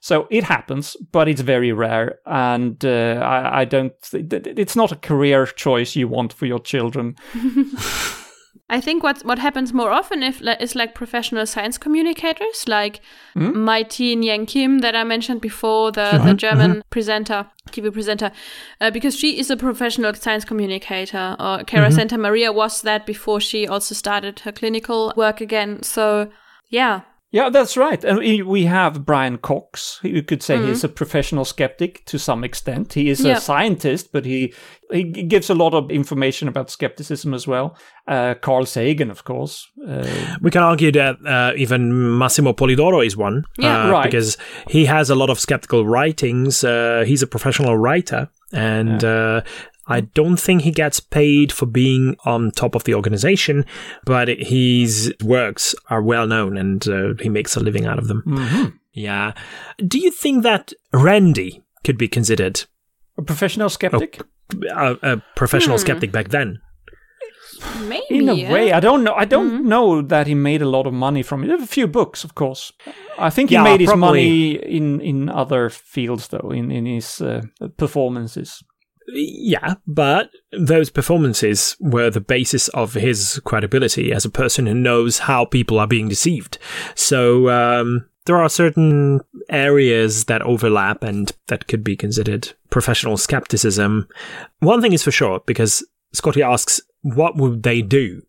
So 0.00 0.26
it 0.30 0.44
happens, 0.44 0.96
but 1.12 1.26
it's 1.28 1.40
very 1.40 1.72
rare, 1.72 2.18
and 2.26 2.84
uh, 2.84 3.18
I, 3.22 3.62
I 3.62 3.64
don't. 3.64 3.92
Th- 4.10 4.28
th- 4.28 4.46
it's 4.58 4.76
not 4.76 4.92
a 4.92 4.96
career 4.96 5.46
choice 5.46 5.96
you 5.96 6.06
want 6.08 6.32
for 6.32 6.46
your 6.46 6.60
children. 6.60 7.16
I 8.68 8.80
think 8.80 9.02
what 9.02 9.22
what 9.24 9.38
happens 9.38 9.72
more 9.72 9.90
often 9.92 10.22
if 10.22 10.40
is 10.60 10.74
like 10.74 10.94
professional 10.94 11.46
science 11.46 11.78
communicators, 11.78 12.66
like 12.68 13.00
Hmm? 13.34 13.64
Mai 13.64 13.84
Thi 13.84 14.16
Nguyen-Kim 14.16 14.80
that 14.80 14.94
I 14.94 15.04
mentioned 15.04 15.40
before, 15.40 15.92
the, 15.92 16.20
the 16.24 16.34
German 16.34 16.82
presenter, 16.90 17.46
TV 17.70 17.92
presenter, 17.92 18.32
uh, 18.80 18.90
because 18.90 19.16
she 19.16 19.38
is 19.38 19.50
a 19.50 19.56
professional 19.56 20.14
science 20.14 20.44
communicator. 20.44 21.36
Or 21.38 21.64
Cara 21.64 21.90
Santa 21.92 22.18
Maria 22.18 22.52
was 22.52 22.82
that 22.82 23.06
before 23.06 23.40
she 23.40 23.66
also 23.66 23.94
started 23.94 24.40
her 24.40 24.52
clinical 24.52 25.12
work 25.16 25.40
again. 25.40 25.82
So 25.82 26.30
yeah, 26.68 27.02
Yeah, 27.32 27.50
that's 27.50 27.76
right. 27.76 28.04
And 28.04 28.18
we- 28.18 28.42
we 28.42 28.64
have 28.66 29.04
Brian 29.04 29.38
Cox. 29.38 29.98
You 30.02 30.22
could 30.22 30.42
say 30.42 30.56
Mm-hmm. 30.56 30.68
he's 30.68 30.84
a 30.84 30.88
professional 30.88 31.44
skeptic 31.44 32.04
to 32.06 32.18
some 32.18 32.44
extent. 32.44 32.92
He 32.94 33.10
is 33.10 33.20
Yeah. 33.20 33.36
a 33.36 33.40
scientist, 33.40 34.12
but 34.12 34.24
he 34.24 34.52
he 34.92 35.02
gives 35.02 35.50
a 35.50 35.54
lot 35.54 35.74
of 35.74 35.90
information 35.90 36.46
about 36.48 36.70
skepticism 36.70 37.34
as 37.34 37.46
well. 37.48 37.76
Uh, 38.06 38.34
Carl 38.40 38.64
Sagan, 38.66 39.10
of 39.10 39.24
course. 39.24 39.66
Uh, 39.88 40.06
We 40.40 40.50
can 40.50 40.62
argue 40.62 40.92
that 40.92 41.16
uh, 41.26 41.52
even 41.56 42.16
Massimo 42.18 42.52
Polidoro 42.52 43.04
is 43.04 43.16
one, 43.16 43.42
Yeah. 43.58 43.86
uh, 43.86 43.90
Right. 43.90 44.04
because 44.04 44.38
he 44.70 44.84
has 44.86 45.10
a 45.10 45.14
lot 45.16 45.28
of 45.30 45.40
skeptical 45.40 45.84
writings. 45.84 46.62
Uh, 46.62 47.02
he's 47.04 47.22
a 47.22 47.26
professional 47.26 47.76
writer, 47.76 48.28
and 48.52 49.02
uh, 49.04 49.40
I 49.88 50.00
don't 50.00 50.36
think 50.36 50.62
he 50.62 50.72
gets 50.72 50.98
paid 51.00 51.52
for 51.52 51.66
being 51.66 52.16
on 52.24 52.50
top 52.50 52.74
of 52.74 52.84
the 52.84 52.94
organization, 52.94 53.64
but 54.04 54.28
his 54.28 55.14
works 55.22 55.74
are 55.90 56.02
well 56.02 56.26
known, 56.26 56.56
and 56.56 56.86
uh, 56.88 57.14
he 57.20 57.28
makes 57.28 57.56
a 57.56 57.60
living 57.60 57.86
out 57.86 57.98
of 57.98 58.08
them. 58.08 58.78
Yeah. 58.92 59.32
Do 59.86 59.98
you 59.98 60.10
think 60.10 60.42
that 60.42 60.72
Randi 60.92 61.62
could 61.84 61.98
be 61.98 62.08
considered 62.08 62.64
a 63.18 63.22
professional 63.22 63.68
skeptic. 63.68 64.20
a, 64.74 64.96
a 65.02 65.22
professional 65.36 65.78
skeptic 65.78 66.10
back 66.12 66.28
then? 66.28 66.58
maybe 67.88 68.18
In 68.18 68.28
a 68.28 68.34
yeah. 68.34 68.52
way, 68.52 68.72
I 68.72 68.80
don't 68.80 69.02
know. 69.04 69.14
I 69.14 69.24
don't 69.24 69.50
Mm-hmm. 69.50 69.68
know 69.68 70.02
that 70.02 70.26
he 70.26 70.34
made 70.34 70.62
a 70.62 70.68
lot 70.68 70.86
of 70.86 70.92
money 70.92 71.22
from 71.22 71.44
it. 71.44 71.50
A 71.50 71.66
few 71.66 71.86
books, 71.86 72.24
of 72.24 72.34
course. 72.34 72.72
I 73.18 73.30
think 73.30 73.50
he 73.50 73.54
Yeah, 73.56 73.62
made 73.64 73.80
his 73.80 73.94
money 73.94 74.52
in 74.54 75.00
in 75.00 75.28
other 75.28 75.70
fields, 75.70 76.28
though, 76.28 76.50
in 76.52 76.70
in 76.70 76.86
his 76.86 77.20
uh, 77.20 77.42
performances. 77.76 78.62
Yeah, 79.08 79.74
but 79.86 80.30
those 80.52 80.90
performances 80.90 81.76
were 81.80 82.10
the 82.10 82.20
basis 82.20 82.68
of 82.68 82.94
his 82.94 83.40
credibility 83.44 84.12
as 84.12 84.24
a 84.24 84.30
person 84.30 84.66
who 84.66 84.74
knows 84.74 85.20
how 85.20 85.44
people 85.44 85.78
are 85.78 85.86
being 85.86 86.08
deceived. 86.08 86.58
So 86.94 87.48
um, 87.48 88.08
there 88.24 88.36
are 88.36 88.48
certain 88.48 89.20
areas 89.48 90.24
that 90.24 90.42
overlap 90.42 91.02
and 91.04 91.32
that 91.46 91.68
could 91.68 91.84
be 91.84 91.96
considered 91.96 92.52
professional 92.70 93.16
skepticism. 93.16 94.08
One 94.58 94.82
thing 94.82 94.92
is 94.92 95.04
for 95.04 95.12
sure, 95.12 95.40
because 95.46 95.84
Scotty 96.12 96.42
asks, 96.42 96.80
what 97.02 97.36
would 97.36 97.62
they 97.62 97.82
do? 97.82 98.22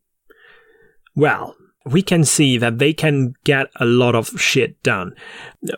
Well, 1.15 1.55
we 1.89 2.01
can 2.01 2.23
see 2.23 2.57
that 2.57 2.79
they 2.79 2.93
can 2.93 3.33
get 3.43 3.67
a 3.77 3.85
lot 3.85 4.15
of 4.15 4.29
shit 4.39 4.81
done. 4.83 5.13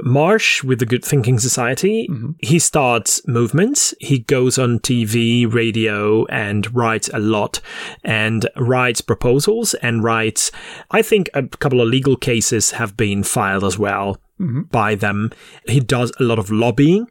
Marsh, 0.01 0.63
with 0.63 0.79
the 0.79 0.85
Good 0.85 1.05
Thinking 1.05 1.39
Society, 1.39 2.07
mm-hmm. 2.09 2.31
he 2.39 2.59
starts 2.59 3.25
movements. 3.27 3.93
He 3.99 4.19
goes 4.19 4.57
on 4.57 4.79
TV, 4.79 5.51
radio, 5.51 6.25
and 6.25 6.73
writes 6.75 7.09
a 7.13 7.19
lot 7.19 7.61
and 8.03 8.47
writes 8.55 9.01
proposals 9.01 9.73
and 9.75 10.03
writes, 10.03 10.51
I 10.91 11.01
think 11.01 11.29
a 11.33 11.43
couple 11.43 11.81
of 11.81 11.87
legal 11.87 12.15
cases 12.15 12.71
have 12.71 12.97
been 12.97 13.23
filed 13.23 13.63
as 13.63 13.77
well 13.77 14.17
mm-hmm. 14.39 14.63
by 14.63 14.95
them. 14.95 15.31
He 15.67 15.79
does 15.79 16.11
a 16.19 16.23
lot 16.23 16.39
of 16.39 16.51
lobbying. 16.51 17.07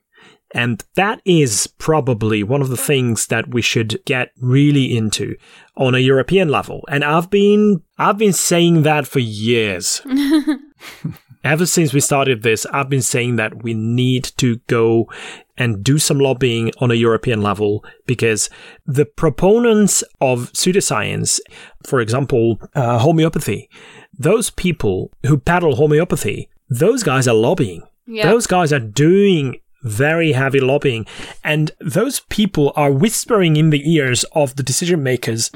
And 0.52 0.82
that 0.94 1.20
is 1.24 1.66
probably 1.78 2.42
one 2.42 2.62
of 2.62 2.68
the 2.68 2.76
things 2.76 3.26
that 3.26 3.48
we 3.48 3.60
should 3.60 4.02
get 4.06 4.32
really 4.40 4.96
into 4.96 5.36
on 5.76 5.94
a 5.94 5.98
European 5.98 6.48
level. 6.48 6.84
And 6.88 7.04
I've 7.04 7.30
been 7.30 7.82
I've 7.98 8.18
been 8.18 8.32
saying 8.32 8.82
that 8.82 9.06
for 9.06 9.18
years. 9.18 10.00
Ever 11.44 11.66
since 11.66 11.92
we 11.92 12.00
started 12.00 12.42
this, 12.42 12.66
I've 12.66 12.88
been 12.88 13.02
saying 13.02 13.36
that 13.36 13.62
we 13.62 13.72
need 13.72 14.24
to 14.38 14.56
go 14.66 15.08
and 15.56 15.84
do 15.84 15.98
some 15.98 16.18
lobbying 16.18 16.72
on 16.78 16.90
a 16.90 16.94
European 16.94 17.42
level 17.42 17.84
because 18.06 18.50
the 18.86 19.04
proponents 19.04 20.02
of 20.20 20.52
pseudoscience, 20.52 21.40
for 21.86 22.00
example, 22.00 22.60
uh, 22.74 22.98
homeopathy, 22.98 23.70
those 24.18 24.50
people 24.50 25.12
who 25.26 25.38
peddle 25.38 25.76
homeopathy, 25.76 26.48
those 26.68 27.02
guys 27.02 27.28
are 27.28 27.34
lobbying. 27.34 27.82
Yeah. 28.06 28.30
Those 28.30 28.46
guys 28.46 28.72
are 28.72 28.80
doing 28.80 29.60
very 29.82 30.32
heavy 30.32 30.60
lobbying, 30.60 31.06
and 31.44 31.70
those 31.80 32.20
people 32.28 32.72
are 32.76 32.90
whispering 32.92 33.56
in 33.56 33.70
the 33.70 33.90
ears 33.92 34.24
of 34.32 34.56
the 34.56 34.62
decision 34.62 35.02
makers 35.02 35.50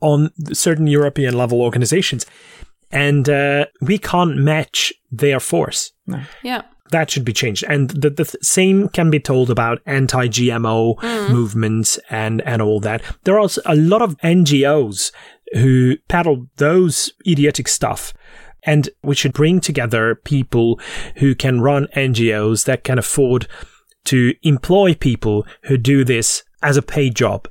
on 0.00 0.30
certain 0.52 0.86
European 0.86 1.36
level 1.36 1.60
organizations, 1.62 2.26
and 2.90 3.28
uh, 3.28 3.66
we 3.80 3.98
can't 3.98 4.36
match 4.36 4.92
their 5.10 5.40
force. 5.40 5.92
yeah. 6.42 6.62
That 6.90 7.10
should 7.10 7.24
be 7.24 7.32
changed, 7.32 7.64
and 7.66 7.90
the, 7.90 8.10
the 8.10 8.24
th- 8.24 8.44
same 8.44 8.88
can 8.90 9.10
be 9.10 9.18
told 9.18 9.50
about 9.50 9.80
anti-GMO 9.86 11.30
movements 11.30 11.98
and 12.10 12.40
and 12.42 12.60
all 12.62 12.78
that. 12.80 13.02
There 13.24 13.40
are 13.40 13.48
a 13.66 13.74
lot 13.74 14.02
of 14.02 14.16
NGOs 14.18 15.10
who 15.54 15.96
peddle 16.08 16.46
those 16.56 17.10
idiotic 17.26 17.68
stuff. 17.68 18.12
And 18.66 18.88
we 19.02 19.14
should 19.14 19.32
bring 19.32 19.60
together 19.60 20.14
people 20.14 20.80
who 21.16 21.34
can 21.34 21.60
run 21.60 21.86
NGOs 21.96 22.64
that 22.64 22.84
can 22.84 22.98
afford 22.98 23.46
to 24.04 24.34
employ 24.42 24.94
people 24.94 25.46
who 25.64 25.76
do 25.76 26.04
this 26.04 26.44
as 26.62 26.76
a 26.76 26.82
paid 26.82 27.14
job. 27.14 27.48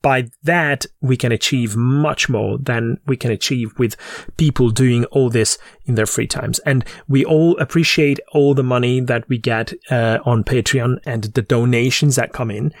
By 0.00 0.30
that, 0.42 0.86
we 1.00 1.16
can 1.16 1.30
achieve 1.30 1.76
much 1.76 2.28
more 2.28 2.58
than 2.58 2.98
we 3.06 3.16
can 3.16 3.30
achieve 3.30 3.72
with 3.78 3.96
people 4.36 4.70
doing 4.70 5.04
all 5.06 5.30
this 5.30 5.58
in 5.84 5.94
their 5.94 6.06
free 6.06 6.26
times. 6.26 6.58
And 6.60 6.84
we 7.06 7.24
all 7.24 7.56
appreciate 7.58 8.18
all 8.32 8.52
the 8.52 8.64
money 8.64 8.98
that 8.98 9.28
we 9.28 9.38
get 9.38 9.72
uh, 9.92 10.18
on 10.24 10.42
Patreon 10.42 10.98
and 11.06 11.24
the 11.24 11.42
donations 11.42 12.16
that 12.16 12.32
come 12.32 12.50
in 12.50 12.72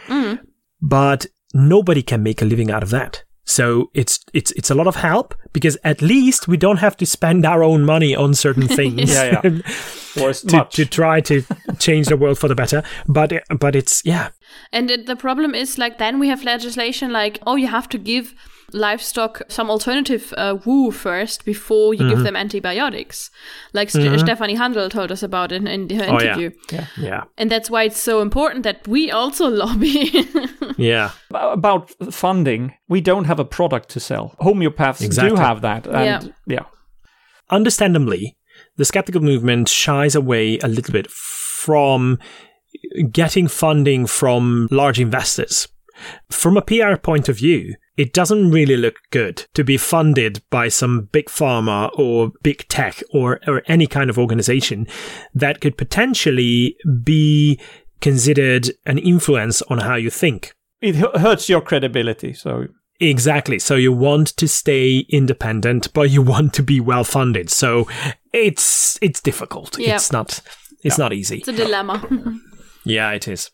but 0.82 1.26
nobody 1.54 2.02
can 2.02 2.22
make 2.22 2.42
a 2.42 2.44
living 2.44 2.70
out 2.70 2.82
of 2.82 2.90
that. 2.90 3.22
So 3.44 3.90
it's 3.94 4.20
it's 4.32 4.52
it's 4.52 4.70
a 4.70 4.74
lot 4.74 4.86
of 4.86 4.96
help 4.96 5.34
because 5.52 5.76
at 5.84 6.00
least 6.00 6.46
we 6.48 6.56
don't 6.56 6.78
have 6.78 6.96
to 6.96 7.06
spend 7.06 7.44
our 7.44 7.62
own 7.62 7.84
money 7.84 8.14
on 8.16 8.34
certain 8.34 8.68
things. 8.76 9.12
Yeah, 9.12 9.40
yeah. 9.44 9.58
To, 10.14 10.66
to 10.72 10.84
try 10.84 11.22
to 11.22 11.42
change 11.78 12.08
the 12.08 12.18
world 12.18 12.38
for 12.38 12.46
the 12.48 12.54
better, 12.54 12.82
but 13.08 13.32
but 13.58 13.74
it's 13.74 14.02
yeah, 14.04 14.28
And 14.70 14.90
it, 14.90 15.06
the 15.06 15.16
problem 15.16 15.54
is 15.54 15.78
like 15.78 15.96
then 15.96 16.18
we 16.20 16.28
have 16.28 16.44
legislation 16.44 17.12
like 17.12 17.38
oh 17.46 17.56
you 17.56 17.66
have 17.68 17.88
to 17.88 17.98
give 17.98 18.34
livestock 18.74 19.40
some 19.48 19.70
alternative 19.70 20.34
uh, 20.36 20.56
woo 20.66 20.90
first 20.90 21.44
before 21.46 21.94
you 21.94 22.00
Mm-hmm. 22.00 22.08
give 22.10 22.24
them 22.24 22.36
antibiotics. 22.36 23.30
Like 23.72 23.88
St- 23.90 24.20
Stephanie 24.20 24.54
Handel 24.56 24.88
told 24.90 25.10
us 25.12 25.22
about 25.22 25.50
in, 25.52 25.66
in 25.66 25.88
her 25.90 26.04
Oh, 26.08 26.20
yeah. 26.20 26.36
interview. 26.36 26.50
yeah, 26.98 27.24
And 27.38 27.50
that's 27.50 27.70
why 27.70 27.84
it's 27.84 28.00
so 28.02 28.20
important 28.20 28.64
that 28.64 28.86
we 28.88 29.10
also 29.10 29.48
lobby. 29.64 30.10
Yeah. 30.76 31.10
About 31.30 31.90
funding, 32.12 32.74
we 32.88 33.00
don't 33.00 33.24
have 33.24 33.38
a 33.38 33.44
product 33.44 33.88
to 33.90 34.00
sell. 34.00 34.34
Homeopaths 34.40 35.18
do 35.28 35.34
have 35.36 35.60
that. 35.62 35.86
And 35.86 36.04
Yeah. 36.04 36.32
yeah. 36.46 36.64
Understandably, 37.50 38.36
the 38.76 38.84
skeptical 38.84 39.20
movement 39.20 39.68
shies 39.68 40.14
away 40.14 40.58
a 40.58 40.68
little 40.68 40.92
bit 40.92 41.10
from 41.10 42.18
getting 43.10 43.48
funding 43.48 44.06
from 44.06 44.68
large 44.70 44.98
investors. 44.98 45.68
From 46.30 46.56
a 46.56 46.62
PR 46.62 46.96
point 46.96 47.28
of 47.28 47.36
view, 47.36 47.74
it 47.96 48.12
doesn't 48.12 48.50
really 48.50 48.76
look 48.76 48.96
good 49.10 49.44
to 49.54 49.62
be 49.62 49.76
funded 49.76 50.42
by 50.50 50.68
some 50.68 51.08
big 51.12 51.26
pharma 51.26 51.90
or 51.98 52.32
big 52.42 52.66
tech 52.68 53.02
or, 53.12 53.40
or 53.46 53.62
any 53.66 53.86
kind 53.86 54.08
of 54.08 54.18
organization 54.18 54.86
that 55.34 55.60
could 55.60 55.76
potentially 55.76 56.76
be 57.04 57.60
considered 58.00 58.70
an 58.86 58.98
influence 58.98 59.62
on 59.62 59.78
how 59.78 59.94
you 59.94 60.10
think. 60.10 60.54
It 60.82 60.96
hurts 60.96 61.48
your 61.48 61.60
credibility. 61.60 62.34
So 62.34 62.66
Exactly. 63.00 63.58
So 63.58 63.74
you 63.74 63.92
want 63.92 64.28
to 64.36 64.46
stay 64.46 65.06
independent, 65.08 65.92
but 65.92 66.10
you 66.10 66.22
want 66.32 66.54
to 66.54 66.62
be 66.62 66.80
well 66.80 67.04
funded. 67.04 67.50
So 67.50 67.88
it's 68.32 68.98
it's 69.02 69.20
difficult. 69.20 69.78
Yeah. 69.78 69.96
It's 69.96 70.12
not 70.12 70.40
it's 70.84 70.98
not 70.98 71.12
easy. 71.12 71.38
it's 71.38 71.48
a 71.48 71.52
dilemma. 71.52 72.40
Yeah, 72.84 73.12
it 73.12 73.28
is. 73.28 73.50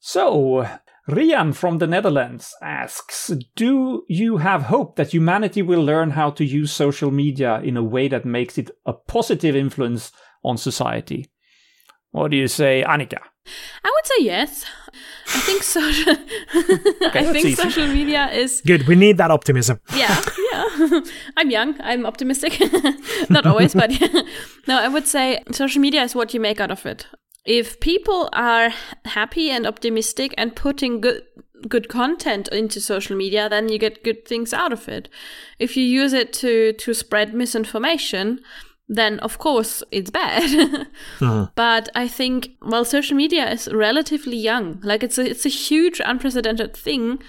So, 0.00 0.66
Rian 1.08 1.54
from 1.54 1.78
the 1.78 1.86
Netherlands 1.86 2.52
asks 2.60 3.30
Do 3.54 4.02
you 4.08 4.38
have 4.38 4.62
hope 4.62 4.96
that 4.96 5.12
humanity 5.12 5.62
will 5.62 5.84
learn 5.84 6.10
how 6.10 6.30
to 6.30 6.44
use 6.44 6.72
social 6.72 7.12
media 7.12 7.60
in 7.60 7.76
a 7.76 7.84
way 7.84 8.08
that 8.08 8.24
makes 8.24 8.58
it 8.58 8.70
a 8.84 8.92
positive 8.92 9.54
influence 9.54 10.10
on 10.42 10.56
society? 10.56 11.30
What 12.10 12.32
do 12.32 12.36
you 12.36 12.48
say, 12.48 12.84
Annika? 12.86 13.20
I 13.84 13.90
would 13.94 14.06
say 14.06 14.24
yes. 14.24 14.64
I 15.34 15.40
think 15.40 15.62
social. 15.62 16.12
I 17.14 17.24
think 17.24 17.46
easy. 17.46 17.54
social 17.54 17.86
media 17.86 18.28
is 18.30 18.60
Good. 18.64 18.86
We 18.86 18.94
need 18.94 19.18
that 19.18 19.30
optimism. 19.30 19.80
yeah, 19.96 20.22
yeah. 20.52 21.00
I'm 21.36 21.50
young. 21.50 21.80
I'm 21.80 22.06
optimistic. 22.06 22.60
Not 23.30 23.46
always, 23.46 23.74
but 23.74 23.90
yeah. 24.00 24.22
no, 24.68 24.78
I 24.78 24.88
would 24.88 25.06
say 25.06 25.42
social 25.50 25.80
media 25.80 26.02
is 26.02 26.14
what 26.14 26.34
you 26.34 26.40
make 26.40 26.60
out 26.60 26.70
of 26.70 26.86
it. 26.86 27.06
If 27.44 27.80
people 27.80 28.28
are 28.32 28.70
happy 29.04 29.50
and 29.50 29.66
optimistic 29.66 30.34
and 30.38 30.54
putting 30.54 31.00
good 31.00 31.22
good 31.68 31.88
content 31.88 32.48
into 32.48 32.80
social 32.80 33.16
media, 33.16 33.48
then 33.48 33.68
you 33.68 33.78
get 33.78 34.04
good 34.04 34.26
things 34.26 34.52
out 34.52 34.72
of 34.72 34.88
it. 34.88 35.08
If 35.58 35.76
you 35.76 35.84
use 35.84 36.12
it 36.12 36.32
to 36.34 36.72
to 36.74 36.94
spread 36.94 37.34
misinformation, 37.34 38.40
then 38.92 39.18
of 39.20 39.38
course 39.38 39.82
it's 39.90 40.10
bad. 40.10 40.42
Mm-hmm. 41.18 41.52
But 41.54 41.88
I 41.94 42.08
think 42.08 42.50
well, 42.62 42.84
social 42.84 43.16
media 43.16 43.48
is 43.50 43.68
relatively 43.72 44.36
young. 44.36 44.80
Like 44.82 45.02
it's 45.02 45.18
a 45.18 45.30
it's 45.30 45.46
a 45.46 45.48
huge 45.48 46.00
unprecedented 46.04 46.76
thing. 46.76 47.22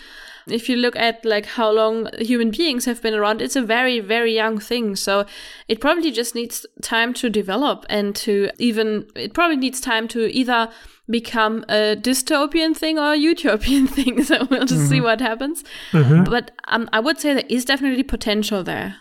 If 0.47 0.67
you 0.67 0.75
look 0.75 0.95
at 0.95 1.23
like 1.23 1.45
how 1.45 1.71
long 1.71 2.09
human 2.19 2.51
beings 2.51 2.85
have 2.85 3.01
been 3.01 3.13
around, 3.13 3.41
it's 3.41 3.55
a 3.55 3.61
very 3.61 3.99
very 3.99 4.33
young 4.33 4.59
thing. 4.59 4.95
So 4.95 5.25
it 5.67 5.79
probably 5.79 6.11
just 6.11 6.33
needs 6.33 6.65
time 6.81 7.13
to 7.15 7.29
develop 7.29 7.85
and 7.89 8.15
to 8.17 8.49
even 8.57 9.07
it 9.15 9.33
probably 9.33 9.57
needs 9.57 9.79
time 9.79 10.07
to 10.09 10.31
either 10.35 10.69
become 11.09 11.65
a 11.69 11.95
dystopian 11.95 12.75
thing 12.75 12.97
or 12.97 13.13
a 13.13 13.17
utopian 13.17 13.87
thing. 13.95 14.23
So 14.23 14.47
we'll 14.49 14.65
just 14.65 14.89
see 14.89 14.95
mm-hmm. 14.95 15.05
what 15.05 15.21
happens. 15.21 15.63
Mm-hmm. 15.91 16.23
But 16.23 16.51
um, 16.67 16.89
I 16.91 16.99
would 16.99 17.19
say 17.19 17.33
there 17.33 17.43
is 17.49 17.65
definitely 17.65 18.03
potential 18.03 18.63
there. 18.63 18.97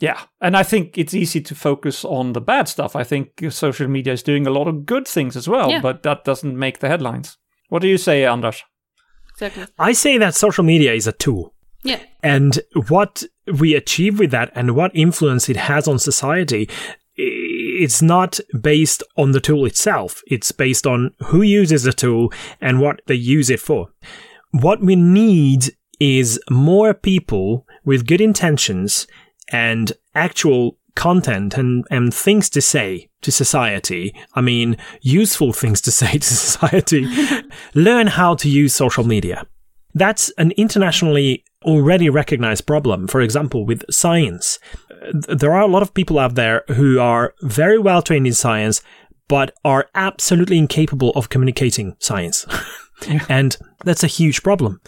Yeah, 0.00 0.20
and 0.40 0.56
I 0.56 0.62
think 0.62 0.96
it's 0.96 1.14
easy 1.14 1.40
to 1.42 1.54
focus 1.54 2.04
on 2.04 2.32
the 2.32 2.40
bad 2.40 2.68
stuff. 2.68 2.96
I 2.96 3.04
think 3.04 3.28
social 3.50 3.86
media 3.86 4.14
is 4.14 4.22
doing 4.22 4.46
a 4.46 4.50
lot 4.50 4.66
of 4.66 4.86
good 4.86 5.06
things 5.06 5.36
as 5.36 5.46
well, 5.46 5.70
Yeah. 5.70 5.80
but 5.82 6.02
that 6.02 6.24
doesn't 6.24 6.58
make 6.58 6.78
the 6.78 6.88
headlines. 6.88 7.36
What 7.68 7.82
do 7.82 7.88
you 7.88 7.98
say, 7.98 8.24
Anders? 8.24 8.62
Exactly. 9.34 9.66
I 9.78 9.92
say 9.92 10.18
that 10.18 10.34
social 10.34 10.64
media 10.64 10.92
is 10.94 11.06
a 11.06 11.12
tool. 11.12 11.54
Yeah. 11.84 12.00
And 12.22 12.60
what 12.88 13.22
we 13.58 13.74
achieve 13.74 14.18
with 14.18 14.30
that 14.32 14.50
and 14.54 14.74
what 14.74 14.90
influence 14.94 15.48
it 15.48 15.56
has 15.56 15.86
on 15.88 15.98
society, 15.98 16.68
it's 17.16 18.02
not 18.02 18.40
based 18.60 19.02
on 19.16 19.32
the 19.32 19.40
tool 19.40 19.64
itself. 19.66 20.22
It's 20.26 20.52
based 20.52 20.86
on 20.86 21.12
who 21.26 21.42
uses 21.42 21.82
the 21.84 21.92
tool 21.92 22.32
and 22.60 22.80
what 22.80 23.00
they 23.06 23.14
use 23.14 23.50
it 23.50 23.60
for. 23.60 23.88
What 24.52 24.80
we 24.80 24.96
need 24.96 25.74
is 25.98 26.40
more 26.50 26.92
people 26.94 27.66
with 27.84 28.06
good 28.06 28.20
intentions 28.20 29.06
and 29.50 29.92
actual 30.14 30.78
content 30.94 31.56
and, 31.56 31.84
and 31.90 32.12
things 32.12 32.50
to 32.50 32.60
say 32.60 33.08
to 33.22 33.32
society. 33.32 34.14
I 34.34 34.40
mean, 34.40 34.76
useful 35.00 35.52
things 35.52 35.80
to 35.82 35.90
say 36.00 36.12
to 36.12 36.34
society. 36.34 37.06
Learn 37.74 38.06
how 38.08 38.34
to 38.36 38.48
use 38.48 38.74
social 38.74 39.04
media. 39.04 39.46
That's 39.94 40.30
an 40.38 40.52
internationally 40.52 41.44
already 41.64 42.08
recognized 42.08 42.66
problem. 42.66 43.08
For 43.08 43.20
example, 43.20 43.66
with 43.66 43.84
science, 43.90 44.58
there 45.12 45.52
are 45.52 45.62
a 45.62 45.66
lot 45.66 45.82
of 45.82 45.94
people 45.94 46.18
out 46.18 46.34
there 46.34 46.64
who 46.68 47.00
are 47.00 47.34
very 47.42 47.78
well 47.78 48.02
trained 48.02 48.26
in 48.26 48.34
science, 48.34 48.82
but 49.28 49.54
are 49.64 49.88
absolutely 49.94 50.58
incapable 50.58 51.10
of 51.10 51.28
communicating 51.28 51.96
science. 51.98 52.46
and 53.28 53.56
that's 53.84 54.04
a 54.04 54.08
huge 54.08 54.42
problem. 54.42 54.80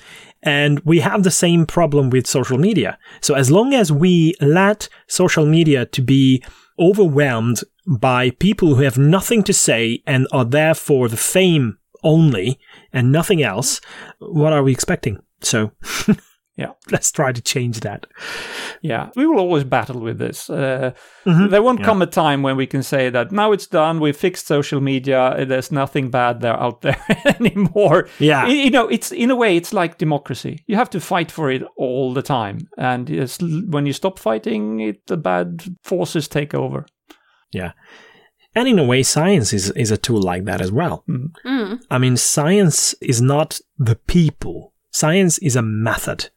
And 0.42 0.80
we 0.80 1.00
have 1.00 1.22
the 1.22 1.30
same 1.30 1.66
problem 1.66 2.10
with 2.10 2.26
social 2.26 2.58
media. 2.58 2.98
So 3.20 3.34
as 3.34 3.50
long 3.50 3.74
as 3.74 3.92
we 3.92 4.34
let 4.40 4.88
social 5.06 5.46
media 5.46 5.86
to 5.86 6.02
be 6.02 6.42
overwhelmed 6.78 7.60
by 7.86 8.30
people 8.30 8.74
who 8.74 8.82
have 8.82 8.98
nothing 8.98 9.42
to 9.44 9.52
say 9.52 10.02
and 10.06 10.26
are 10.32 10.44
there 10.44 10.74
for 10.74 11.08
the 11.08 11.16
fame 11.16 11.78
only 12.02 12.58
and 12.92 13.12
nothing 13.12 13.42
else, 13.42 13.80
what 14.18 14.52
are 14.52 14.62
we 14.62 14.72
expecting? 14.72 15.18
So 15.40 15.72
Yeah. 16.56 16.72
let's 16.90 17.10
try 17.10 17.32
to 17.32 17.40
change 17.40 17.80
that. 17.80 18.06
Yeah, 18.82 19.10
we 19.16 19.26
will 19.26 19.38
always 19.38 19.64
battle 19.64 20.00
with 20.00 20.18
this. 20.18 20.50
Uh, 20.50 20.92
Mm-hmm. 21.24 21.50
There 21.50 21.62
won't 21.62 21.84
come 21.84 22.02
a 22.02 22.06
time 22.06 22.42
when 22.42 22.56
we 22.56 22.66
can 22.66 22.82
say 22.82 23.08
that 23.08 23.30
now 23.30 23.52
it's 23.52 23.68
done. 23.68 24.00
We 24.00 24.10
fixed 24.10 24.48
social 24.48 24.80
media. 24.80 25.44
There's 25.46 25.70
nothing 25.70 26.10
bad 26.10 26.40
there 26.40 26.58
out 26.58 26.80
there 26.80 27.00
anymore. 27.24 28.08
Yeah. 28.18 28.48
You 28.48 28.70
know, 28.70 28.88
it's 28.88 29.12
in 29.12 29.30
a 29.30 29.36
way 29.36 29.56
it's 29.56 29.72
like 29.72 29.98
democracy. 29.98 30.64
You 30.66 30.74
have 30.74 30.90
to 30.90 31.00
fight 31.00 31.30
for 31.30 31.48
it 31.48 31.62
all 31.76 32.12
the 32.12 32.22
time, 32.22 32.68
and 32.76 33.08
it's, 33.08 33.38
when 33.40 33.86
you 33.86 33.92
stop 33.92 34.18
fighting, 34.18 34.80
it 34.80 35.06
the 35.06 35.16
bad 35.16 35.62
forces 35.84 36.26
take 36.26 36.54
over. 36.54 36.86
Yeah. 37.52 37.72
And 38.54 38.66
in 38.68 38.78
a 38.78 38.84
way, 38.84 39.02
science 39.02 39.52
is, 39.52 39.70
is 39.70 39.90
a 39.90 39.96
tool 39.96 40.20
like 40.20 40.44
that 40.44 40.60
as 40.60 40.72
well. 40.72 41.04
Mm. 41.46 41.80
I 41.90 41.98
mean, 41.98 42.16
science 42.16 42.94
is 43.00 43.22
not 43.22 43.60
the 43.78 43.96
people. 43.96 44.74
Science 44.90 45.38
is 45.38 45.56
a 45.56 45.62
method. 45.62 46.30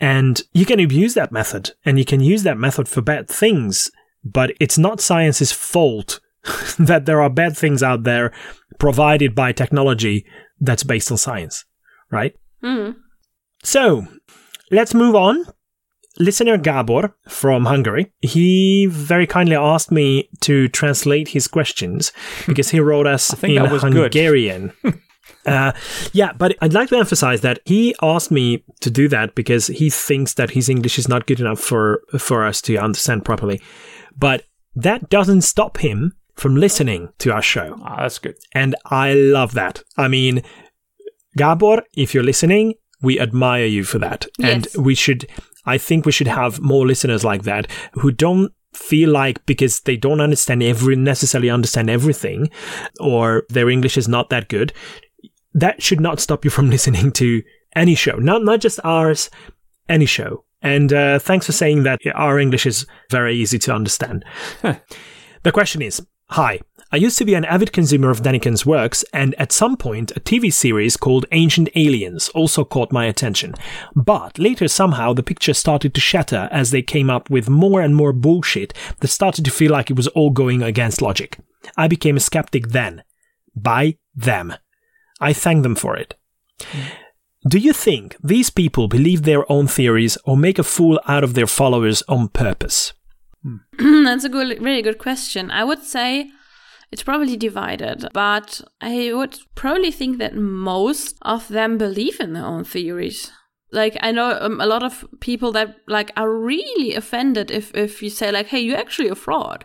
And 0.00 0.42
you 0.52 0.66
can 0.66 0.80
abuse 0.80 1.14
that 1.14 1.32
method 1.32 1.72
and 1.84 1.98
you 1.98 2.04
can 2.04 2.20
use 2.20 2.42
that 2.42 2.58
method 2.58 2.88
for 2.88 3.00
bad 3.00 3.28
things, 3.28 3.90
but 4.24 4.52
it's 4.60 4.78
not 4.78 5.00
science's 5.00 5.52
fault 5.52 6.20
that 6.78 7.06
there 7.06 7.22
are 7.22 7.30
bad 7.30 7.56
things 7.56 7.82
out 7.82 8.04
there 8.04 8.32
provided 8.78 9.34
by 9.34 9.52
technology 9.52 10.26
that's 10.60 10.82
based 10.82 11.10
on 11.10 11.18
science, 11.18 11.64
right? 12.10 12.34
Mm. 12.62 12.96
So 13.62 14.06
let's 14.70 14.94
move 14.94 15.14
on. 15.14 15.44
Listener 16.18 16.56
Gabor 16.56 17.16
from 17.26 17.64
Hungary, 17.64 18.12
he 18.20 18.86
very 18.86 19.26
kindly 19.26 19.56
asked 19.56 19.90
me 19.90 20.28
to 20.42 20.68
translate 20.68 21.28
his 21.28 21.48
questions 21.48 22.12
because 22.46 22.70
he 22.70 22.78
wrote 22.78 23.06
us 23.06 23.30
think 23.32 23.56
in 23.56 23.62
that 23.62 23.72
was 23.72 23.82
good. 23.82 24.14
Hungarian. 24.14 24.72
uh, 25.46 25.72
yeah, 26.12 26.32
but 26.32 26.56
I'd 26.60 26.72
like 26.72 26.88
to 26.88 26.96
emphasize 26.96 27.40
that 27.42 27.60
he 27.64 27.94
asked 28.02 28.30
me 28.30 28.64
to 28.80 28.90
do 28.90 29.08
that 29.08 29.34
because 29.34 29.68
he 29.68 29.90
thinks 29.90 30.34
that 30.34 30.50
his 30.50 30.68
English 30.68 30.98
is 30.98 31.08
not 31.08 31.26
good 31.26 31.40
enough 31.40 31.60
for 31.60 32.02
for 32.18 32.44
us 32.44 32.60
to 32.62 32.76
understand 32.76 33.24
properly. 33.24 33.60
But 34.16 34.44
that 34.74 35.08
doesn't 35.08 35.42
stop 35.42 35.78
him 35.78 36.14
from 36.34 36.56
listening 36.56 37.10
to 37.18 37.32
our 37.32 37.42
show. 37.42 37.78
Ah, 37.82 38.02
that's 38.02 38.18
good. 38.18 38.36
And 38.52 38.74
I 38.86 39.14
love 39.14 39.54
that. 39.54 39.82
I 39.96 40.08
mean, 40.08 40.42
Gabor, 41.36 41.82
if 41.96 42.14
you're 42.14 42.24
listening, 42.24 42.74
we 43.00 43.20
admire 43.20 43.66
you 43.66 43.84
for 43.84 43.98
that. 43.98 44.26
Yes. 44.38 44.74
And 44.74 44.84
we 44.84 44.94
should, 44.94 45.26
I 45.64 45.78
think 45.78 46.06
we 46.06 46.12
should 46.12 46.26
have 46.26 46.60
more 46.60 46.86
listeners 46.86 47.24
like 47.24 47.42
that 47.42 47.68
who 47.92 48.10
don't 48.10 48.52
feel 48.72 49.10
like 49.10 49.44
because 49.46 49.80
they 49.80 49.96
don't 49.96 50.20
understand 50.20 50.62
every, 50.62 50.96
necessarily 50.96 51.50
understand 51.50 51.88
everything 51.88 52.50
or 52.98 53.44
their 53.48 53.70
English 53.70 53.96
is 53.96 54.08
not 54.08 54.30
that 54.30 54.48
good. 54.48 54.72
That 55.54 55.82
should 55.82 56.00
not 56.00 56.20
stop 56.20 56.44
you 56.44 56.50
from 56.50 56.70
listening 56.76 57.12
to 57.12 57.42
any 57.74 57.94
show, 57.94 58.16
not, 58.16 58.44
not 58.44 58.60
just 58.60 58.80
ours, 58.84 59.30
any 59.88 60.06
show. 60.06 60.44
And 60.62 60.92
uh, 60.92 61.18
thanks 61.18 61.46
for 61.46 61.52
saying 61.52 61.82
that 61.82 62.00
our 62.14 62.38
English 62.38 62.66
is 62.66 62.86
very 63.10 63.34
easy 63.34 63.58
to 63.60 63.74
understand. 63.74 64.24
The 65.44 65.52
question 65.52 65.82
is 65.82 66.00
Hi, 66.30 66.60
I 66.90 66.96
used 66.96 67.18
to 67.18 67.24
be 67.26 67.34
an 67.34 67.44
avid 67.44 67.70
consumer 67.70 68.10
of 68.10 68.22
Daniken's 68.22 68.64
works, 68.64 69.04
and 69.12 69.34
at 69.34 69.52
some 69.52 69.76
point, 69.76 70.10
a 70.16 70.20
TV 70.20 70.50
series 70.50 70.96
called 70.96 71.26
Ancient 71.32 71.68
Aliens 71.76 72.30
also 72.30 72.64
caught 72.64 72.92
my 72.92 73.04
attention. 73.04 73.54
But 73.94 74.38
later, 74.38 74.68
somehow, 74.68 75.12
the 75.12 75.22
picture 75.22 75.52
started 75.52 75.92
to 75.94 76.00
shatter 76.00 76.48
as 76.50 76.70
they 76.70 76.80
came 76.80 77.10
up 77.10 77.28
with 77.28 77.50
more 77.50 77.82
and 77.82 77.94
more 77.94 78.14
bullshit 78.14 78.72
that 79.00 79.08
started 79.08 79.44
to 79.44 79.50
feel 79.50 79.70
like 79.70 79.90
it 79.90 79.96
was 79.96 80.08
all 80.08 80.30
going 80.30 80.62
against 80.62 81.02
logic. 81.02 81.38
I 81.76 81.88
became 81.88 82.16
a 82.16 82.20
skeptic 82.20 82.68
then. 82.68 83.04
By 83.54 83.98
them. 84.14 84.54
I 85.20 85.32
thank 85.32 85.62
them 85.62 85.74
for 85.74 85.96
it. 85.96 86.14
Do 87.48 87.58
you 87.58 87.72
think 87.72 88.16
these 88.22 88.50
people 88.50 88.88
believe 88.88 89.22
their 89.22 89.50
own 89.52 89.66
theories 89.66 90.16
or 90.24 90.36
make 90.36 90.58
a 90.58 90.64
fool 90.64 90.98
out 91.06 91.22
of 91.24 91.34
their 91.34 91.46
followers 91.46 92.02
on 92.08 92.28
purpose? 92.28 92.94
That's 93.78 94.24
a 94.24 94.30
good, 94.30 94.58
very 94.60 94.80
good 94.80 94.98
question. 94.98 95.50
I 95.50 95.64
would 95.64 95.82
say 95.82 96.30
it's 96.90 97.02
probably 97.02 97.36
divided, 97.36 98.08
but 98.14 98.62
I 98.80 99.12
would 99.12 99.38
probably 99.54 99.90
think 99.90 100.18
that 100.18 100.36
most 100.36 101.16
of 101.22 101.48
them 101.48 101.76
believe 101.76 102.20
in 102.20 102.32
their 102.32 102.46
own 102.46 102.64
theories. 102.64 103.30
Like 103.72 103.98
I 104.00 104.12
know 104.12 104.38
um, 104.40 104.60
a 104.60 104.66
lot 104.66 104.82
of 104.82 105.04
people 105.20 105.52
that 105.52 105.76
like 105.88 106.12
are 106.16 106.30
really 106.30 106.94
offended 106.94 107.50
if 107.50 107.74
if 107.74 108.02
you 108.02 108.08
say 108.08 108.30
like, 108.30 108.46
"Hey, 108.46 108.60
you're 108.60 108.78
actually 108.78 109.08
a 109.08 109.16
fraud. 109.16 109.64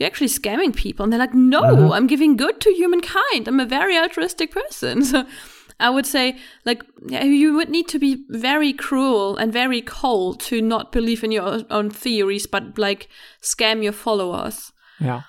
You're 0.00 0.08
actually 0.08 0.28
scamming 0.28 0.74
people," 0.74 1.04
and 1.04 1.12
they're 1.12 1.20
like, 1.20 1.34
"No, 1.34 1.92
I'm 1.92 2.08
giving 2.08 2.36
good 2.36 2.60
to 2.62 2.70
humankind. 2.72 3.46
I'm 3.46 3.60
a 3.60 3.66
very 3.66 3.96
altruistic 3.96 4.50
person." 4.50 5.04
So 5.10 5.26
I 5.78 5.90
would 5.90 6.06
say, 6.06 6.36
like, 6.64 6.82
yeah, 7.06 7.24
you 7.24 7.54
would 7.54 7.70
need 7.70 7.88
to 7.88 7.98
be 7.98 8.24
very 8.28 8.72
cruel 8.72 9.36
and 9.36 9.52
very 9.52 9.80
cold 9.80 10.40
to 10.40 10.60
not 10.60 10.92
believe 10.92 11.24
in 11.24 11.32
your 11.32 11.62
own 11.70 11.90
theories, 11.90 12.46
but 12.46 12.78
like 12.78 13.08
scam 13.42 13.82
your 13.82 13.92
followers. 13.92 14.72
Yeah. 14.98 15.22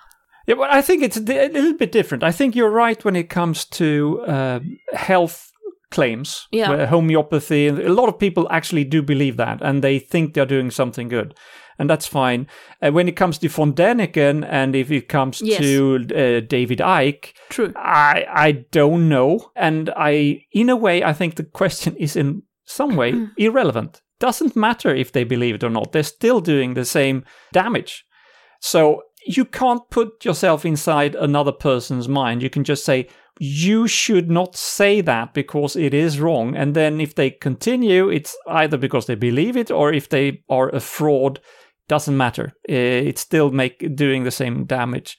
Yeah, 0.47 0.55
but 0.55 0.73
I 0.73 0.81
think 0.81 1.03
it's 1.03 1.17
a 1.17 1.21
little 1.21 1.73
bit 1.73 1.91
different. 1.91 2.23
I 2.23 2.31
think 2.31 2.55
you're 2.55 2.69
right 2.69 3.03
when 3.05 3.15
it 3.15 3.29
comes 3.29 3.63
to 3.65 4.21
uh, 4.27 4.59
health 4.93 5.51
claims. 5.91 6.47
Yeah. 6.51 6.87
homeopathy. 6.87 7.67
A 7.67 7.73
lot 7.93 8.09
of 8.09 8.17
people 8.17 8.47
actually 8.49 8.83
do 8.83 9.01
believe 9.01 9.37
that, 9.37 9.61
and 9.61 9.83
they 9.83 9.99
think 9.99 10.33
they're 10.33 10.45
doing 10.45 10.71
something 10.71 11.09
good, 11.09 11.35
and 11.79 11.89
that's 11.89 12.07
fine. 12.07 12.47
Uh, 12.81 12.91
when 12.91 13.07
it 13.07 13.15
comes 13.15 13.37
to 13.39 13.49
von 13.49 13.73
Däniken, 13.73 14.45
and 14.49 14.75
if 14.75 14.91
it 14.91 15.07
comes 15.09 15.41
Yes. 15.41 15.59
to 15.61 15.95
uh, 16.15 16.39
David 16.47 16.79
Icke, 16.79 17.33
True. 17.49 17.73
I 17.75 18.25
I 18.47 18.51
don't 18.71 19.07
know, 19.09 19.51
and 19.55 19.89
I 19.95 20.45
in 20.51 20.69
a 20.69 20.75
way 20.75 21.03
I 21.03 21.13
think 21.13 21.35
the 21.35 21.43
question 21.43 21.95
is 21.97 22.15
in 22.15 22.43
some 22.65 22.95
way 22.95 23.13
irrelevant. 23.37 24.01
Doesn't 24.19 24.55
matter 24.55 24.93
if 24.95 25.11
they 25.11 25.23
believe 25.23 25.55
it 25.55 25.63
or 25.63 25.69
not. 25.71 25.91
They're 25.91 26.03
still 26.03 26.41
doing 26.41 26.73
the 26.75 26.85
same 26.85 27.23
damage. 27.51 28.05
So 28.59 29.01
you 29.25 29.45
can't 29.45 29.89
put 29.89 30.23
yourself 30.25 30.65
inside 30.65 31.15
another 31.15 31.51
person's 31.51 32.07
mind. 32.07 32.43
You 32.43 32.49
can 32.49 32.63
just 32.63 32.85
say 32.85 33.07
you 33.39 33.87
should 33.87 34.29
not 34.29 34.55
say 34.55 35.01
that 35.01 35.33
because 35.33 35.75
it 35.75 35.93
is 35.93 36.19
wrong. 36.19 36.55
And 36.55 36.75
then 36.75 37.01
if 37.01 37.15
they 37.15 37.31
continue, 37.31 38.09
it's 38.09 38.35
either 38.47 38.77
because 38.77 39.05
they 39.07 39.15
believe 39.15 39.57
it 39.57 39.71
or 39.71 39.91
if 39.93 40.09
they 40.09 40.43
are 40.49 40.69
a 40.69 40.79
fraud. 40.79 41.39
Doesn't 41.91 42.15
matter. 42.15 42.53
Uh, 42.69 43.09
It's 43.09 43.19
still 43.19 43.51
make 43.51 43.95
doing 43.95 44.23
the 44.23 44.31
same 44.31 44.63
damage. 44.65 45.17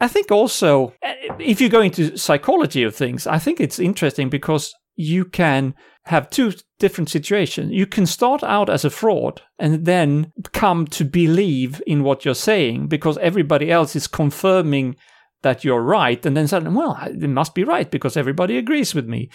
I 0.00 0.08
think 0.08 0.30
also, 0.30 0.94
uh, 1.02 1.12
if 1.38 1.60
you 1.60 1.68
go 1.68 1.82
into 1.82 2.16
psychology 2.16 2.82
of 2.82 2.96
things, 2.96 3.26
I 3.26 3.38
think 3.38 3.60
it's 3.60 3.78
interesting 3.78 4.30
because 4.30 4.74
you 4.96 5.26
can 5.26 5.74
have 6.04 6.30
two 6.30 6.52
different 6.78 7.10
situations. 7.10 7.72
You 7.72 7.86
can 7.86 8.06
start 8.06 8.42
out 8.42 8.70
as 8.70 8.86
a 8.86 8.90
fraud 8.90 9.42
and 9.58 9.84
then 9.84 10.32
come 10.52 10.86
to 10.86 11.04
believe 11.04 11.82
in 11.86 12.02
what 12.02 12.24
you're 12.24 12.34
saying 12.50 12.88
because 12.88 13.18
everybody 13.18 13.70
else 13.70 13.94
is 13.94 14.06
confirming 14.06 14.96
that 15.42 15.62
you're 15.62 15.82
right. 15.82 16.26
And 16.26 16.34
then 16.34 16.48
suddenly, 16.48 16.74
well, 16.74 16.98
it 17.04 17.28
must 17.28 17.54
be 17.54 17.64
right 17.64 17.90
because 17.90 18.16
everybody 18.16 18.56
agrees 18.56 18.94
with 18.94 19.06
me. 19.06 19.28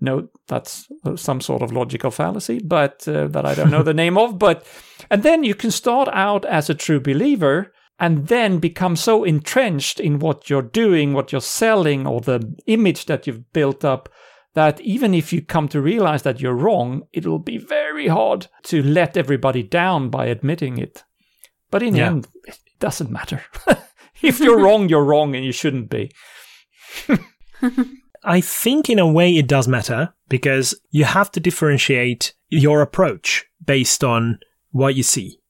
No, 0.00 0.28
that's 0.48 0.88
some 1.16 1.40
sort 1.40 1.62
of 1.62 1.72
logical 1.72 2.10
fallacy, 2.10 2.58
but 2.58 3.06
uh, 3.06 3.26
that 3.28 3.44
I 3.44 3.54
don't 3.54 3.70
know 3.70 3.82
the 3.82 3.94
name 3.94 4.16
of. 4.16 4.38
But 4.38 4.66
and 5.10 5.22
then 5.22 5.44
you 5.44 5.54
can 5.54 5.70
start 5.70 6.08
out 6.12 6.44
as 6.46 6.70
a 6.70 6.74
true 6.74 7.00
believer 7.00 7.72
and 7.98 8.28
then 8.28 8.58
become 8.58 8.96
so 8.96 9.24
entrenched 9.24 10.00
in 10.00 10.18
what 10.18 10.48
you're 10.48 10.62
doing, 10.62 11.12
what 11.12 11.32
you're 11.32 11.40
selling, 11.42 12.06
or 12.06 12.22
the 12.22 12.54
image 12.66 13.04
that 13.06 13.26
you've 13.26 13.52
built 13.52 13.84
up 13.84 14.08
that 14.54 14.80
even 14.80 15.14
if 15.14 15.32
you 15.32 15.42
come 15.42 15.68
to 15.68 15.80
realize 15.80 16.22
that 16.22 16.40
you're 16.40 16.54
wrong, 16.54 17.02
it 17.12 17.26
will 17.26 17.38
be 17.38 17.58
very 17.58 18.08
hard 18.08 18.46
to 18.64 18.82
let 18.82 19.16
everybody 19.16 19.62
down 19.62 20.08
by 20.10 20.26
admitting 20.26 20.78
it. 20.78 21.04
But 21.70 21.82
in 21.82 21.94
the 21.94 22.00
end, 22.00 22.26
it 22.44 22.58
doesn't 22.80 23.10
matter. 23.10 23.44
if 24.22 24.40
you're 24.40 24.58
wrong, 24.58 24.88
you're 24.88 25.04
wrong 25.04 25.36
and 25.36 25.44
you 25.44 25.52
shouldn't 25.52 25.88
be. 25.88 26.10
I 28.22 28.40
think 28.40 28.90
in 28.90 28.98
a 28.98 29.10
way 29.10 29.34
it 29.36 29.46
does 29.46 29.66
matter 29.68 30.12
because 30.28 30.78
you 30.90 31.04
have 31.04 31.30
to 31.32 31.40
differentiate 31.40 32.34
your 32.48 32.82
approach 32.82 33.46
based 33.64 34.04
on 34.04 34.38
what 34.70 34.94
you 34.94 35.02
see. 35.02 35.40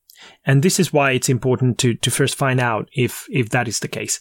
And 0.44 0.62
this 0.62 0.78
is 0.78 0.92
why 0.92 1.12
it's 1.12 1.28
important 1.28 1.78
to, 1.78 1.94
to 1.94 2.10
first 2.10 2.36
find 2.36 2.60
out 2.60 2.88
if, 2.94 3.26
if 3.30 3.48
that 3.50 3.68
is 3.68 3.80
the 3.80 3.88
case. 3.88 4.20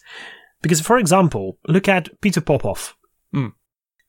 Because, 0.62 0.80
for 0.80 0.98
example, 0.98 1.58
look 1.68 1.88
at 1.88 2.08
Peter 2.20 2.40
Popoff, 2.40 2.96
Mm. 3.34 3.52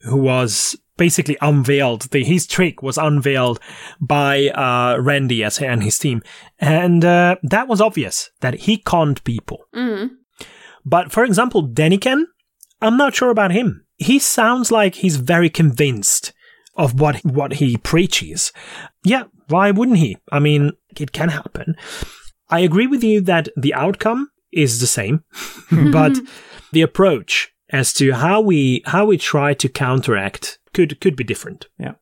who 0.01 0.17
was 0.17 0.75
basically 0.97 1.37
unveiled. 1.41 2.03
The, 2.11 2.23
his 2.23 2.47
trick 2.47 2.81
was 2.81 2.97
unveiled 2.97 3.59
by 3.99 4.49
uh, 4.49 4.97
Randi 4.99 5.43
and 5.43 5.83
his 5.83 5.99
team. 5.99 6.21
And 6.59 7.05
uh, 7.05 7.35
that 7.43 7.67
was 7.67 7.81
obvious 7.81 8.31
that 8.39 8.53
he 8.61 8.77
conned 8.77 9.23
people. 9.23 9.65
hmm 9.73 10.05
But 10.85 11.11
for 11.11 11.23
example, 11.23 11.67
Däniken, 11.67 12.23
I'm 12.81 12.97
not 12.97 13.15
sure 13.15 13.29
about 13.29 13.51
him. 13.51 13.85
He 14.01 14.17
sounds 14.17 14.71
like 14.71 14.95
he's 14.95 15.17
very 15.17 15.49
convinced 15.49 16.33
of 16.75 16.99
what 16.99 17.17
what 17.23 17.53
he 17.53 17.77
preaches. 17.77 18.51
Yeah, 19.03 19.25
why 19.47 19.69
wouldn't 19.69 19.99
he? 19.99 20.17
I 20.31 20.39
mean, 20.39 20.71
it 20.99 21.11
can 21.11 21.29
happen. 21.29 21.75
I 22.49 22.61
agree 22.61 22.87
with 22.87 23.03
you 23.03 23.21
that 23.21 23.49
the 23.55 23.75
outcome 23.75 24.31
is 24.51 24.79
the 24.79 24.87
same, 24.87 25.23
but 25.91 26.17
the 26.71 26.81
approach 26.81 27.53
as 27.69 27.93
to 27.93 28.13
how 28.13 28.41
we 28.41 28.81
how 28.85 29.05
we 29.05 29.17
try 29.17 29.53
to 29.53 29.69
counteract 29.69 30.57
could 30.73 30.99
could 30.99 31.15
be 31.15 31.23
different. 31.23 31.67
Yeah. 31.77 31.93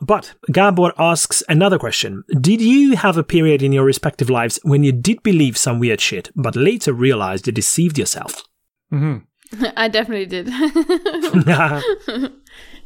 But 0.00 0.34
Gabor 0.50 0.94
asks 0.98 1.42
another 1.46 1.78
question. 1.78 2.24
Did 2.40 2.62
you 2.62 2.96
have 2.96 3.18
a 3.18 3.22
period 3.22 3.62
in 3.62 3.72
your 3.72 3.84
respective 3.84 4.30
lives 4.30 4.58
when 4.62 4.82
you 4.82 4.92
did 4.92 5.22
believe 5.22 5.58
some 5.58 5.78
weird 5.78 6.00
shit, 6.00 6.30
but 6.34 6.56
later 6.56 6.94
realized 6.94 7.46
you 7.46 7.52
deceived 7.52 7.98
yourself? 7.98 8.44
hmm 8.90 9.18
I 9.76 9.88
definitely 9.88 10.26
did. 10.26 10.48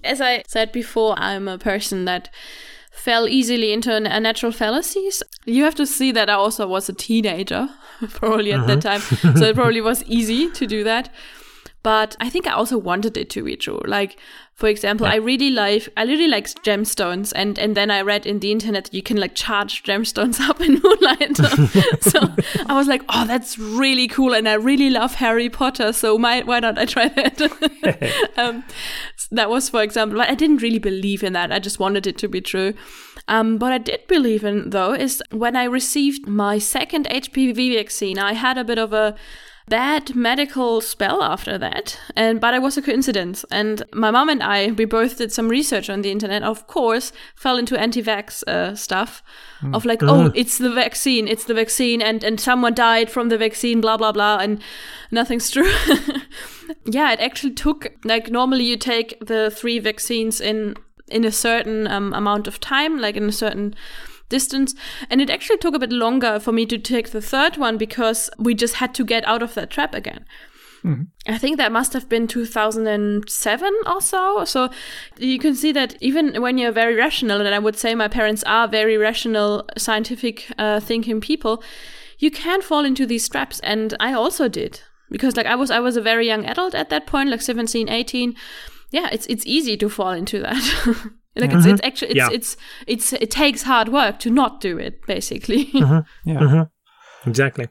As 0.04 0.20
I 0.20 0.42
said 0.46 0.72
before, 0.72 1.14
I'm 1.18 1.48
a 1.48 1.58
person 1.58 2.04
that 2.06 2.28
fell 2.90 3.26
easily 3.28 3.72
into 3.72 3.94
a 3.94 4.20
natural 4.20 4.52
fallacies. 4.52 5.22
You 5.44 5.64
have 5.64 5.74
to 5.76 5.86
see 5.86 6.12
that 6.12 6.28
I 6.28 6.34
also 6.34 6.66
was 6.66 6.88
a 6.88 6.92
teenager, 6.92 7.68
probably 8.10 8.52
at 8.52 8.66
that 8.66 8.80
mm-hmm. 8.80 9.28
time. 9.28 9.36
so 9.36 9.44
it 9.46 9.54
probably 9.54 9.80
was 9.80 10.04
easy 10.04 10.50
to 10.50 10.66
do 10.66 10.84
that. 10.84 11.10
But 11.83 12.16
I 12.20 12.30
think 12.30 12.47
I 12.47 12.53
also 12.53 12.78
wanted 12.78 13.16
it 13.16 13.28
to 13.30 13.43
be 13.43 13.57
true. 13.57 13.80
Like, 13.85 14.16
for 14.55 14.68
example, 14.68 15.07
I 15.07 15.16
really 15.16 15.51
like 15.51 15.89
I 15.97 16.05
really 16.05 16.28
like 16.28 16.47
gemstones, 16.62 17.33
and 17.35 17.59
and 17.59 17.76
then 17.76 17.91
I 17.91 18.03
read 18.03 18.24
in 18.24 18.39
the 18.39 18.53
internet 18.53 18.85
that 18.85 18.95
you 18.95 19.03
can 19.03 19.16
like 19.16 19.35
charge 19.35 19.83
gemstones 19.83 20.41
up 20.49 20.61
in 20.61 20.80
Moonlight. 20.83 21.37
so 22.01 22.20
I 22.66 22.74
was 22.74 22.87
like, 22.87 23.03
oh, 23.09 23.26
that's 23.26 23.59
really 23.59 24.07
cool, 24.07 24.33
and 24.33 24.49
I 24.49 24.55
really 24.55 24.91
love 24.91 25.14
Harry 25.16 25.51
Potter. 25.51 25.93
So 25.93 26.18
my, 26.18 26.43
why 26.43 26.61
not 26.61 26.78
I 26.78 26.85
try 26.85 27.09
that? 27.09 28.30
um, 28.37 28.62
that 29.33 29.51
was, 29.51 29.68
for 29.68 29.83
example, 29.83 30.18
but 30.18 30.30
I 30.30 30.35
didn't 30.37 30.62
really 30.62 30.78
believe 30.78 31.24
in 31.24 31.33
that. 31.33 31.51
I 31.51 31.59
just 31.59 31.80
wanted 31.80 32.07
it 32.07 32.18
to 32.18 32.28
be 32.28 32.41
true. 32.41 32.74
Um, 33.26 33.59
what 33.59 33.72
I 33.72 33.78
did 33.78 34.07
believe 34.07 34.45
in, 34.45 34.70
though, 34.70 34.93
is 34.93 35.22
when 35.30 35.57
I 35.57 35.64
received 35.64 36.28
my 36.28 36.59
second 36.59 37.09
HPV 37.09 37.74
vaccine, 37.74 38.18
I 38.18 38.35
had 38.35 38.59
a 38.59 38.64
bit 38.64 38.78
of 38.78 38.93
a 38.93 39.16
bad 39.72 40.14
medical 40.14 40.82
spell 40.82 41.22
after 41.22 41.56
that 41.56 41.98
and 42.14 42.42
but 42.42 42.52
it 42.52 42.60
was 42.60 42.76
a 42.76 42.82
coincidence. 42.82 43.42
And 43.50 43.82
my 43.94 44.10
mom 44.10 44.28
and 44.28 44.42
i 44.42 44.70
we 44.72 44.84
both 44.84 45.16
did 45.16 45.32
some 45.32 45.48
research 45.48 45.88
on 45.88 46.02
the 46.02 46.10
internet 46.10 46.42
of 46.42 46.66
course 46.66 47.10
fell 47.34 47.56
into 47.56 47.80
anti-vax 47.80 48.42
uh, 48.46 48.74
stuff 48.74 49.22
of 49.72 49.86
like 49.86 50.02
oh 50.02 50.30
it's 50.34 50.58
the 50.58 50.70
vaccine 50.70 51.26
it's 51.26 51.44
the 51.44 51.54
vaccine 51.54 52.02
and 52.02 52.22
and 52.22 52.38
someone 52.38 52.74
died 52.74 53.08
from 53.08 53.30
the 53.30 53.38
vaccine 53.38 53.80
blah 53.80 53.96
blah 53.96 54.12
blah 54.12 54.36
and 54.42 54.60
nothing's 55.10 55.50
true. 55.54 55.72
Yeah 56.84 57.12
it 57.12 57.20
actually 57.20 57.54
took 57.54 57.86
like 58.04 58.30
normally 58.30 58.64
you 58.64 58.76
take 58.76 59.18
the 59.26 59.50
three 59.50 59.78
vaccines 59.78 60.38
in 60.38 60.76
in 61.08 61.24
a 61.24 61.32
certain 61.32 61.86
um, 61.86 62.12
amount 62.12 62.46
of 62.46 62.60
time 62.60 63.00
like 63.00 63.16
in 63.16 63.24
a 63.24 63.32
certain 63.32 63.74
distance. 64.33 64.74
And 65.09 65.20
it 65.20 65.30
actually 65.30 65.59
took 65.59 65.74
a 65.76 65.78
bit 65.78 65.93
longer 65.93 66.41
for 66.41 66.53
me 66.53 66.66
to 66.66 66.78
take 66.78 67.11
the 67.11 67.20
third 67.20 67.57
one 67.57 67.78
because 67.78 68.28
we 68.39 68.55
just 68.55 68.74
had 68.74 68.93
to 68.95 69.05
get 69.05 69.24
out 69.28 69.43
of 69.43 69.55
that 69.55 69.70
trap 69.70 69.95
again. 69.95 70.24
I 71.28 71.39
think 71.39 71.59
that 71.59 71.70
must 71.70 71.93
have 71.93 72.09
been 72.09 72.26
2007 72.26 73.74
or 73.87 74.01
so. 74.01 74.45
So 74.45 74.70
you 75.16 75.39
can 75.39 75.55
see 75.55 75.70
that 75.72 75.97
even 76.01 76.43
when 76.43 76.59
you're 76.59 76.72
very 76.72 76.97
rational, 76.97 77.41
and 77.41 77.55
I 77.55 77.61
would 77.61 77.76
say 77.76 77.95
my 77.95 78.09
parents 78.09 78.43
are 78.45 78.66
very 78.66 78.97
rational, 78.97 79.68
scientific 79.78 80.51
uh, 80.59 80.80
thinking 80.80 81.20
people, 81.20 81.62
you 82.18 82.30
can 82.30 82.62
fall 82.62 82.85
into 82.85 83.07
these 83.07 83.28
traps. 83.28 83.61
And 83.61 83.95
I 84.01 84.12
also 84.12 84.49
did 84.49 84.80
because 85.09 85.37
like 85.37 85.47
I 85.47 85.55
was 85.55 85.70
I 85.70 85.78
was 85.78 85.97
a 85.97 86.03
very 86.03 86.26
young 86.26 86.45
adult 86.47 86.74
at 86.74 86.91
that 86.91 87.07
point, 87.07 87.30
like 87.30 87.43
17, 87.43 87.89
18. 87.89 88.35
Yeah, 88.91 89.09
it's 89.12 89.26
it's 89.26 89.47
easy 89.47 89.76
to 89.76 89.89
fall 89.89 90.11
into 90.11 90.41
that. 90.41 91.12
like 91.37 91.53
it's, 91.53 91.64
it's 91.64 91.80
mm-hmm. 91.80 91.87
actually 91.87 92.11
it's, 92.11 92.16
Yeah. 92.16 92.28
it's 92.33 92.57
it's 92.87 93.12
it 93.12 93.30
takes 93.30 93.62
hard 93.62 93.89
work 93.89 94.18
to 94.20 94.30
not 94.30 94.61
do 94.61 94.78
it 94.78 95.07
basically. 95.07 95.66
Mm-hmm. 95.72 96.30
Yeah. 96.30 96.39
Mm-hmm. 96.39 97.28
Exactly. 97.30 97.68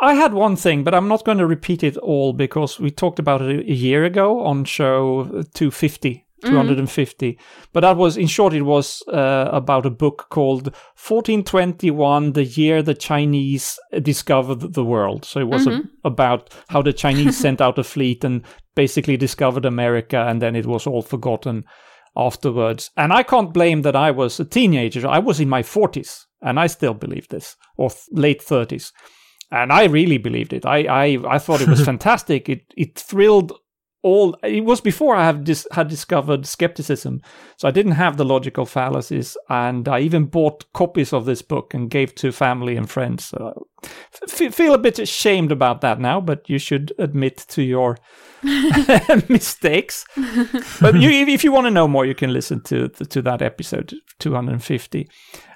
I 0.00 0.14
had 0.14 0.34
one 0.34 0.56
thing, 0.56 0.82
but 0.84 0.94
I'm 0.94 1.08
not 1.08 1.24
going 1.24 1.38
to 1.38 1.46
repeat 1.46 1.82
it 1.82 1.96
all 1.98 2.32
because 2.32 2.80
we 2.80 2.90
talked 2.90 3.18
about 3.18 3.42
it 3.42 3.66
a 3.68 3.72
year 3.72 4.04
ago 4.04 4.40
on 4.44 4.64
show 4.64 5.44
250. 5.54 6.24
250 6.42 7.38
but 7.72 7.80
that 7.80 7.96
was 7.96 8.16
in 8.16 8.26
short 8.26 8.52
it 8.52 8.62
was 8.62 9.02
uh, 9.08 9.48
about 9.50 9.86
a 9.86 9.90
book 9.90 10.26
called 10.30 10.66
1421 10.96 12.32
the 12.32 12.44
year 12.44 12.82
the 12.82 12.94
chinese 12.94 13.78
discovered 14.02 14.74
the 14.74 14.84
world 14.84 15.24
so 15.24 15.40
it 15.40 15.48
was 15.48 15.66
a, 15.66 15.82
about 16.04 16.52
how 16.68 16.82
the 16.82 16.92
chinese 16.92 17.36
sent 17.36 17.62
out 17.62 17.78
a 17.78 17.84
fleet 17.84 18.24
and 18.24 18.42
basically 18.74 19.16
discovered 19.16 19.64
america 19.64 20.26
and 20.28 20.42
then 20.42 20.54
it 20.54 20.66
was 20.66 20.86
all 20.86 21.02
forgotten 21.02 21.64
afterwards 22.16 22.90
and 22.96 23.12
i 23.12 23.22
can't 23.22 23.52
blame 23.52 23.82
that 23.82 23.96
i 23.96 24.10
was 24.10 24.38
a 24.38 24.44
teenager 24.44 25.06
i 25.08 25.18
was 25.18 25.40
in 25.40 25.48
my 25.48 25.62
40s 25.62 26.24
and 26.42 26.60
i 26.60 26.66
still 26.66 26.94
believe 26.94 27.28
this 27.28 27.56
or 27.76 27.90
th- 27.90 28.02
late 28.12 28.40
30s 28.40 28.92
and 29.50 29.72
I 29.72 29.84
really 29.84 30.18
believed 30.18 30.52
it. 30.52 30.66
I 30.66 30.78
I, 30.84 31.18
I 31.28 31.38
thought 31.38 31.60
it 31.60 31.68
was 31.68 31.84
fantastic. 31.92 32.48
It 32.48 32.64
it 32.76 32.98
thrilled 32.98 33.52
all 34.04 34.36
it 34.42 34.64
was 34.64 34.82
before 34.82 35.16
I 35.16 35.24
have 35.24 35.44
dis- 35.44 35.66
had 35.72 35.88
discovered 35.88 36.46
skepticism, 36.46 37.22
so 37.56 37.66
I 37.66 37.70
didn't 37.70 37.92
have 37.92 38.18
the 38.18 38.24
logical 38.24 38.66
fallacies, 38.66 39.36
and 39.48 39.88
I 39.88 40.00
even 40.00 40.26
bought 40.26 40.70
copies 40.74 41.12
of 41.14 41.24
this 41.24 41.40
book 41.40 41.72
and 41.72 41.90
gave 41.90 42.14
to 42.16 42.30
family 42.30 42.76
and 42.76 42.88
friends. 42.88 43.24
So 43.24 43.66
I 43.82 43.88
f- 44.28 44.54
feel 44.54 44.74
a 44.74 44.78
bit 44.78 44.98
ashamed 44.98 45.50
about 45.50 45.80
that 45.80 45.98
now, 46.00 46.20
but 46.20 46.48
you 46.50 46.58
should 46.58 46.92
admit 46.98 47.46
to 47.48 47.62
your 47.62 47.96
mistakes. 49.28 50.04
but 50.82 50.96
you, 50.96 51.10
if 51.10 51.42
you 51.42 51.50
want 51.50 51.66
to 51.66 51.70
know 51.70 51.88
more, 51.88 52.04
you 52.04 52.14
can 52.14 52.32
listen 52.32 52.62
to 52.64 52.88
to 52.88 53.22
that 53.22 53.40
episode 53.40 53.94
250. 54.18 55.08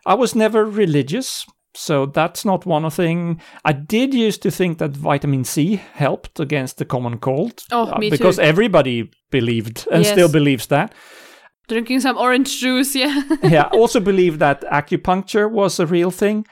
I 0.06 0.14
was 0.14 0.34
never 0.34 0.64
religious. 0.64 1.44
So 1.78 2.06
that's 2.06 2.44
not 2.44 2.66
one 2.66 2.90
thing. 2.90 3.40
I 3.64 3.72
did 3.72 4.12
used 4.12 4.42
to 4.42 4.50
think 4.50 4.78
that 4.78 4.96
vitamin 4.96 5.44
C 5.44 5.76
helped 5.94 6.40
against 6.40 6.78
the 6.78 6.84
common 6.84 7.18
cold. 7.18 7.62
Oh, 7.70 7.96
me 7.98 8.08
uh, 8.08 8.10
because 8.10 8.36
too. 8.36 8.42
everybody 8.42 9.10
believed 9.30 9.86
and 9.92 10.02
Yes. 10.02 10.12
still 10.12 10.28
believes 10.28 10.66
that. 10.66 10.92
Drinking 11.68 12.00
some 12.00 12.18
orange 12.18 12.58
juice, 12.60 12.96
yeah. 12.96 13.22
yeah, 13.42 13.68
also 13.72 14.00
believe 14.00 14.38
that 14.40 14.62
acupuncture 14.62 15.48
was 15.48 15.78
a 15.78 15.86
real 15.86 16.10
thing, 16.10 16.46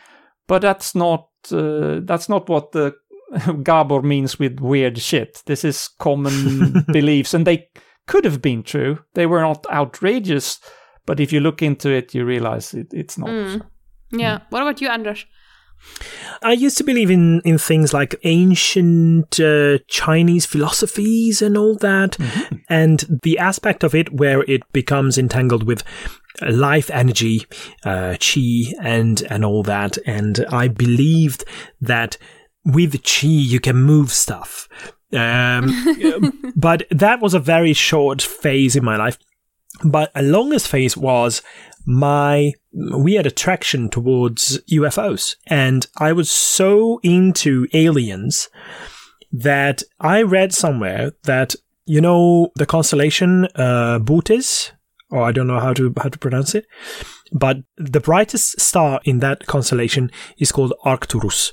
but 0.47 0.63
that's 0.63 0.95
not 0.95 1.29
uh, 1.51 2.01
that's 2.05 2.29
not 2.29 2.49
what 2.49 2.71
the 2.73 2.95
Gabor 3.63 4.03
means 4.03 4.39
with 4.39 4.61
weird 4.61 4.99
shit. 4.99 5.43
This 5.47 5.65
is 5.65 5.89
common 5.99 6.85
beliefs, 6.93 7.35
and 7.35 7.47
they 7.47 7.69
could 8.07 8.25
have 8.25 8.41
been 8.41 8.63
true. 8.63 8.99
They 9.15 9.27
were 9.27 9.41
not 9.41 9.67
outrageous, 9.71 10.61
but 11.07 11.19
if 11.19 11.33
you 11.33 11.41
look 11.41 11.63
into 11.63 11.91
it, 11.91 12.15
you 12.15 12.25
realize 12.25 12.75
it, 12.75 12.89
it's 12.93 13.19
not. 13.19 13.31
Mm. 13.31 13.63
Yeah. 14.19 14.41
What 14.51 14.63
about 14.63 14.81
you, 14.81 14.89
Anders? 14.89 15.25
I 16.43 16.53
used 16.53 16.79
to 16.79 16.85
believe 16.85 17.11
in, 17.11 17.41
in 17.45 17.59
things 17.59 17.93
like 17.93 18.15
ancient 18.25 19.39
uh, 19.39 19.79
Chinese 19.89 20.47
philosophies 20.47 21.43
and 21.43 21.57
all 21.57 21.77
that, 21.77 22.17
and 22.69 23.21
the 23.23 23.39
aspect 23.39 23.85
of 23.85 23.95
it 23.95 24.13
where 24.13 24.43
it 24.43 24.63
becomes 24.73 25.19
entangled 25.19 25.63
with 25.65 25.83
life 26.43 26.91
energy, 26.91 27.47
uh, 27.85 28.17
chi, 28.21 28.73
and 28.83 29.23
and 29.31 29.45
all 29.45 29.63
that. 29.63 29.99
And 30.07 30.45
I 30.51 30.69
believed 30.69 31.45
that 31.81 32.17
with 32.65 33.03
chi 33.05 33.29
you 33.29 33.61
can 33.61 33.77
move 33.77 34.11
stuff. 34.11 34.69
Um, 35.13 35.73
but 36.57 36.85
that 36.91 37.21
was 37.21 37.35
a 37.35 37.41
very 37.41 37.73
short 37.73 38.23
phase 38.23 38.77
in 38.77 38.85
my 38.85 38.97
life. 38.97 39.19
But 39.85 40.11
a 40.15 40.23
longest 40.23 40.69
phase 40.69 40.97
was 40.97 41.43
my 41.87 42.53
weird 42.73 43.27
attraction 43.27 43.89
towards 43.89 44.61
UFOs. 44.71 45.37
And 45.47 45.87
I 45.99 46.13
was 46.13 46.31
so 46.31 47.01
into 47.03 47.67
aliens 47.73 48.49
that 49.33 49.83
I 50.01 50.23
read 50.23 50.53
somewhere 50.53 51.13
that, 51.25 51.55
you 51.85 52.01
know, 52.01 52.51
the 52.57 52.67
constellation 52.67 53.47
uh, 53.55 54.01
Bootes, 54.01 54.73
or 55.11 55.23
I 55.23 55.33
don't 55.33 55.47
know 55.47 55.61
how 55.61 55.73
to 55.75 55.95
how 55.97 56.09
to 56.09 56.19
pronounce 56.19 56.55
it, 56.55 56.67
but 57.33 57.59
the 57.77 58.01
brightest 58.01 58.61
star 58.61 59.01
in 59.05 59.21
that 59.21 59.47
constellation 59.47 60.11
is 60.39 60.53
called 60.53 60.75
Arcturus. 60.85 61.53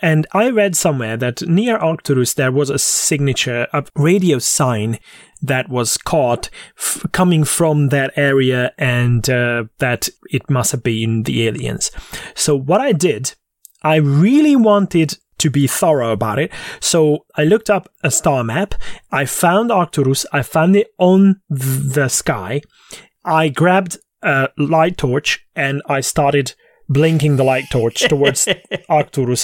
And 0.00 0.26
I 0.32 0.50
read 0.50 0.76
somewhere 0.76 1.16
that 1.16 1.42
near 1.42 1.76
Arcturus 1.76 2.34
there 2.34 2.52
was 2.52 2.70
a 2.70 2.78
signature, 2.78 3.66
a 3.72 3.84
radio 3.96 4.38
sign 4.38 4.98
that 5.42 5.68
was 5.68 5.96
caught 5.96 6.48
f- 6.78 7.04
coming 7.12 7.44
from 7.44 7.88
that 7.88 8.12
area 8.16 8.72
and 8.78 9.28
uh, 9.28 9.64
that 9.78 10.08
it 10.30 10.48
must 10.48 10.72
have 10.72 10.82
been 10.82 11.24
the 11.24 11.46
aliens. 11.46 11.90
So 12.34 12.56
what 12.56 12.80
I 12.80 12.92
did, 12.92 13.34
I 13.82 13.96
really 13.96 14.56
wanted 14.56 15.18
to 15.38 15.50
be 15.50 15.66
thorough 15.66 16.12
about 16.12 16.38
it. 16.38 16.52
So 16.78 17.26
I 17.34 17.44
looked 17.44 17.68
up 17.68 17.88
a 18.04 18.10
star 18.10 18.44
map. 18.44 18.74
I 19.10 19.24
found 19.24 19.72
Arcturus. 19.72 20.24
I 20.32 20.42
found 20.42 20.76
it 20.76 20.88
on 20.98 21.40
the 21.50 22.08
sky. 22.08 22.62
I 23.24 23.48
grabbed 23.48 23.98
a 24.22 24.50
light 24.56 24.96
torch 24.96 25.44
and 25.56 25.82
I 25.86 26.00
started 26.00 26.54
blinking 26.92 27.36
the 27.36 27.44
light 27.44 27.64
torch 27.70 28.08
towards 28.08 28.48
Arcturus 28.88 29.42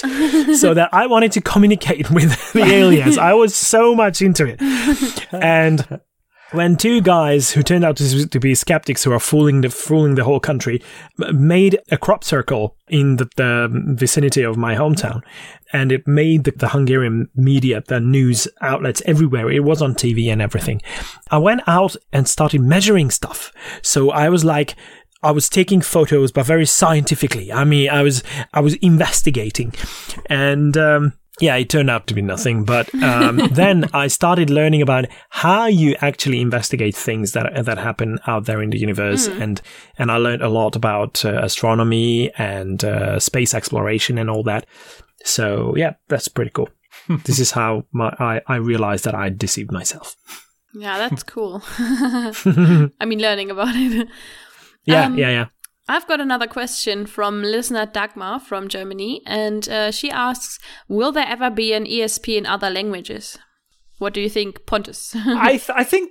so 0.59 0.73
that 0.73 0.89
I 0.91 1.07
wanted 1.07 1.31
to 1.33 1.41
communicate 1.41 2.09
with 2.11 2.51
the 2.53 2.63
aliens. 2.63 3.17
I 3.17 3.33
was 3.33 3.55
so 3.55 3.95
much 3.95 4.21
into 4.21 4.45
it. 4.45 4.61
And 5.33 6.01
when 6.51 6.77
two 6.77 7.01
guys 7.01 7.51
who 7.51 7.61
turned 7.61 7.85
out 7.85 7.97
to, 7.97 8.39
be 8.39 8.55
skeptics 8.55 9.03
who 9.03 9.11
are 9.11 9.19
fooling 9.19 9.61
the 9.61 9.69
fooling 9.69 10.15
the 10.15 10.23
whole 10.23 10.39
country 10.39 10.81
made 11.33 11.79
a 11.91 11.97
crop 11.97 12.23
circle 12.23 12.75
in 12.87 13.17
the, 13.17 13.29
the 13.35 13.67
vicinity 13.95 14.41
of 14.41 14.57
my 14.57 14.75
hometown 14.75 15.21
and 15.73 15.91
it 15.91 16.07
made 16.07 16.45
the, 16.45 16.51
the 16.51 16.69
Hungarian 16.69 17.29
media 17.35 17.83
the 17.87 17.99
news 17.99 18.47
outlets 18.61 19.01
everywhere 19.05 19.51
it 19.51 19.63
was 19.63 19.81
on 19.81 19.93
TV 19.93 20.31
and 20.31 20.41
everything 20.41 20.81
I 21.29 21.37
went 21.37 21.61
out 21.67 21.95
and 22.11 22.27
started 22.27 22.61
measuring 22.61 23.11
stuff 23.11 23.51
so 23.81 24.09
I 24.09 24.29
was 24.29 24.43
like 24.43 24.75
I 25.21 25.31
was 25.31 25.49
taking 25.49 25.81
photos, 25.81 26.31
but 26.31 26.45
very 26.45 26.65
scientifically. 26.65 27.51
I 27.51 27.63
mean, 27.63 27.89
I 27.89 28.03
was 28.03 28.23
I 28.53 28.61
was 28.61 28.75
investigating, 28.75 29.73
and 30.27 30.77
um, 30.77 31.13
yeah, 31.41 31.55
it 31.55 31.69
turned 31.69 31.89
out 31.89 32.07
to 32.07 32.13
be 32.13 32.21
nothing. 32.21 32.63
But 32.63 32.93
um, 33.03 33.37
then 33.51 33.85
I 33.93 34.07
started 34.07 34.49
learning 34.49 34.81
about 34.81 35.05
how 35.29 35.65
you 35.65 35.95
actually 36.01 36.41
investigate 36.41 36.95
things 36.95 37.33
that 37.33 37.65
that 37.65 37.77
happen 37.77 38.19
out 38.27 38.45
there 38.45 38.61
in 38.61 38.69
the 38.69 38.79
universe, 38.79 39.27
and 39.27 39.61
and 39.97 40.11
I 40.11 40.17
learned 40.17 40.41
a 40.41 40.49
lot 40.49 40.75
about 40.75 41.23
uh, 41.25 41.39
astronomy 41.41 42.31
and 42.37 42.83
uh, 42.83 43.19
space 43.19 43.53
exploration 43.53 44.17
and 44.17 44.29
all 44.29 44.43
that. 44.43 44.65
So 45.23 45.73
yeah, 45.75 45.93
that's 46.07 46.27
pretty 46.27 46.51
cool. 46.51 46.69
this 47.25 47.39
is 47.39 47.51
how 47.51 47.85
my, 47.91 48.15
I 48.19 48.41
I 48.47 48.55
realized 48.55 49.05
that 49.05 49.15
I 49.15 49.29
deceived 49.29 49.71
myself. 49.71 50.15
Yeah, 50.73 50.97
that's 50.97 51.23
cool. 51.23 51.63
I 51.79 53.05
mean, 53.05 53.19
learning 53.19 53.49
about 53.49 53.75
it. 53.75 54.07
Yeah, 54.85 55.05
Um, 55.05 55.17
yeah, 55.17 55.29
yeah. 55.29 55.45
I've 55.87 56.07
got 56.07 56.21
another 56.21 56.47
question 56.47 57.07
from 57.07 57.41
listener 57.41 57.87
Dagmar 57.87 58.39
from 58.39 58.67
Germany, 58.67 59.23
and 59.25 59.67
uh, 59.67 59.91
she 59.91 60.11
asks 60.11 60.59
Will 60.87 61.11
there 61.11 61.27
ever 61.27 61.49
be 61.49 61.73
an 61.73 61.85
ESP 61.85 62.37
in 62.37 62.45
other 62.45 62.69
languages? 62.69 63.39
What 63.97 64.13
do 64.13 64.21
you 64.21 64.29
think, 64.29 64.65
Pontus? 64.65 65.13
I 65.15 65.57
th- 65.57 65.71
I 65.75 65.83
think 65.83 66.09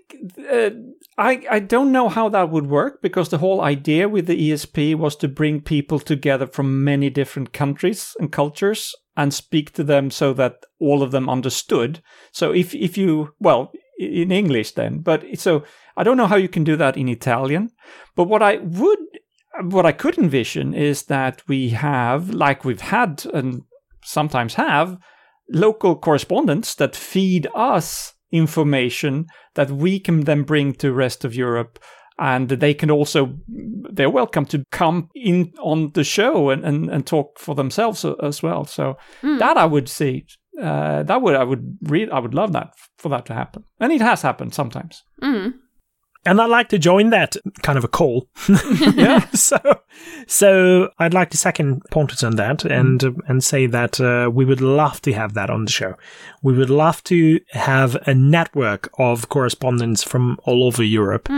uh, 0.50 0.70
I 1.16 1.46
I 1.50 1.58
don't 1.60 1.92
know 1.92 2.08
how 2.08 2.28
that 2.28 2.50
would 2.50 2.66
work 2.66 3.00
because 3.02 3.30
the 3.30 3.38
whole 3.38 3.60
idea 3.62 4.08
with 4.08 4.26
the 4.26 4.50
ESP 4.50 4.94
was 4.96 5.16
to 5.16 5.28
bring 5.28 5.62
people 5.62 5.98
together 5.98 6.46
from 6.46 6.84
many 6.84 7.08
different 7.08 7.52
countries 7.52 8.14
and 8.20 8.30
cultures 8.32 8.94
and 9.16 9.32
speak 9.32 9.72
to 9.72 9.84
them 9.84 10.10
so 10.10 10.34
that 10.34 10.66
all 10.78 11.02
of 11.02 11.12
them 11.12 11.28
understood. 11.28 12.02
So 12.30 12.52
if 12.52 12.74
if 12.74 12.98
you 12.98 13.34
well 13.40 13.72
in 13.98 14.30
English 14.30 14.72
then, 14.72 14.98
but 14.98 15.24
so 15.38 15.64
I 15.98 16.04
don't 16.04 16.16
know 16.16 16.28
how 16.28 16.36
you 16.36 16.48
can 16.48 16.64
do 16.64 16.76
that 16.76 16.96
in 16.96 17.08
Italian. 17.08 17.70
But 18.14 18.28
what 18.28 18.42
I 18.42 18.56
would 18.56 18.98
what 19.62 19.84
I 19.84 19.92
could 19.92 20.16
envision 20.16 20.72
is 20.72 21.04
that 21.06 21.42
we 21.48 21.70
have 21.70 22.30
like 22.30 22.64
we've 22.64 22.80
had 22.80 23.26
and 23.34 23.62
sometimes 24.04 24.54
have 24.54 24.96
local 25.50 25.96
correspondents 25.96 26.76
that 26.76 26.94
feed 26.94 27.48
us 27.54 28.14
information 28.30 29.26
that 29.54 29.70
we 29.70 29.98
can 29.98 30.20
then 30.20 30.44
bring 30.44 30.74
to 30.74 30.92
rest 30.92 31.24
of 31.24 31.34
Europe 31.34 31.80
and 32.18 32.48
they 32.48 32.74
can 32.74 32.90
also 32.90 33.34
they're 33.90 34.10
welcome 34.10 34.44
to 34.44 34.62
come 34.70 35.08
in 35.14 35.52
on 35.60 35.90
the 35.94 36.04
show 36.04 36.50
and, 36.50 36.64
and, 36.64 36.90
and 36.90 37.06
talk 37.06 37.38
for 37.38 37.54
themselves 37.54 38.04
as 38.22 38.42
well 38.42 38.64
so 38.64 38.96
that 39.22 39.56
I 39.56 39.64
would 39.64 39.88
see 39.88 40.26
uh, 40.60 41.02
that 41.04 41.22
would 41.22 41.34
I 41.34 41.44
would 41.44 41.78
read 41.82 42.10
I 42.10 42.18
would 42.20 42.34
love 42.34 42.52
that 42.52 42.74
for 42.98 43.08
that 43.08 43.26
to 43.26 43.34
happen 43.34 43.64
and 43.80 43.92
it 43.92 44.00
has 44.00 44.22
happened 44.22 44.54
sometimes 44.54 45.02
mm. 45.22 45.54
And 46.24 46.40
I'd 46.40 46.50
like 46.50 46.68
to 46.70 46.78
join 46.78 47.10
that 47.10 47.36
kind 47.62 47.78
of 47.78 47.84
a 47.84 47.88
call. 47.88 48.28
yeah 48.94 49.26
so, 49.30 49.58
so 50.26 50.90
I'd 50.98 51.14
like 51.14 51.30
to 51.30 51.38
second 51.38 51.82
Pontus 51.90 52.22
on 52.22 52.36
that 52.36 52.64
and 52.64 53.02
and 53.26 53.42
say 53.42 53.66
that 53.66 54.00
uh, 54.00 54.30
we 54.32 54.44
would 54.44 54.60
love 54.60 55.00
to 55.02 55.12
have 55.12 55.34
that 55.34 55.50
on 55.50 55.64
the 55.64 55.70
show. 55.70 55.94
We 56.42 56.52
would 56.52 56.70
love 56.70 57.02
to 57.04 57.40
have 57.50 57.96
a 58.06 58.14
network 58.14 58.90
of 58.98 59.28
correspondents 59.28 60.02
from 60.02 60.38
all 60.44 60.64
over 60.64 60.82
Europe. 60.82 61.28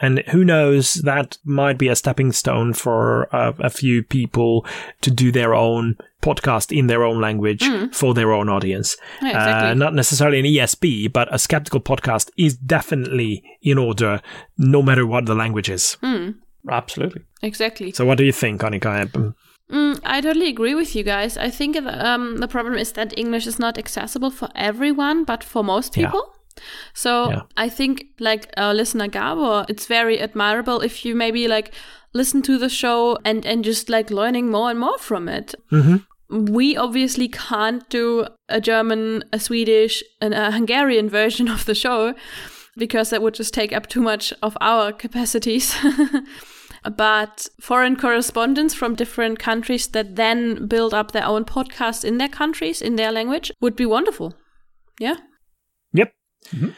And 0.00 0.20
who 0.28 0.44
knows, 0.44 0.94
that 0.94 1.38
might 1.44 1.78
be 1.78 1.88
a 1.88 1.96
stepping 1.96 2.32
stone 2.32 2.72
for 2.72 3.34
uh, 3.34 3.52
a 3.58 3.70
few 3.70 4.02
people 4.02 4.64
to 5.00 5.10
do 5.10 5.32
their 5.32 5.54
own 5.54 5.96
podcast 6.22 6.76
in 6.76 6.88
their 6.88 7.04
own 7.04 7.20
language 7.20 7.64
for 7.92 8.14
their 8.14 8.32
own 8.32 8.48
audience. 8.48 8.96
Yeah, 9.22 9.28
exactly. 9.28 9.70
Uh, 9.70 9.74
not 9.74 9.94
necessarily 9.94 10.40
an 10.40 10.46
ESP, 10.46 11.12
but 11.12 11.32
a 11.32 11.38
skeptical 11.38 11.80
podcast 11.80 12.30
is 12.36 12.56
definitely 12.56 13.42
in 13.62 13.78
order, 13.78 14.20
no 14.56 14.82
matter 14.82 15.06
what 15.06 15.26
the 15.26 15.34
language 15.34 15.68
is. 15.68 15.96
absolutely 16.68 17.22
Exactly. 17.42 17.92
So, 17.92 18.04
what 18.04 18.18
do 18.18 18.24
you 18.24 18.32
think, 18.32 18.60
Annika? 18.62 19.14
Um, 19.14 19.34
Mm, 19.70 20.00
I 20.02 20.20
totally 20.22 20.48
agree 20.48 20.74
with 20.74 20.96
you 20.96 21.02
guys. 21.02 21.36
I 21.36 21.50
think 21.50 21.76
um, 21.76 22.38
the 22.38 22.48
problem 22.48 22.74
is 22.74 22.92
that 22.92 23.16
English 23.18 23.46
is 23.46 23.58
not 23.58 23.76
accessible 23.76 24.30
for 24.30 24.48
everyone, 24.54 25.24
but 25.24 25.44
for 25.44 25.62
most 25.62 25.96
Yeah. 25.96 26.10
So 26.94 27.30
Yeah. 27.30 27.42
I 27.56 27.68
think, 27.68 28.06
like 28.18 28.50
our 28.56 28.74
listener 28.74 29.08
Gabor, 29.08 29.64
it's 29.68 29.86
very 29.86 30.20
admirable 30.20 30.80
if 30.80 31.04
you 31.04 31.14
maybe 31.14 31.48
like 31.48 31.74
listen 32.14 32.42
to 32.42 32.58
the 32.58 32.68
show 32.68 33.18
and 33.24 33.46
and 33.46 33.64
just 33.64 33.88
like 33.88 34.10
learning 34.10 34.50
more 34.50 34.70
and 34.70 34.78
more 34.80 34.98
from 34.98 35.28
it. 35.28 35.54
Mm-hmm. 35.72 35.96
we 36.30 36.76
obviously 36.76 37.28
can't 37.28 37.88
do 37.88 38.26
a 38.48 38.60
German, 38.60 39.24
a 39.32 39.38
Swedish, 39.38 40.02
and 40.20 40.34
a 40.34 40.50
Hungarian 40.50 41.08
version 41.08 41.48
of 41.48 41.64
the 41.64 41.74
show 41.74 42.14
because 42.76 43.10
that 43.10 43.22
would 43.22 43.34
just 43.34 43.54
take 43.54 43.72
up 43.72 43.86
too 43.86 44.00
much 44.02 44.32
of 44.42 44.56
our 44.60 44.92
capacities. 44.92 45.74
but 46.96 47.48
foreign 47.60 47.96
correspondents 47.96 48.74
from 48.74 48.94
different 48.94 49.38
countries 49.38 49.88
that 49.88 50.16
then 50.16 50.66
build 50.66 50.94
up 50.94 51.12
their 51.12 51.26
own 51.26 51.44
podcasts 51.44 52.04
in 52.04 52.18
their 52.18 52.28
countries, 52.28 52.80
in 52.82 52.96
their 52.96 53.12
language, 53.12 53.50
would 53.60 53.76
be 53.76 53.86
wonderful. 53.86 54.34
Yeah. 55.00 55.16
Mm-hmm. 56.52 56.70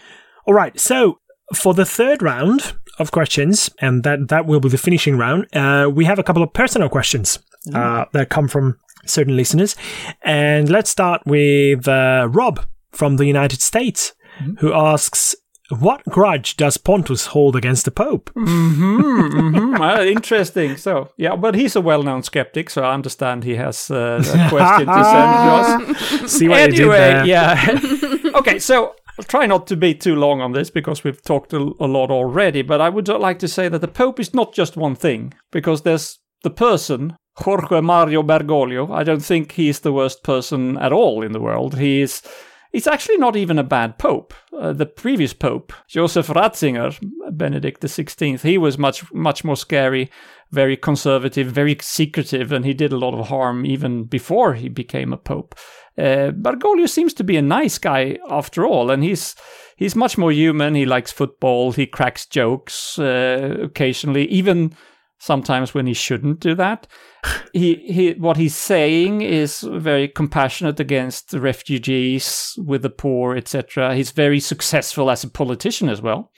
All 0.46 0.54
right. 0.54 0.78
So 0.78 1.20
for 1.54 1.74
the 1.74 1.84
third 1.84 2.22
round 2.22 2.74
of 2.98 3.10
questions, 3.10 3.70
and 3.80 4.04
that, 4.04 4.28
that 4.28 4.46
will 4.46 4.60
be 4.60 4.68
the 4.68 4.78
finishing 4.78 5.16
round, 5.16 5.46
uh, 5.54 5.90
we 5.92 6.04
have 6.04 6.18
a 6.18 6.22
couple 6.22 6.42
of 6.42 6.52
personal 6.52 6.88
questions 6.88 7.38
mm. 7.68 7.74
uh, 7.74 8.06
that 8.12 8.30
come 8.30 8.48
from 8.48 8.78
certain 9.06 9.36
listeners. 9.36 9.76
And 10.22 10.68
let's 10.68 10.90
start 10.90 11.22
with 11.26 11.88
uh, 11.88 12.28
Rob 12.30 12.66
from 12.92 13.16
the 13.16 13.26
United 13.26 13.60
States, 13.60 14.12
mm-hmm. 14.40 14.54
who 14.56 14.72
asks 14.72 15.36
what 15.70 16.04
grudge 16.06 16.56
does 16.56 16.76
Pontus 16.76 17.26
hold 17.26 17.54
against 17.54 17.84
the 17.84 17.92
Pope? 17.92 18.30
Mm-hmm, 18.34 19.00
mm-hmm. 19.00 19.78
well, 19.78 20.00
interesting. 20.00 20.76
So, 20.76 21.10
yeah, 21.16 21.36
but 21.36 21.54
he's 21.54 21.76
a 21.76 21.80
well-known 21.80 22.24
skeptic, 22.24 22.70
so 22.70 22.82
I 22.82 22.92
understand 22.92 23.44
he 23.44 23.54
has 23.54 23.90
uh, 23.90 24.20
a 24.20 24.48
question 24.48 24.86
to 24.86 25.04
send 25.04 25.96
to 26.18 26.24
us. 26.24 26.32
See 26.32 26.48
what 26.48 26.60
anyway, 26.60 26.76
you 26.76 26.84
did 26.84 26.92
there. 26.92 27.24
yeah. 27.24 28.34
okay, 28.38 28.58
so 28.58 28.96
I'll 29.20 29.24
try 29.24 29.44
not 29.44 29.66
to 29.66 29.76
be 29.76 29.94
too 29.94 30.16
long 30.16 30.40
on 30.40 30.52
this 30.52 30.70
because 30.70 31.04
we've 31.04 31.20
talked 31.20 31.52
a, 31.52 31.58
lot 31.58 32.10
already. 32.10 32.62
But 32.62 32.80
I 32.80 32.88
would 32.88 33.06
like 33.06 33.38
to 33.40 33.48
say 33.48 33.68
that 33.68 33.82
the 33.82 33.86
Pope 33.86 34.18
is 34.18 34.32
not 34.32 34.54
just 34.54 34.78
one 34.78 34.94
thing, 34.94 35.34
because 35.50 35.82
there's 35.82 36.20
the 36.42 36.48
person 36.48 37.18
Jorge 37.36 37.82
Mario 37.82 38.22
Bergoglio. 38.22 38.90
I 38.90 39.04
don't 39.04 39.20
think 39.22 39.52
he's 39.52 39.80
the 39.80 39.92
worst 39.92 40.22
person 40.22 40.78
at 40.78 40.90
all 40.90 41.22
in 41.22 41.32
the 41.32 41.40
world. 41.40 41.76
He 41.76 42.00
is 42.00 42.22
He's 42.72 42.86
actually 42.86 43.18
not 43.18 43.36
even 43.36 43.58
a 43.58 43.64
bad 43.64 43.98
pope. 43.98 44.32
Uh, 44.56 44.72
the 44.72 44.86
previous 44.86 45.32
pope, 45.34 45.72
Joseph 45.88 46.28
Ratzinger, 46.28 46.96
Benedict 47.32 47.82
XVI, 47.82 48.40
he 48.40 48.56
was 48.56 48.78
much 48.78 49.12
much 49.12 49.44
more 49.44 49.56
scary, 49.56 50.10
very 50.50 50.76
conservative, 50.78 51.48
very 51.48 51.76
secretive, 51.82 52.52
and 52.52 52.64
he 52.64 52.72
did 52.72 52.92
a 52.92 52.98
lot 52.98 53.12
of 53.12 53.28
harm 53.28 53.66
even 53.66 54.04
before 54.04 54.54
he 54.54 54.68
became 54.68 55.12
a 55.12 55.18
pope. 55.18 55.56
Uh, 56.00 56.30
Bergoglio 56.32 56.88
seems 56.88 57.12
to 57.14 57.24
be 57.24 57.36
a 57.36 57.42
nice 57.42 57.78
guy 57.78 58.16
after 58.30 58.64
all, 58.64 58.90
and 58.90 59.04
he's 59.04 59.34
he's 59.76 59.94
much 59.94 60.16
more 60.16 60.32
human. 60.32 60.74
He 60.74 60.86
likes 60.86 61.12
football. 61.12 61.72
He 61.72 61.86
cracks 61.86 62.24
jokes 62.26 62.98
uh, 62.98 63.56
occasionally, 63.62 64.26
even 64.28 64.74
sometimes 65.20 65.74
when 65.74 65.86
he 65.86 65.94
shouldn't 65.94 66.40
do 66.40 66.54
that. 66.54 66.86
he, 67.52 67.74
he, 67.74 68.12
what 68.14 68.38
he's 68.38 68.56
saying 68.56 69.20
is 69.20 69.60
very 69.60 70.08
compassionate 70.08 70.80
against 70.80 71.30
the 71.30 71.40
refugees, 71.40 72.54
with 72.58 72.82
the 72.82 72.90
poor, 72.90 73.36
etc. 73.36 73.94
He's 73.94 74.10
very 74.10 74.40
successful 74.40 75.10
as 75.10 75.22
a 75.22 75.28
politician 75.28 75.88
as 75.88 76.00
well. 76.00 76.32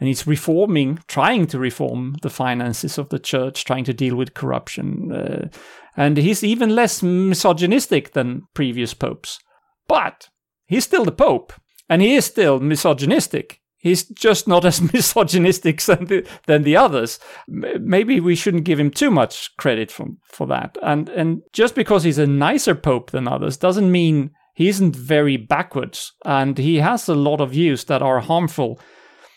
And 0.00 0.08
he's 0.08 0.26
reforming, 0.26 0.98
trying 1.06 1.46
to 1.48 1.58
reform 1.58 2.16
the 2.22 2.30
finances 2.30 2.98
of 2.98 3.10
the 3.10 3.20
church, 3.20 3.64
trying 3.64 3.84
to 3.84 3.92
deal 3.92 4.16
with 4.16 4.34
corruption. 4.34 5.12
Uh, 5.12 5.48
and 5.96 6.16
he's 6.16 6.44
even 6.44 6.74
less 6.74 7.02
misogynistic 7.02 8.12
than 8.12 8.42
previous 8.54 8.94
popes. 8.94 9.38
But 9.86 10.28
he's 10.66 10.84
still 10.84 11.04
the 11.04 11.12
pope, 11.12 11.52
and 11.88 12.00
he 12.02 12.14
is 12.14 12.24
still 12.24 12.60
misogynistic 12.60 13.62
He's 13.82 14.04
just 14.04 14.46
not 14.46 14.64
as 14.64 14.80
misogynistic 14.80 15.82
than 15.82 16.06
the, 16.06 16.26
than 16.46 16.62
the 16.62 16.76
others. 16.76 17.18
Maybe 17.48 18.20
we 18.20 18.36
shouldn't 18.36 18.64
give 18.64 18.80
him 18.80 18.90
too 18.90 19.10
much 19.10 19.54
credit 19.58 19.90
for, 19.90 20.06
for 20.24 20.46
that. 20.46 20.78
And, 20.82 21.08
and 21.10 21.42
just 21.52 21.74
because 21.74 22.04
he's 22.04 22.18
a 22.18 22.26
nicer 22.26 22.74
pope 22.76 23.10
than 23.10 23.28
others 23.28 23.56
doesn't 23.56 23.92
mean 23.92 24.30
he 24.54 24.68
isn't 24.68 24.94
very 24.94 25.36
backwards. 25.36 26.12
And 26.24 26.56
he 26.56 26.76
has 26.76 27.08
a 27.08 27.14
lot 27.14 27.40
of 27.40 27.50
views 27.50 27.84
that 27.84 28.02
are 28.02 28.20
harmful. 28.20 28.80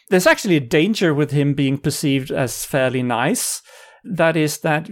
There's 0.09 0.27
actually 0.27 0.57
a 0.57 0.61
danger 0.61 1.13
with 1.13 1.31
him 1.31 1.55
being 1.55 1.79
perceived 1.79 2.29
as 2.29 2.65
fairly 2.65 3.01
nice. 3.01 3.63
That 4.05 4.37
is, 4.37 4.59
that 4.59 4.89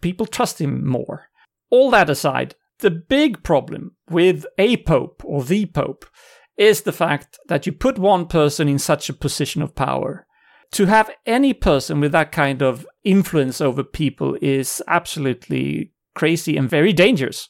people 0.00 0.26
trust 0.26 0.60
him 0.60 0.86
more. 0.86 1.28
All 1.70 1.90
that 1.90 2.08
aside, 2.08 2.54
the 2.78 2.90
big 2.90 3.42
problem 3.42 3.96
with 4.08 4.46
a 4.58 4.78
pope 4.78 5.22
or 5.24 5.44
the 5.44 5.66
pope 5.66 6.06
is 6.56 6.82
the 6.82 6.92
fact 6.92 7.38
that 7.48 7.66
you 7.66 7.72
put 7.72 7.98
one 7.98 8.26
person 8.26 8.68
in 8.68 8.78
such 8.78 9.08
a 9.08 9.14
position 9.14 9.60
of 9.62 9.74
power. 9.74 10.26
To 10.72 10.86
have 10.86 11.10
any 11.26 11.52
person 11.52 12.00
with 12.00 12.12
that 12.12 12.32
kind 12.32 12.62
of 12.62 12.86
influence 13.04 13.60
over 13.60 13.84
people 13.84 14.36
is 14.40 14.82
absolutely 14.88 15.92
crazy 16.14 16.56
and 16.56 16.68
very 16.68 16.92
dangerous. 16.92 17.48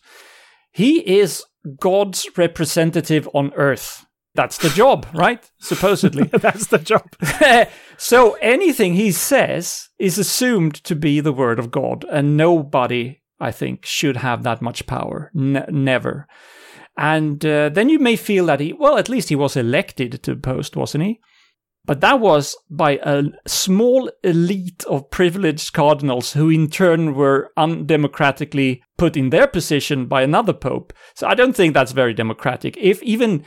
He 0.73 0.99
is 1.19 1.45
God's 1.81 2.27
representative 2.37 3.29
on 3.33 3.53
earth. 3.55 4.05
That's 4.35 4.59
the 4.59 4.69
job, 4.71 5.07
right? 5.15 5.49
Supposedly. 5.61 6.25
That's 6.33 6.67
the 6.67 6.79
job. 6.79 7.07
so 7.97 8.33
anything 8.35 8.95
he 8.95 9.13
says 9.13 9.89
is 9.99 10.19
assumed 10.19 10.75
to 10.85 10.97
be 10.97 11.21
the 11.21 11.33
word 11.33 11.59
of 11.59 11.71
God, 11.71 12.05
and 12.11 12.37
nobody, 12.37 13.21
I 13.39 13.53
think, 13.53 13.87
should 13.87 14.19
have 14.19 14.43
that 14.43 14.61
much 14.61 14.87
power. 14.87 15.31
N- 15.37 15.67
never. 15.71 16.27
And 16.97 17.45
uh, 17.45 17.69
then 17.69 17.89
you 17.89 17.99
may 17.99 18.17
feel 18.17 18.47
that 18.47 18.61
he, 18.61 18.73
well, 18.73 18.99
at 18.99 19.09
least 19.09 19.29
he 19.29 19.37
was 19.37 19.57
elected 19.57 20.23
to 20.23 20.37
post, 20.37 20.77
wasn't 20.77 21.05
he? 21.05 21.21
But 21.87 22.01
that 22.01 22.19
was 22.19 22.57
by 22.71 22.99
a 23.03 23.25
small 23.47 24.11
elite 24.23 24.85
of 24.85 25.11
privileged 25.11 25.75
cardinals 25.75 26.33
who 26.33 26.49
in 26.49 26.71
turn 26.71 27.15
were 27.15 27.53
undemocratically 27.59 28.81
put 28.97 29.17
in 29.19 29.31
their 29.31 29.47
position 29.47 30.07
by 30.07 30.23
another 30.23 30.55
pope. 30.55 30.95
So 31.15 31.27
I 31.27 31.35
don't 31.35 31.55
think 31.55 31.75
that's 31.75 31.93
very 31.93 32.15
democratic. 32.15 32.77
If 32.79 33.03
even 33.03 33.45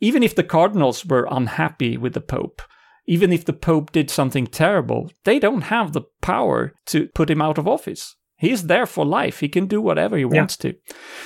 even 0.00 0.22
if 0.22 0.34
the 0.34 0.44
cardinals 0.44 1.04
were 1.04 1.28
unhappy 1.30 1.96
with 1.96 2.14
the 2.14 2.20
pope, 2.20 2.62
even 3.06 3.32
if 3.32 3.44
the 3.44 3.52
pope 3.52 3.92
did 3.92 4.10
something 4.10 4.46
terrible, 4.46 5.10
they 5.24 5.38
don't 5.38 5.62
have 5.62 5.92
the 5.92 6.02
power 6.22 6.72
to 6.86 7.08
put 7.14 7.30
him 7.30 7.42
out 7.42 7.58
of 7.58 7.68
office. 7.68 8.16
He's 8.36 8.68
there 8.68 8.86
for 8.86 9.04
life. 9.04 9.40
He 9.40 9.48
can 9.50 9.66
do 9.66 9.82
whatever 9.82 10.16
he 10.16 10.24
wants 10.24 10.56
yeah. 10.62 10.72
to. 10.72 10.78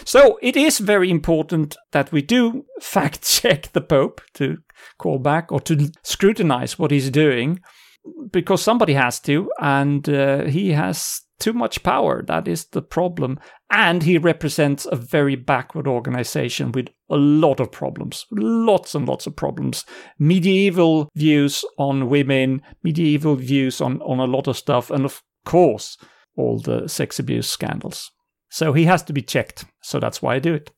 So 0.04 0.36
it 0.42 0.56
is 0.56 0.78
very 0.78 1.10
important 1.10 1.76
that 1.92 2.10
we 2.10 2.22
do 2.22 2.64
fact 2.80 3.22
check 3.22 3.70
the 3.72 3.80
Pope 3.80 4.20
to 4.34 4.56
call 4.98 5.18
back 5.20 5.52
or 5.52 5.60
to 5.60 5.92
scrutinize 6.02 6.76
what 6.76 6.90
he's 6.90 7.10
doing 7.10 7.60
because 8.32 8.62
somebody 8.62 8.94
has 8.94 9.20
to, 9.20 9.50
and 9.60 10.08
uh, 10.08 10.44
he 10.44 10.72
has 10.72 11.20
too 11.44 11.52
much 11.52 11.82
power. 11.82 12.24
That 12.26 12.48
is 12.48 12.64
the 12.68 12.80
problem. 12.80 13.38
And 13.70 14.02
he 14.02 14.16
represents 14.16 14.86
a 14.90 14.96
very 14.96 15.36
backward 15.36 15.86
organization 15.86 16.72
with 16.72 16.88
a 17.10 17.16
lot 17.16 17.60
of 17.60 17.70
problems, 17.70 18.24
lots 18.30 18.94
and 18.94 19.06
lots 19.06 19.26
of 19.26 19.36
problems. 19.36 19.84
Medieval 20.18 21.10
views 21.14 21.62
on 21.76 22.08
women, 22.08 22.62
medieval 22.82 23.36
views 23.36 23.82
on, 23.82 24.00
on 24.00 24.20
a 24.20 24.24
lot 24.24 24.46
of 24.48 24.56
stuff, 24.56 24.90
and 24.90 25.04
of 25.04 25.22
course, 25.44 25.98
all 26.34 26.58
the 26.58 26.88
sex 26.88 27.18
abuse 27.18 27.46
scandals. 27.46 28.10
So 28.48 28.72
he 28.72 28.84
has 28.84 29.02
to 29.02 29.12
be 29.12 29.20
checked. 29.20 29.66
So 29.82 30.00
that's 30.00 30.22
why 30.22 30.36
I 30.36 30.38
do 30.38 30.54
it. 30.54 30.70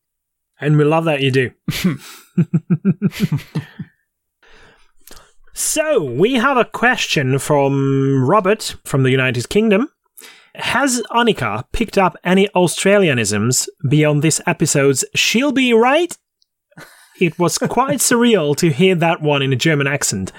And 0.60 0.76
we 0.76 0.84
love 0.84 1.04
that 1.04 1.20
you 1.20 1.30
do. 1.30 1.52
so 5.54 6.02
we 6.02 6.34
have 6.34 6.56
a 6.56 6.64
question 6.64 7.38
from 7.38 8.28
Robert 8.28 8.74
from 8.84 9.04
the 9.04 9.10
United 9.10 9.48
Kingdom. 9.48 9.90
Has 10.56 11.02
Annika 11.10 11.64
picked 11.72 11.98
up 11.98 12.16
any 12.24 12.48
Australianisms 12.48 13.68
beyond 13.88 14.22
this 14.22 14.40
episode's 14.46 15.04
She'll 15.14 15.52
Be 15.52 15.72
Right? 15.72 16.16
It 17.20 17.38
was 17.38 17.58
quite 17.58 17.98
surreal 17.98 18.56
to 18.56 18.70
hear 18.70 18.94
that 18.96 19.22
one 19.22 19.42
in 19.42 19.52
a 19.52 19.56
German 19.56 19.86
accent. 19.86 20.32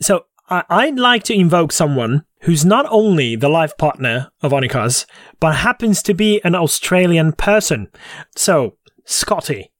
So 0.00 0.26
I'd 0.48 0.98
like 0.98 1.22
to 1.24 1.34
invoke 1.34 1.72
someone 1.72 2.24
who's 2.42 2.64
not 2.64 2.86
only 2.90 3.36
the 3.36 3.48
life 3.48 3.76
partner 3.78 4.30
of 4.42 4.52
Annika's, 4.52 5.06
but 5.40 5.56
happens 5.56 6.02
to 6.02 6.14
be 6.14 6.40
an 6.44 6.54
Australian 6.54 7.32
person. 7.32 7.88
So, 8.36 8.76
Scotty. 9.04 9.70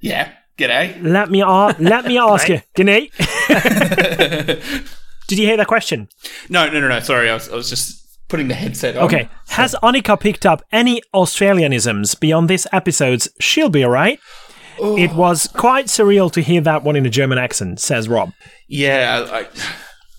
Yeah, 0.00 0.32
g'day. 0.58 1.00
Let 1.02 1.30
me, 1.30 1.42
ar- 1.42 1.76
let 1.78 2.06
me 2.06 2.18
ask 2.18 2.48
you, 2.48 2.62
g'day. 2.76 3.10
Did 5.28 5.38
you 5.38 5.46
hear 5.46 5.56
that 5.58 5.68
question? 5.68 6.08
No, 6.48 6.66
no, 6.68 6.80
no, 6.80 6.88
no. 6.88 6.98
Sorry, 7.00 7.30
I 7.30 7.34
was, 7.34 7.48
I 7.48 7.54
was 7.54 7.68
just 7.70 8.09
putting 8.30 8.48
the 8.48 8.54
headset 8.54 8.96
on. 8.96 9.04
Okay. 9.04 9.28
Has 9.48 9.74
Annika 9.82 10.18
picked 10.18 10.46
up 10.46 10.62
any 10.72 11.02
Australianisms 11.14 12.18
beyond 12.18 12.48
this 12.48 12.66
episode's 12.72 13.28
She'll 13.40 13.68
Be 13.68 13.84
Alright? 13.84 14.20
It 14.82 15.12
was 15.12 15.46
quite 15.48 15.86
surreal 15.86 16.32
to 16.32 16.40
hear 16.40 16.62
that 16.62 16.82
one 16.82 16.96
in 16.96 17.04
a 17.04 17.10
German 17.10 17.36
accent, 17.36 17.80
says 17.80 18.08
Rob. 18.08 18.32
Yeah, 18.66 19.26
I, 19.30 19.40
I 19.40 19.48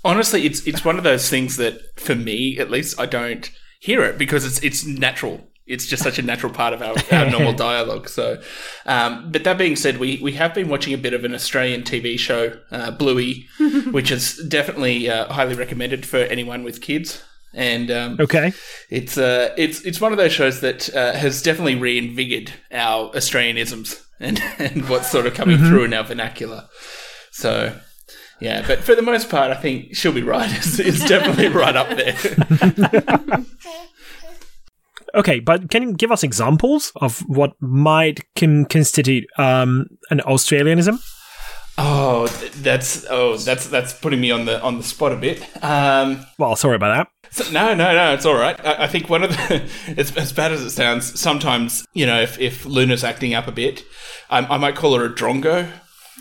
honestly, 0.04 0.46
it's 0.46 0.66
it's 0.68 0.86
one 0.86 0.98
of 0.98 1.04
those 1.04 1.30
things 1.30 1.58
that, 1.58 2.00
for 2.00 2.16
me 2.16 2.60
at 2.60 2.70
least, 2.70 3.00
I 3.00 3.06
don't 3.08 3.50
hear 3.80 4.04
it 4.04 4.18
because 4.18 4.46
it's 4.46 4.62
it's 4.64 4.86
natural. 4.86 5.48
It's 5.66 5.86
just 5.86 6.04
such 6.04 6.20
a 6.20 6.22
natural 6.22 6.52
part 6.52 6.74
of 6.74 6.82
our, 6.82 6.96
our 7.18 7.30
normal 7.30 7.54
dialogue. 7.54 8.10
So, 8.10 8.42
um, 8.86 9.32
but 9.32 9.44
that 9.46 9.58
being 9.58 9.76
said, 9.76 10.00
we, 10.00 10.20
we 10.22 10.34
have 10.34 10.54
been 10.54 10.68
watching 10.68 10.94
a 10.94 10.98
bit 10.98 11.14
of 11.14 11.24
an 11.24 11.34
Australian 11.34 11.84
TV 11.84 12.20
show, 12.20 12.60
uh, 12.72 12.92
Bluey, 12.92 13.48
which 13.92 14.12
is 14.12 14.38
definitely 14.50 15.10
uh, 15.10 15.32
highly 15.32 15.56
recommended 15.56 16.06
for 16.06 16.18
anyone 16.18 16.64
with 16.64 16.82
kids. 16.82 17.24
And 17.54 17.92
um, 17.92 18.18
Okay. 18.20 18.54
it's 18.90 19.18
uh, 19.18 19.54
it's 19.58 19.82
it's 19.82 20.00
one 20.02 20.12
of 20.12 20.18
those 20.18 20.32
shows 20.32 20.62
that 20.62 20.94
uh, 20.96 21.14
has 21.14 21.42
definitely 21.42 21.76
reinvigorated 21.76 22.54
our 22.72 23.12
Australianisms 23.12 24.02
and 24.20 24.42
and 24.60 24.88
what's 24.90 25.10
sort 25.12 25.26
of 25.26 25.34
coming 25.34 25.58
through 25.58 25.84
in 25.86 25.94
our 25.94 26.04
vernacular. 26.04 26.68
So. 27.32 27.78
Yeah, 28.40 28.66
but 28.66 28.80
for 28.80 28.96
the 28.96 29.04
most 29.04 29.30
part, 29.30 29.52
I 29.52 29.54
think 29.54 29.96
she'll 29.96 30.12
be 30.12 30.24
right. 30.24 30.50
It's, 30.58 30.80
it's 30.80 31.08
definitely 31.08 31.50
right 31.50 31.76
up 31.76 31.90
there. 31.90 32.18
Okay, 35.14 35.42
but 35.42 35.70
can 35.70 35.84
you 35.84 35.94
give 35.94 36.12
us 36.12 36.24
examples 36.24 36.92
of 36.96 37.20
what 37.28 37.52
might 37.60 38.22
con- 38.38 38.64
constitute 38.66 39.26
um, 39.38 39.88
an 40.10 40.22
Australianism? 40.22 40.98
Oh, 41.78 42.28
that's 42.58 43.06
oh, 43.10 43.38
that's 43.38 43.68
that's 43.68 43.94
putting 43.94 44.20
me 44.22 44.30
on 44.32 44.46
the 44.46 44.62
on 44.62 44.78
the 44.78 44.84
spot 44.84 45.12
a 45.14 45.16
bit. 45.16 45.42
Um, 45.64 46.26
Well, 46.38 46.56
sorry 46.56 46.76
about 46.76 47.08
that. 47.24 47.34
so, 47.34 47.50
no, 47.52 47.74
no, 47.74 47.94
no, 47.94 48.14
it's 48.14 48.26
all 48.26 48.36
right. 48.36 48.60
I, 48.66 48.84
I 48.84 48.88
think 48.88 49.10
one 49.10 49.24
of 49.24 49.32
the, 49.32 49.64
as, 49.98 50.16
as 50.18 50.34
bad 50.34 50.52
as 50.52 50.62
it 50.62 50.72
sounds, 50.72 51.20
sometimes 51.20 51.86
you 51.94 52.06
know, 52.06 52.22
if, 52.22 52.40
if 52.40 52.66
Luna's 52.66 53.04
acting 53.04 53.34
up 53.34 53.48
a 53.48 53.52
bit, 53.52 53.84
I, 54.30 54.40
I 54.40 54.58
might 54.58 54.76
call 54.76 54.98
her 54.98 55.06
a 55.06 55.10
drongo. 55.10 55.72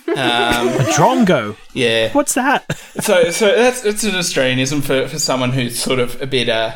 Um, 0.09 0.17
a 0.17 0.85
Drongo. 0.95 1.57
yeah. 1.75 2.13
What's 2.13 2.35
that? 2.35 2.65
So, 3.01 3.31
so 3.31 3.47
that's 3.55 3.85
it's 3.85 4.03
an 4.03 4.11
Australianism 4.17 4.83
for, 4.83 5.07
for 5.09 5.19
someone 5.19 5.53
who's 5.53 5.79
sort 5.79 6.01
of 6.01 6.21
a 6.21 6.27
bit. 6.27 6.49
Uh, 6.49 6.75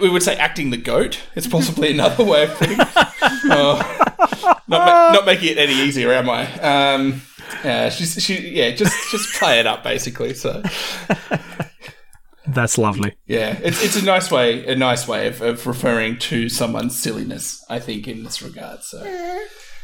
we 0.00 0.08
would 0.08 0.22
say 0.22 0.36
acting 0.36 0.70
the 0.70 0.76
goat. 0.76 1.20
It's 1.34 1.48
possibly 1.48 1.90
another 1.90 2.24
way 2.24 2.44
of 2.44 2.50
putting. 2.54 2.76
Oh, 2.80 4.20
not 4.42 4.62
ma- 4.68 5.12
not 5.12 5.26
making 5.26 5.50
it 5.50 5.58
any 5.58 5.74
easier, 5.74 6.12
am 6.12 6.30
I? 6.30 6.44
Um, 6.60 7.22
yeah, 7.64 7.88
she's 7.88 8.22
she 8.22 8.50
yeah, 8.50 8.70
just 8.70 9.10
just 9.10 9.34
play 9.38 9.58
it 9.60 9.66
up 9.66 9.82
basically. 9.82 10.34
So 10.34 10.62
That's 12.46 12.76
lovely. 12.76 13.16
yeah, 13.26 13.58
it's 13.62 13.82
it's 13.82 13.96
a 13.96 14.04
nice 14.04 14.30
way 14.30 14.66
a 14.66 14.76
nice 14.76 15.08
way 15.08 15.26
of, 15.28 15.40
of 15.40 15.66
referring 15.66 16.18
to 16.20 16.48
someone's 16.48 17.00
silliness. 17.00 17.64
I 17.68 17.78
think 17.80 18.06
in 18.08 18.24
this 18.24 18.42
regard. 18.42 18.82
So. 18.82 19.02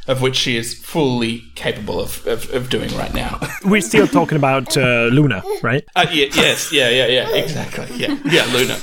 Of 0.09 0.23
which 0.23 0.35
she 0.35 0.57
is 0.57 0.75
fully 0.75 1.43
capable 1.57 2.01
of, 2.01 2.27
of, 2.27 2.53
of 2.55 2.71
doing 2.71 2.89
right 2.97 3.13
now. 3.15 3.39
We're 3.65 3.83
still 3.83 4.09
talking 4.09 4.37
about 4.37 4.75
uh, 4.77 5.05
Luna, 5.13 5.43
right? 5.63 5.85
Uh, 5.95 6.07
yeah, 6.11 6.27
yes, 6.35 6.73
yeah, 6.73 6.89
yeah, 6.89 7.07
yeah, 7.07 7.29
exactly. 7.35 7.87
Yeah, 7.97 8.19
yeah, 8.25 8.47
Luna. 8.51 8.79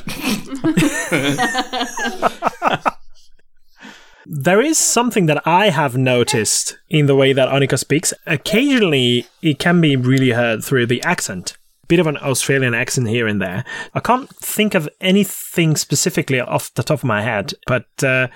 There 4.29 4.61
is 4.61 4.77
something 4.77 5.27
that 5.27 5.47
I 5.47 5.69
have 5.69 5.95
noticed 5.95 6.77
in 6.89 7.05
the 7.05 7.15
way 7.15 7.31
that 7.31 7.47
Annika 7.47 7.79
speaks. 7.79 8.13
Occasionally, 8.25 9.25
it 9.41 9.57
can 9.57 9.79
be 9.79 9.95
really 9.95 10.31
heard 10.31 10.63
through 10.63 10.87
the 10.87 11.01
accent. 11.03 11.57
Bit 11.87 11.99
of 11.99 12.07
an 12.07 12.17
Australian 12.17 12.73
accent 12.73 13.07
here 13.07 13.25
and 13.25 13.41
there. 13.41 13.63
I 13.93 14.01
can't 14.01 14.29
think 14.35 14.75
of 14.75 14.89
anything 14.99 15.77
specifically 15.77 16.41
off 16.41 16.73
the 16.73 16.83
top 16.83 16.99
of 16.99 17.03
my 17.05 17.21
head, 17.21 17.53
but 17.67 17.85
uh, 18.03 18.27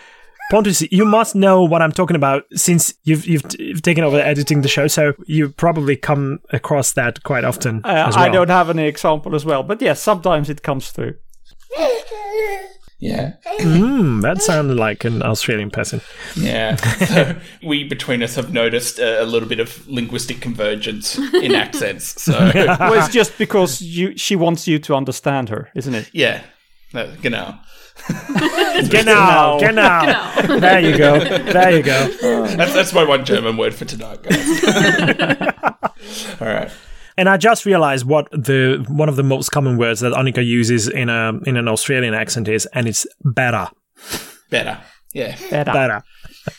Pontus, 0.50 0.82
you 0.92 1.04
must 1.04 1.36
know 1.36 1.62
what 1.64 1.82
I'm 1.82 1.92
talking 1.92 2.16
about 2.16 2.44
since 2.54 2.94
you've, 3.04 3.26
you've 3.26 3.44
you've 3.60 3.82
taken 3.82 4.06
over 4.06 4.18
editing 4.18 4.62
the 4.62 4.70
show, 4.70 4.88
so 4.88 5.14
you 5.26 5.50
probably 5.50 5.98
come 5.98 6.40
across 6.52 6.94
that 6.94 7.24
quite 7.24 7.44
often. 7.44 7.82
Uh, 7.84 8.06
as 8.08 8.16
well. 8.16 8.26
I 8.26 8.30
don't 8.30 8.50
have 8.50 8.70
any 8.70 8.86
example 8.86 9.36
as 9.36 9.44
well, 9.44 9.64
but 9.64 9.82
yes, 9.82 10.02
sometimes 10.02 10.50
it 10.50 10.64
comes 10.64 10.92
through. 10.92 11.16
Yeah, 13.02 13.34
Mm, 13.60 14.22
that 14.22 14.42
sounded 14.44 14.78
like 14.78 15.04
an 15.06 15.24
Australian 15.24 15.72
person. 15.72 16.02
yeah. 16.36 16.76
So 16.76 17.36
we 17.68 17.84
between 17.84 18.22
us 18.22 18.36
have 18.36 18.54
noticed 18.54 19.00
a, 19.00 19.24
a 19.24 19.26
little 19.26 19.50
bit 19.50 19.60
of 19.60 19.88
linguistic 19.88 20.40
convergence 20.40 21.18
in 21.34 21.56
accents. 21.56 22.22
So 22.22 22.32
well, 22.56 22.94
it's 22.94 23.12
just 23.12 23.38
because 23.40 23.82
you 23.82 24.16
she 24.18 24.36
wants 24.36 24.68
you 24.68 24.78
to 24.80 24.94
understand 24.96 25.50
her, 25.50 25.70
isn't 25.76 25.96
it? 25.96 26.10
yeah, 26.14 26.44
uh, 26.94 27.08
genau. 27.24 27.58
Genau, 28.90 29.60
genau. 29.60 30.60
There 30.60 30.80
you 30.80 30.98
go. 30.98 31.20
There 31.20 31.72
you 31.78 31.84
go. 31.84 32.08
That's 32.56 32.74
that's 32.74 32.94
my 32.94 33.04
one 33.04 33.26
German 33.26 33.58
word 33.58 33.74
for 33.74 33.86
tonight, 33.86 34.22
guys. 34.24 34.64
All 36.40 36.48
right. 36.48 36.72
And 37.18 37.30
I 37.30 37.38
just 37.38 37.66
realized 37.66 38.06
what 38.06 38.30
the 38.32 38.84
one 38.88 39.10
of 39.10 39.16
the 39.16 39.24
most 39.24 39.50
common 39.50 39.78
words 39.78 40.00
that 40.00 40.14
Annika 40.14 40.46
uses 40.46 40.88
in 40.88 41.10
a 41.10 41.34
in 41.46 41.58
an 41.58 41.68
Australian 41.68 42.14
accent 42.14 42.48
is, 42.48 42.66
and 42.68 42.88
it's 42.88 43.06
better. 43.24 43.68
Better. 44.50 44.80
Yeah. 45.14 45.36
Better. 45.50 45.74
Better. 45.74 46.04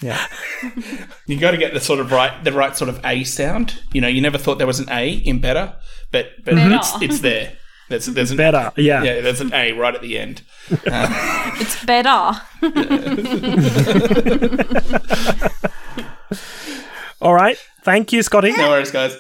Yeah. 0.01 0.27
You 1.27 1.39
got 1.39 1.53
to 1.53 1.57
get 1.57 1.73
the 1.73 1.81
sort 1.81 2.01
of 2.01 2.13
right, 2.13 2.45
the 2.45 2.53
right 2.53 2.77
sort 2.77 2.91
of 2.91 3.01
A 3.05 3.25
sound. 3.25 3.81
You 3.93 4.01
know, 4.01 4.09
you 4.09 4.21
never 4.21 4.39
thought 4.39 4.59
there 4.59 4.67
was 4.67 4.81
an 4.81 4.91
A 4.91 5.11
in 5.13 5.41
better, 5.41 5.75
but 6.11 6.27
but 6.45 6.55
it's, 6.57 7.01
it's 7.01 7.21
there. 7.21 7.57
There's 7.89 8.07
there's 8.07 8.31
an 8.33 8.37
Better. 8.37 8.73
Yeah. 8.77 9.03
Yeah, 9.03 9.21
there's 9.21 9.41
an 9.41 9.53
A 9.55 9.73
right 9.73 9.95
at 9.95 10.03
the 10.03 10.19
end. 10.19 10.43
Um, 10.71 10.79
it's 11.61 11.85
better. 11.85 12.41
All 17.21 17.35
right. 17.35 17.57
Thank 17.83 18.13
you, 18.13 18.23
Scotty. 18.23 18.53
No 18.53 18.69
worries, 18.69 18.91
guys. 18.91 19.17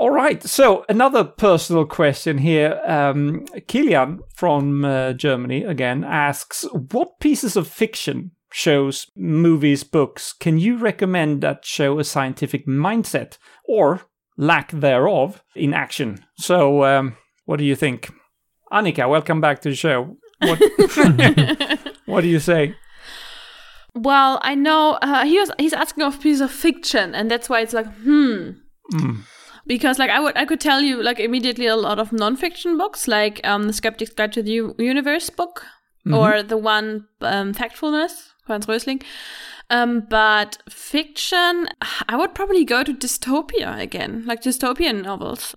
All 0.00 0.10
right. 0.10 0.42
So 0.42 0.86
another 0.88 1.24
personal 1.24 1.84
question 1.84 2.38
here. 2.38 2.80
Um, 2.86 3.44
Kilian 3.68 4.20
from 4.34 4.82
uh, 4.82 5.12
Germany 5.12 5.62
again 5.62 6.04
asks, 6.04 6.64
"What 6.72 7.20
pieces 7.20 7.54
of 7.54 7.68
fiction, 7.68 8.30
shows, 8.50 9.10
movies, 9.14 9.84
books 9.84 10.32
can 10.32 10.56
you 10.58 10.78
recommend 10.78 11.42
that 11.42 11.66
show 11.66 11.98
a 11.98 12.04
scientific 12.04 12.66
mindset 12.66 13.36
or 13.68 14.00
lack 14.38 14.70
thereof 14.70 15.44
in 15.54 15.74
action?" 15.74 16.24
So, 16.38 16.82
um, 16.84 17.18
what 17.44 17.58
do 17.58 17.66
you 17.66 17.76
think, 17.76 18.10
Annika? 18.72 19.06
Welcome 19.06 19.42
back 19.42 19.60
to 19.60 19.68
the 19.68 19.76
show. 19.76 20.16
What, 20.38 20.58
what 22.06 22.22
do 22.22 22.28
you 22.28 22.40
say? 22.40 22.74
Well, 23.94 24.38
I 24.40 24.54
know 24.54 24.92
uh, 25.02 25.26
he 25.26 25.38
was 25.38 25.50
he's 25.58 25.74
asking 25.74 26.04
of 26.04 26.18
piece 26.22 26.40
of 26.40 26.50
fiction, 26.50 27.14
and 27.14 27.30
that's 27.30 27.50
why 27.50 27.60
it's 27.60 27.74
like 27.74 27.92
hmm. 27.96 28.52
Because 29.70 30.00
like 30.02 30.10
I 30.10 30.20
would 30.24 30.36
I 30.42 30.44
could 30.46 30.60
tell 30.60 30.80
you 30.88 31.02
like 31.08 31.20
immediately 31.20 31.66
a 31.66 31.76
lot 31.76 31.98
of 32.00 32.10
nonfiction 32.10 32.76
books 32.82 33.06
like 33.06 33.40
um 33.50 33.62
the 33.68 33.72
Skeptic's 33.72 34.14
Guide 34.18 34.32
to 34.32 34.42
the 34.42 34.52
U- 34.60 34.74
Universe 34.78 35.30
book 35.30 35.62
or 36.12 36.42
the 36.42 36.56
one 36.56 37.06
um, 37.20 37.52
Factfulness 37.54 38.12
Hans 38.46 38.66
Rosling. 38.66 39.00
Um, 39.68 40.00
but 40.10 40.58
fiction, 40.68 41.68
I 42.08 42.16
would 42.16 42.34
probably 42.34 42.64
go 42.64 42.82
to 42.82 42.92
dystopia 42.92 43.78
again, 43.78 44.24
like 44.26 44.42
dystopian 44.42 45.04
novels. 45.04 45.54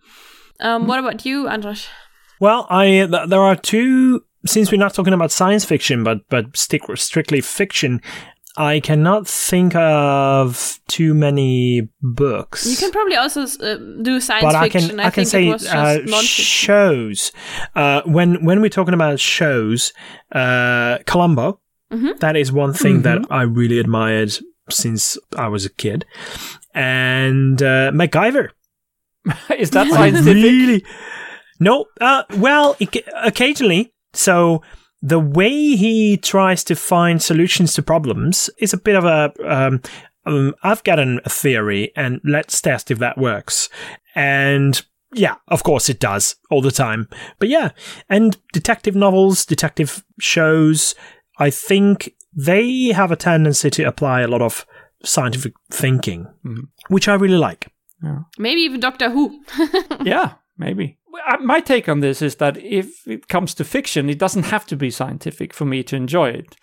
Um, 0.60 0.86
What 0.88 1.00
about 1.00 1.26
you, 1.26 1.48
Andras? 1.48 1.88
Well, 2.40 2.68
I 2.70 3.08
th- 3.10 3.30
there 3.30 3.42
are 3.42 3.56
two. 3.56 4.22
Since 4.46 4.72
we're 4.72 4.86
not 4.86 4.94
talking 4.94 5.14
about 5.14 5.32
science 5.32 5.66
fiction, 5.66 6.04
but 6.04 6.18
but 6.30 6.56
stick 6.58 6.82
strictly 6.96 7.42
fiction, 7.42 8.02
I 8.56 8.80
cannot 8.82 9.28
think 9.28 9.76
of 9.76 10.80
too 10.88 11.14
many 11.14 11.90
books. 12.02 12.68
You 12.70 12.78
can 12.78 12.92
probably 12.92 13.16
also 13.16 13.42
uh, 13.44 13.78
do 14.04 14.20
science 14.20 14.44
but 14.44 14.56
I 14.56 14.70
fiction. 14.70 14.90
can 14.92 15.00
I, 15.00 15.04
can 15.06 15.12
think 15.26 15.28
say 15.28 15.48
it 15.48 15.52
was 15.54 15.64
just 15.64 15.74
uh, 16.14 16.22
shows. 16.22 17.32
Uh, 17.76 18.02
when 18.06 18.46
when 18.46 18.62
we're 18.62 18.70
talking 18.70 18.94
about 18.94 19.20
shows, 19.20 19.94
uh, 20.32 21.00
Columbo, 21.06 21.60
Mm-hmm. 21.92 22.18
that 22.22 22.36
is 22.36 22.52
one 22.52 22.74
thing 22.74 23.04
that 23.04 23.22
I 23.30 23.44
really 23.44 23.78
admired 23.78 24.32
since 24.70 25.16
I 25.38 25.48
was 25.48 25.64
a 25.64 25.70
kid, 25.70 26.06
and 26.74 27.62
uh, 27.62 27.92
MacGyver. 27.92 28.50
Is 29.58 29.70
that 29.72 29.88
I 29.88 29.90
scientific? 30.12 30.34
really 30.34 30.86
no. 31.60 31.86
Uh, 32.02 32.24
well, 32.38 32.76
it, 32.80 32.96
occasionally. 33.16 33.94
So 34.14 34.64
the 35.04 35.20
way 35.20 35.76
he 35.76 36.16
tries 36.16 36.64
to 36.64 36.76
find 36.78 37.22
solutions 37.22 37.74
to 37.74 37.84
problems 37.84 38.50
is 38.58 38.74
a 38.74 38.78
bit 38.78 38.96
of 38.96 39.04
a. 39.04 39.34
Um, 39.46 39.82
um, 40.26 40.56
I've 40.64 40.84
got 40.86 41.00
an, 41.00 41.20
a 41.26 41.30
theory, 41.30 41.92
and 41.98 42.22
let's 42.24 42.62
test 42.62 42.90
if 42.90 43.00
that 43.00 43.18
works. 43.18 43.68
And 44.16 44.82
yeah, 45.14 45.36
of 45.50 45.64
course 45.64 45.90
it 45.90 46.00
does 46.00 46.38
all 46.50 46.62
the 46.62 46.72
time. 46.72 47.10
But 47.38 47.50
yeah, 47.50 47.72
and 48.10 48.38
detective 48.54 48.96
novels, 48.96 49.46
detective 49.46 50.06
shows, 50.22 50.96
I 51.38 51.50
think 51.50 52.16
they 52.34 52.88
have 52.88 53.12
a 53.12 53.18
tendency 53.18 53.70
to 53.72 53.84
apply 53.84 54.22
a 54.22 54.30
lot 54.30 54.42
of 54.42 54.66
scientific 55.04 55.54
thinking, 55.70 56.28
which 56.88 57.10
I 57.10 57.16
really 57.16 57.38
like. 57.38 57.68
Maybe 58.38 58.62
even 58.62 58.80
Doctor 58.80 59.10
Who. 59.10 59.44
yeah, 60.04 60.36
maybe. 60.58 60.98
My 61.40 61.60
take 61.60 61.88
on 61.88 62.00
this 62.00 62.22
is 62.22 62.36
that 62.38 62.58
if 62.58 63.08
it 63.08 63.28
comes 63.28 63.54
to 63.56 63.64
fiction, 63.64 64.10
it 64.10 64.18
doesn't 64.20 64.44
have 64.48 64.66
to 64.68 64.76
be 64.76 64.90
scientific 64.90 65.54
for 65.54 65.66
me 65.66 65.84
to 65.84 65.96
enjoy 65.96 66.30
it. 66.30 66.56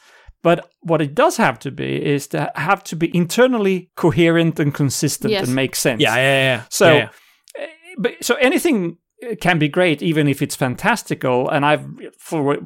But 0.43 0.70
what 0.80 1.03
it 1.03 1.14
does 1.14 1.36
have 1.36 1.59
to 1.61 1.70
be 1.70 2.05
is 2.05 2.26
to 2.28 2.51
have 2.55 2.82
to 2.84 2.97
be 2.97 3.14
internally 3.14 3.91
coherent 3.95 4.59
and 4.59 4.74
consistent 4.74 5.32
Yes. 5.32 5.47
and 5.47 5.55
make 5.55 5.76
sense. 5.76 6.01
Yeah, 6.01 6.16
yeah, 6.16 6.43
yeah. 6.43 6.62
So, 6.70 6.86
Yeah, 6.86 7.09
yeah. 7.59 7.64
uh, 7.64 7.66
but 7.99 8.12
so 8.22 8.34
anything 8.36 8.97
uh, 9.22 9.34
can 9.41 9.59
be 9.59 9.68
great, 9.68 10.03
even 10.03 10.28
if 10.28 10.41
it's 10.41 10.57
fantastical. 10.57 11.49
And 11.51 11.64
I've 11.66 11.86
for 12.18 12.57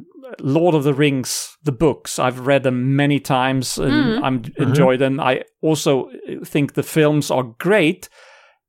Lord 0.41 0.75
of 0.75 0.85
the 0.85 0.95
Rings, 0.95 1.57
the 1.65 1.73
books, 1.73 2.19
I've 2.19 2.47
read 2.47 2.63
them 2.63 2.95
many 2.97 3.19
times 3.21 3.77
and 3.79 4.25
I'm 4.25 4.45
enjoy 4.57 4.97
them. 4.97 5.21
I 5.21 5.43
also 5.61 6.11
think 6.45 6.75
the 6.75 6.83
films 6.83 7.31
are 7.31 7.43
great, 7.59 8.09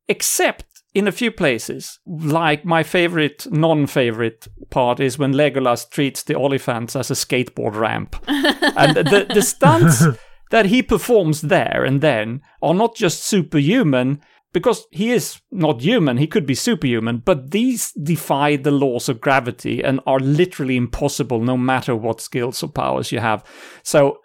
except 0.08 0.66
in 0.96 1.08
a 1.08 1.12
few 1.12 1.30
places. 1.30 2.00
Like 2.08 2.66
my 2.66 2.82
favorite, 2.82 3.46
non-favorite 3.52 4.48
part 4.72 5.00
is 5.00 5.20
when 5.20 5.34
Legolas 5.34 5.88
treats 5.88 6.24
the 6.24 6.34
Oliphaunts 6.34 6.98
as 6.98 7.12
a 7.12 7.14
skateboard 7.14 7.76
ramp, 7.76 8.16
and 8.28 8.96
the 8.96 9.28
the 9.32 9.42
stunts 9.42 10.04
that 10.52 10.68
he 10.68 10.82
performs 10.82 11.42
there 11.42 11.84
and 11.86 12.02
then 12.02 12.42
are 12.64 12.74
not 12.74 12.96
just 12.96 13.24
superhuman. 13.24 14.22
Because 14.54 14.88
he 14.90 15.12
is 15.12 15.42
not 15.52 15.82
human, 15.82 16.16
he 16.16 16.28
could 16.28 16.46
be 16.46 16.56
superhuman, 16.56 17.22
but 17.26 17.52
these 17.52 17.92
defy 17.92 18.56
the 18.56 18.72
laws 18.72 19.10
of 19.10 19.20
gravity 19.20 19.84
and 19.84 20.00
are 20.08 20.20
literally 20.20 20.78
impossible 20.78 21.42
no 21.42 21.58
matter 21.58 21.94
what 21.94 22.22
skills 22.22 22.64
or 22.64 22.70
powers 22.70 23.12
you 23.12 23.20
have. 23.20 23.44
So 23.84 24.20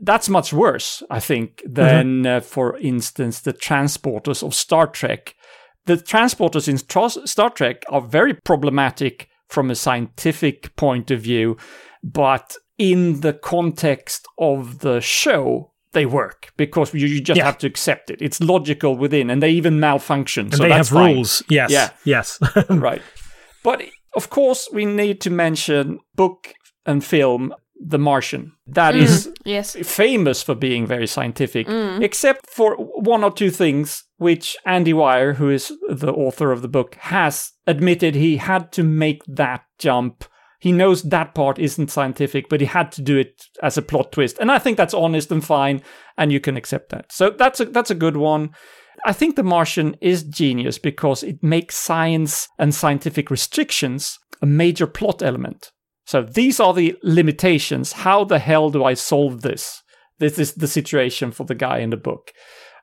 that's 0.00 0.30
much 0.30 0.52
worse, 0.52 1.02
I 1.10 1.20
think, 1.20 1.62
than, 1.66 2.26
uh, 2.26 2.40
for 2.40 2.78
instance, 2.78 3.40
the 3.40 3.52
transporters 3.52 4.42
of 4.42 4.54
Star 4.54 4.86
Trek. 4.86 5.35
The 5.86 5.96
transporters 5.96 6.68
in 6.68 6.78
Star 7.26 7.50
Trek 7.50 7.84
are 7.88 8.00
very 8.00 8.34
problematic 8.34 9.28
from 9.48 9.70
a 9.70 9.74
scientific 9.74 10.74
point 10.76 11.10
of 11.10 11.20
view, 11.20 11.56
but 12.02 12.56
in 12.78 13.20
the 13.20 13.32
context 13.32 14.26
of 14.38 14.80
the 14.80 15.00
show, 15.00 15.72
they 15.92 16.04
work 16.04 16.52
because 16.56 16.92
you, 16.92 17.06
you 17.06 17.20
just 17.20 17.38
Yeah. 17.38 17.44
have 17.44 17.58
to 17.58 17.66
accept 17.66 18.10
it. 18.10 18.20
It's 18.20 18.40
logical 18.40 18.96
within, 18.96 19.30
and 19.30 19.42
they 19.42 19.50
even 19.50 19.80
malfunction. 19.80 20.46
And 20.46 20.54
so 20.56 20.62
they 20.64 20.68
that's 20.70 20.88
have 20.90 20.98
fine. 20.98 21.14
rules. 21.14 21.42
Yes. 21.48 21.70
Yeah. 21.70 21.90
Yes. 22.04 22.38
right. 22.68 23.00
But 23.62 23.82
of 24.14 24.28
course, 24.28 24.68
we 24.72 24.84
need 24.84 25.20
to 25.22 25.30
mention 25.30 26.00
book 26.14 26.52
and 26.84 27.02
film 27.04 27.54
The 27.84 27.98
Martian. 27.98 28.52
That 28.66 28.94
mm. 28.94 29.02
is 29.02 29.32
Yes. 29.44 29.76
famous 29.82 30.42
for 30.42 30.54
being 30.54 30.86
very 30.86 31.06
scientific, 31.06 31.66
mm. 31.66 32.02
except 32.02 32.48
for 32.48 32.74
one 32.76 33.22
or 33.22 33.30
two 33.30 33.50
things 33.50 34.04
which 34.16 34.56
Andy 34.64 34.92
Weir, 34.92 35.34
who 35.34 35.50
is 35.50 35.72
the 35.88 36.12
author 36.12 36.52
of 36.52 36.62
the 36.62 36.68
book, 36.68 36.94
has 36.96 37.52
admitted 37.66 38.14
he 38.14 38.38
had 38.38 38.72
to 38.72 38.82
make 38.82 39.22
that 39.26 39.62
jump. 39.78 40.24
He 40.58 40.72
knows 40.72 41.02
that 41.02 41.34
part 41.34 41.58
isn't 41.58 41.90
scientific, 41.90 42.48
but 42.48 42.60
he 42.60 42.66
had 42.66 42.90
to 42.92 43.02
do 43.02 43.18
it 43.18 43.44
as 43.62 43.76
a 43.76 43.82
plot 43.82 44.12
twist. 44.12 44.38
And 44.40 44.50
I 44.50 44.58
think 44.58 44.76
that's 44.76 44.94
honest 44.94 45.30
and 45.30 45.44
fine, 45.44 45.82
and 46.16 46.32
you 46.32 46.40
can 46.40 46.56
accept 46.56 46.88
that. 46.90 47.12
So 47.12 47.30
that's 47.30 47.60
a, 47.60 47.66
that's 47.66 47.90
a 47.90 47.94
good 47.94 48.16
one. 48.16 48.50
I 49.04 49.12
think 49.12 49.36
The 49.36 49.42
Martian 49.42 49.96
is 50.00 50.22
genius 50.22 50.78
because 50.78 51.22
it 51.22 51.42
makes 51.42 51.76
science 51.76 52.48
and 52.58 52.74
scientific 52.74 53.30
restrictions 53.30 54.18
a 54.42 54.46
major 54.46 54.86
plot 54.86 55.22
element. 55.22 55.72
So 56.06 56.22
these 56.22 56.60
are 56.60 56.72
the 56.72 56.96
limitations. 57.02 57.92
How 57.92 58.24
the 58.24 58.38
hell 58.38 58.70
do 58.70 58.84
I 58.84 58.94
solve 58.94 59.42
this? 59.42 59.82
This 60.18 60.38
is 60.38 60.54
the 60.54 60.68
situation 60.68 61.32
for 61.32 61.44
the 61.44 61.54
guy 61.54 61.78
in 61.78 61.90
the 61.90 61.96
book. 61.96 62.32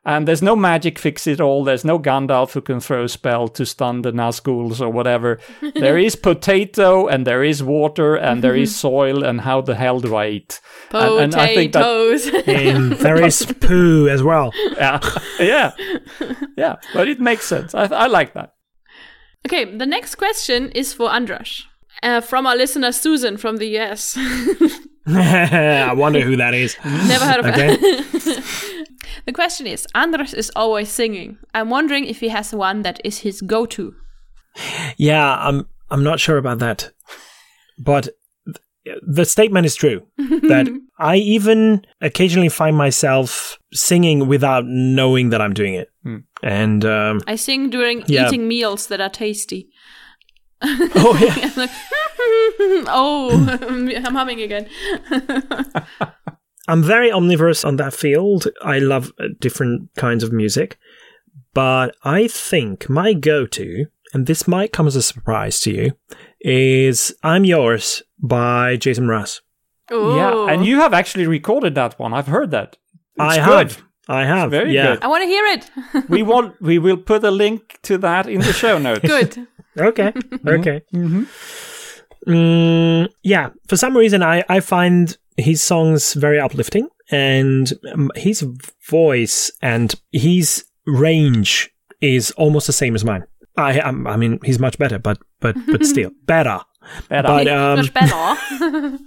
And 0.06 0.28
there's 0.28 0.42
no 0.42 0.58
magic 0.58 1.00
fix 1.00 1.26
it 1.28 1.40
all. 1.40 1.64
There's 1.64 1.86
no 1.86 1.98
Gandalf 1.98 2.52
who 2.52 2.60
can 2.60 2.82
throw 2.82 3.06
a 3.06 3.08
spell 3.10 3.48
to 3.48 3.66
stun 3.66 4.02
the 4.02 4.12
Nazguls 4.12 4.82
or 4.82 4.90
whatever. 4.90 5.40
there 5.76 5.98
is 5.98 6.18
potato 6.18 7.08
and 7.08 7.26
there 7.26 7.42
is 7.42 7.64
water 7.64 8.16
and 8.16 8.44
there 8.44 8.54
is 8.58 8.76
soil. 8.88 9.24
And 9.24 9.40
how 9.40 9.62
the 9.62 9.76
hell 9.76 10.02
do 10.02 10.14
I 10.16 10.28
eat? 10.28 10.60
And- 10.92 11.34
and 11.34 11.36
I 11.36 11.56
think 11.56 11.72
that- 11.72 11.84
Potatoes. 11.84 12.28
and 12.46 12.92
there 13.00 13.24
is 13.24 13.46
poo 13.62 14.10
as 14.10 14.22
well. 14.22 14.52
Yeah, 14.76 15.00
yeah, 15.40 15.72
yeah. 16.58 16.76
But 16.94 17.08
it 17.08 17.22
makes 17.22 17.46
sense. 17.46 17.74
I, 17.74 17.86
I 17.86 18.08
like 18.08 18.34
that. 18.34 18.54
okay, 19.48 19.64
the 19.78 19.86
next 19.86 20.16
question 20.16 20.70
is 20.72 20.94
for 20.94 21.10
Andras. 21.10 21.64
Uh, 22.04 22.22
from 22.22 22.46
our 22.46 22.56
listener 22.58 22.92
Susan 22.92 23.38
from 23.38 23.58
the 23.58 23.78
US. 23.80 24.18
I 25.08 25.94
wonder 25.94 26.22
who 26.22 26.36
that 26.38 26.54
is. 26.54 26.76
Never 26.84 27.26
heard 27.26 27.40
of 27.40 27.46
Okay. 27.46 27.68
her. 27.76 28.44
the 29.26 29.32
question 29.34 29.68
is 29.68 29.88
Andras 29.96 30.34
is 30.34 30.52
always 30.56 30.90
singing. 30.90 31.38
I'm 31.54 31.70
wondering 31.70 32.06
if 32.06 32.20
he 32.20 32.30
has 32.30 32.54
one 32.54 32.82
that 32.84 33.00
is 33.04 33.20
his 33.20 33.42
go 33.42 33.66
to. 33.68 33.94
Yeah, 34.98 35.36
I'm 35.48 35.68
I'm 35.90 36.04
not 36.04 36.20
sure 36.20 36.38
about 36.38 36.60
that. 36.60 36.92
But 37.78 38.10
th- 38.46 38.98
the 39.02 39.26
statement 39.26 39.66
is 39.66 39.76
true 39.76 40.02
that 40.18 40.68
I 41.00 41.18
even 41.18 41.86
occasionally 42.02 42.50
find 42.50 42.76
myself 42.78 43.58
singing 43.74 44.28
without 44.28 44.66
knowing 44.66 45.30
that 45.30 45.42
I'm 45.42 45.54
doing 45.54 45.74
it. 45.76 45.90
And 46.44 46.86
um, 46.86 47.22
I 47.28 47.36
sing 47.38 47.70
during 47.70 48.04
Yeah. 48.08 48.28
eating 48.28 48.48
meals 48.48 48.88
that 48.88 49.00
are 49.02 49.10
tasty. 49.10 49.70
Oh 50.64 51.18
yeah, 51.22 51.68
oh, 52.88 53.32
I'm 54.06 54.16
humming 54.16 54.42
again. 54.42 54.70
I'm 56.68 56.82
very 56.82 57.12
omnivorous 57.12 57.66
on 57.66 57.76
that 57.78 57.94
field. 57.94 58.48
I 58.62 58.80
love 58.80 59.12
uh, 59.20 59.26
different 59.40 59.90
kinds 59.96 60.24
of 60.24 60.32
music, 60.32 60.78
but 61.54 61.96
I 62.04 62.28
think 62.28 62.90
my 62.90 63.14
go-to, 63.14 63.88
and 64.14 64.26
this 64.26 64.48
might 64.48 64.72
come 64.72 64.88
as 64.88 64.96
a 64.96 65.02
surprise 65.02 65.60
to 65.62 65.72
you, 65.72 65.92
is 66.40 67.14
"I'm 67.24 67.44
Yours" 67.44 68.02
by 68.20 68.78
Jason 68.78 69.06
Mraz. 69.06 69.42
Ooh. 69.92 70.16
Yeah, 70.16 70.48
and 70.48 70.66
you 70.66 70.78
have 70.80 70.94
actually 70.94 71.28
recorded 71.28 71.76
that 71.76 72.00
one. 72.00 72.14
I've 72.14 72.28
heard 72.28 72.52
that. 72.52 72.78
It's 73.16 73.38
I 73.38 73.46
good. 73.46 73.72
have, 73.72 73.84
I 74.08 74.26
have, 74.26 74.52
very 74.52 74.74
yeah. 74.74 74.94
good. 74.94 75.04
I 75.04 75.08
want 75.08 75.24
to 75.24 75.28
hear 75.28 75.46
it. 75.46 76.10
we 76.10 76.24
want. 76.24 76.62
We 76.62 76.80
will 76.80 76.98
put 76.98 77.24
a 77.26 77.32
link 77.32 77.80
to 77.84 77.98
that 77.98 78.28
in 78.28 78.40
the 78.40 78.54
show 78.54 78.78
notes. 78.78 79.02
Good. 79.02 79.48
Okay. 79.78 80.14
Okay. 80.46 80.82
Mm, 82.28 83.10
yeah. 83.24 83.50
For 83.68 83.76
some 83.76 83.98
reason, 83.98 84.24
I, 84.24 84.44
I 84.50 84.60
find 84.60 85.18
his 85.38 85.62
songs 85.62 86.14
very 86.14 86.40
uplifting, 86.40 86.88
and 87.12 87.72
um, 87.94 88.12
his 88.16 88.46
voice 88.90 89.52
and 89.62 89.94
his 90.12 90.66
range 90.86 91.70
is 92.02 92.32
almost 92.32 92.68
the 92.68 92.74
same 92.74 92.96
as 92.96 93.04
mine. 93.04 93.24
I 93.58 93.80
um, 93.80 94.08
I 94.08 94.18
mean, 94.18 94.40
he's 94.44 94.60
much 94.60 94.78
better, 94.78 95.00
but 95.00 95.18
but 95.40 95.56
but 95.68 95.86
still 95.94 96.12
better. 96.26 96.60
Better. 97.10 97.28
But 97.28 97.48
um, 97.48 97.78
Much 97.78 97.94
better. 97.94 98.98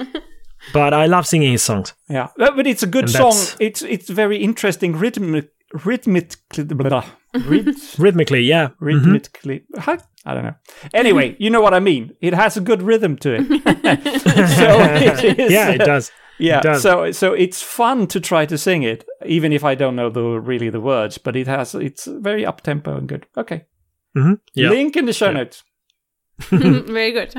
but 0.72 0.94
I 0.94 1.06
love 1.06 1.26
singing 1.26 1.52
his 1.52 1.62
songs. 1.62 1.94
Yeah, 2.08 2.28
but 2.36 2.56
but 2.56 2.66
it's 2.66 2.82
a 2.82 2.86
good 2.86 3.04
And 3.04 3.12
song. 3.12 3.56
It's 3.60 3.82
it's 3.82 4.08
very 4.08 4.38
interesting 4.38 4.96
rhythmic, 4.96 5.50
rhythmically, 5.84 6.64
blah, 6.64 7.04
rhyth, 7.34 7.98
Rhythmically, 7.98 8.40
yeah. 8.42 8.70
rhythmically. 8.80 9.64
How- 9.78 9.98
I 10.26 10.32
don't 10.34 10.44
know. 10.44 10.54
Anyway, 10.94 11.36
you 11.38 11.50
know 11.50 11.60
what 11.60 11.74
I 11.74 11.80
mean. 11.80 12.12
It 12.22 12.32
has 12.32 12.56
a 12.56 12.60
good 12.62 12.80
rhythm 12.82 13.16
to 13.18 13.34
it. 13.34 13.46
so 14.22 14.80
it 14.80 15.38
is, 15.38 15.52
Yeah, 15.52 15.70
it 15.70 15.78
does. 15.78 16.10
Yeah, 16.38 16.58
It 16.58 16.62
does. 16.62 16.82
so 16.82 17.12
so 17.12 17.32
it's 17.34 17.62
fun 17.62 18.06
to 18.08 18.20
try 18.20 18.46
to 18.46 18.56
sing 18.58 18.82
it, 18.82 19.04
even 19.26 19.52
if 19.52 19.62
I 19.64 19.74
don't 19.74 19.94
know 19.96 20.08
the 20.10 20.22
really 20.40 20.70
the 20.70 20.80
words. 20.80 21.18
But 21.18 21.36
it 21.36 21.46
has 21.46 21.74
it's 21.74 22.06
very 22.06 22.44
up 22.46 22.62
tempo 22.62 22.96
and 22.96 23.06
good. 23.06 23.26
Okay, 23.36 23.66
hmm 24.14 24.34
Yeah. 24.54 24.70
link 24.70 24.96
in 24.96 25.04
the 25.04 25.12
show 25.12 25.30
notes. 25.30 25.62
Very 26.50 27.12
good. 27.12 27.34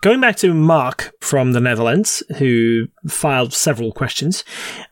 Going 0.00 0.20
back 0.20 0.36
to 0.36 0.54
Mark 0.54 1.12
from 1.20 1.52
the 1.52 1.60
Netherlands, 1.60 2.22
who 2.38 2.86
filed 3.08 3.52
several 3.52 3.90
questions, 3.92 4.44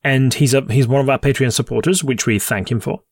and 0.02 0.34
he's 0.34 0.52
a, 0.52 0.62
he's 0.68 0.88
one 0.88 1.00
of 1.00 1.08
our 1.08 1.18
Patreon 1.18 1.52
supporters, 1.52 2.02
which 2.02 2.26
we 2.26 2.40
thank 2.40 2.72
him 2.72 2.80
for. 2.80 3.02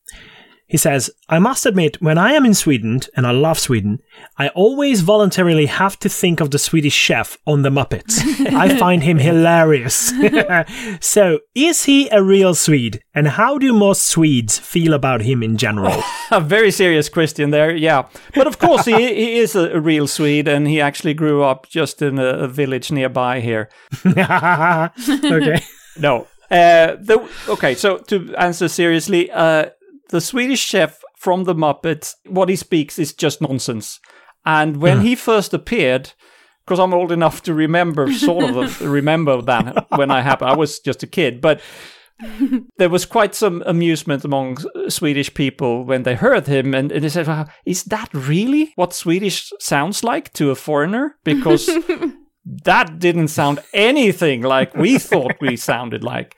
He 0.67 0.77
says, 0.77 1.11
I 1.29 1.37
must 1.37 1.67
admit, 1.67 2.01
when 2.01 2.17
I 2.17 2.31
am 2.31 2.43
in 2.43 2.55
Sweden, 2.55 3.01
and 3.15 3.27
I 3.27 3.31
love 3.31 3.59
Sweden, 3.59 4.01
I 4.39 4.47
always 4.49 5.01
voluntarily 5.01 5.67
have 5.67 5.99
to 5.99 6.09
think 6.09 6.39
of 6.39 6.49
the 6.49 6.57
Swedish 6.57 6.93
chef 6.93 7.37
on 7.45 7.61
the 7.61 7.69
Muppets. 7.69 8.19
I 8.53 8.75
find 8.77 9.03
him 9.03 9.19
hilarious. 9.19 10.11
so, 10.99 11.39
is 11.53 11.85
he 11.85 12.09
a 12.09 12.23
real 12.23 12.55
Swede? 12.55 13.03
And 13.13 13.27
how 13.27 13.59
do 13.59 13.71
most 13.73 14.07
Swedes 14.07 14.57
feel 14.57 14.93
about 14.93 15.21
him 15.21 15.43
in 15.43 15.57
general? 15.57 16.01
A 16.31 16.41
very 16.41 16.71
serious 16.71 17.09
question 17.09 17.51
there, 17.51 17.75
yeah. 17.75 18.07
But 18.33 18.47
of 18.47 18.57
course, 18.57 18.85
he 18.85 18.95
he 18.95 19.37
is 19.37 19.55
a, 19.55 19.69
a 19.75 19.79
real 19.79 20.07
Swede, 20.07 20.47
and 20.47 20.67
he 20.67 20.81
actually 20.81 21.13
grew 21.13 21.43
up 21.43 21.69
just 21.69 22.01
in 22.01 22.17
a, 22.17 22.25
a 22.25 22.47
village 22.47 22.91
nearby 22.91 23.39
here. 23.39 23.69
okay. 24.05 25.63
No. 25.97 26.27
Uh, 26.51 26.95
the, 26.99 27.27
okay, 27.47 27.73
so 27.73 27.97
to 27.97 28.35
answer 28.35 28.67
seriously, 28.67 29.31
uh, 29.31 29.69
the 30.09 30.21
Swedish 30.21 30.59
chef 30.59 31.01
from 31.15 31.43
the 31.43 31.55
Muppets, 31.55 32.15
what 32.27 32.49
he 32.49 32.55
speaks 32.55 32.99
is 32.99 33.13
just 33.13 33.41
nonsense. 33.41 33.99
And 34.45 34.77
when 34.77 35.01
he 35.01 35.13
hmm. 35.13 35.19
first 35.19 35.53
appeared, 35.53 36.13
because 36.65 36.79
I'm 36.79 36.93
old 36.93 37.11
enough 37.11 37.43
to 37.43 37.53
remember, 37.53 38.11
sort 38.13 38.55
of 38.55 38.81
remember 38.99 39.41
that 39.41 39.87
when 39.89 40.11
I 40.11 40.21
happened, 40.21 40.51
I 40.51 40.55
was 40.55 40.79
just 40.79 41.03
a 41.03 41.07
kid, 41.07 41.41
but 41.41 41.61
there 42.77 42.89
was 42.89 43.05
quite 43.05 43.35
some 43.35 43.61
amusement 43.65 44.23
among 44.23 44.57
Swedish 44.87 45.33
people 45.33 45.83
when 45.83 46.03
they 46.03 46.15
heard 46.15 46.47
him, 46.47 46.73
and, 46.73 46.91
and 46.91 47.03
they 47.03 47.09
said, 47.09 47.27
wow, 47.27 47.47
"Is 47.65 47.83
that 47.85 48.09
really 48.13 48.71
what 48.75 48.93
Swedish 48.93 49.51
sounds 49.59 50.03
like 50.03 50.31
to 50.33 50.51
a 50.51 50.55
foreigner?" 50.55 51.17
Because 51.23 51.69
that 52.45 52.99
didn't 52.99 53.29
sound 53.29 53.59
anything 53.73 54.41
like 54.41 54.75
we 54.75 54.99
thought 55.09 55.41
we 55.41 55.55
sounded 55.55 56.03
like. 56.03 56.35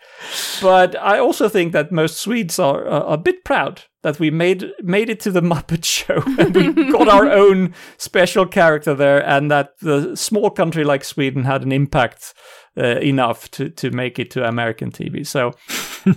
But 0.61 0.95
I 0.95 1.19
also 1.19 1.49
think 1.49 1.73
that 1.73 1.91
most 1.91 2.17
Swedes 2.17 2.59
are 2.59 2.87
uh, 2.87 3.03
a 3.03 3.17
bit 3.17 3.43
proud 3.43 3.83
that 4.03 4.19
we 4.19 4.31
made 4.31 4.71
made 4.81 5.09
it 5.09 5.19
to 5.21 5.31
the 5.31 5.41
Muppet 5.51 5.83
Show 5.83 6.23
and 6.39 6.55
we 6.55 6.91
got 6.91 7.09
our 7.09 7.29
own 7.43 7.73
special 7.97 8.45
character 8.45 8.93
there, 8.93 9.25
and 9.25 9.51
that 9.51 9.77
the 9.81 10.15
small 10.15 10.49
country 10.49 10.83
like 10.83 11.03
Sweden 11.03 11.43
had 11.43 11.63
an 11.63 11.71
impact 11.71 12.33
uh, 12.77 12.99
enough 12.99 13.51
to 13.51 13.69
to 13.69 13.91
make 13.91 14.17
it 14.17 14.31
to 14.31 14.47
American 14.47 14.91
TV. 14.91 15.25
So 15.25 15.53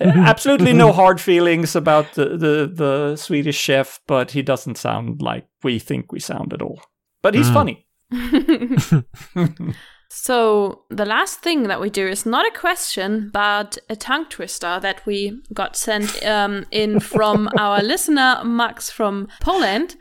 Absolutely 0.01 0.73
no 0.73 0.93
hard 0.93 1.21
feelings 1.21 1.75
about 1.75 2.15
the, 2.15 2.37
the, 2.37 2.71
the 2.73 3.17
Swedish 3.17 3.57
chef, 3.57 4.01
but 4.07 4.31
he 4.31 4.43
doesn't 4.43 4.77
sound 4.77 5.21
like 5.21 5.47
we 5.63 5.79
think 5.79 6.13
we 6.13 6.21
sound 6.21 6.53
at 6.53 6.63
all. 6.63 6.81
But 7.23 7.35
he's 7.35 7.51
funny. 7.51 7.87
So, 10.13 10.83
the 10.89 11.05
last 11.05 11.39
thing 11.39 11.69
that 11.69 11.81
we 11.81 11.89
do 11.89 12.05
is 12.05 12.27
not 12.27 12.45
a 12.45 12.51
question, 12.51 13.31
but 13.33 13.79
a 13.89 13.95
tongue 13.95 14.27
twister 14.29 14.81
that 14.81 15.07
we 15.07 15.41
got 15.55 15.77
sent 15.77 16.25
um, 16.27 16.67
in 16.73 16.99
from 17.15 17.49
our 17.57 17.81
listener, 17.81 18.43
Max 18.45 18.91
from 18.91 19.29
Poland. 19.41 19.95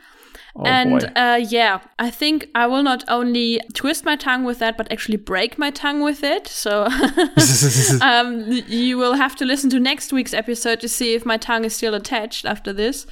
and 0.64 1.00
boy. 1.00 1.06
uh, 1.14 1.36
yeah, 1.36 1.78
I 2.00 2.10
think 2.10 2.48
I 2.56 2.66
will 2.66 2.82
not 2.82 3.04
only 3.06 3.60
twist 3.72 4.04
my 4.04 4.16
tongue 4.16 4.42
with 4.42 4.58
that, 4.58 4.76
but 4.76 4.90
actually 4.90 5.16
break 5.16 5.58
my 5.58 5.70
tongue 5.70 6.02
with 6.02 6.24
it. 6.24 6.48
So 6.48 6.86
um, 8.02 8.50
you 8.66 8.98
will 8.98 9.14
have 9.14 9.36
to 9.36 9.44
listen 9.44 9.70
to 9.70 9.78
next 9.78 10.12
week's 10.12 10.34
episode 10.34 10.80
to 10.80 10.88
see 10.88 11.14
if 11.14 11.24
my 11.24 11.36
tongue 11.36 11.64
is 11.64 11.76
still 11.76 11.94
attached 11.94 12.44
after 12.44 12.72
this. 12.72 13.06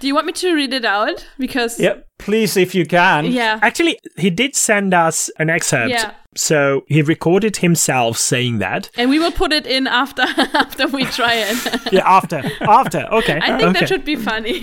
Do 0.00 0.06
you 0.06 0.14
want 0.14 0.26
me 0.26 0.32
to 0.32 0.54
read 0.54 0.72
it 0.72 0.84
out? 0.84 1.26
Because 1.38 1.78
Yep. 1.78 2.06
Please, 2.18 2.56
if 2.56 2.74
you 2.74 2.84
can. 2.86 3.24
yeah, 3.26 3.58
Actually, 3.62 3.98
he 4.16 4.28
did 4.30 4.54
send 4.54 4.92
us 4.92 5.30
an 5.38 5.48
excerpt. 5.50 5.90
Yeah. 5.90 6.12
So 6.36 6.82
he 6.86 7.02
recorded 7.02 7.56
himself 7.58 8.16
saying 8.18 8.58
that. 8.58 8.90
and 8.96 9.10
we 9.10 9.18
will 9.18 9.32
put 9.32 9.52
it 9.52 9.66
in 9.66 9.86
after 9.86 10.22
after 10.54 10.86
we 10.88 11.04
try 11.04 11.34
it. 11.34 11.92
Yeah, 11.92 12.02
after. 12.06 12.42
after. 12.60 13.06
Okay. 13.12 13.38
I 13.42 13.56
think 13.58 13.70
okay. 13.70 13.80
that 13.80 13.88
should 13.88 14.04
be 14.04 14.16
funny 14.16 14.58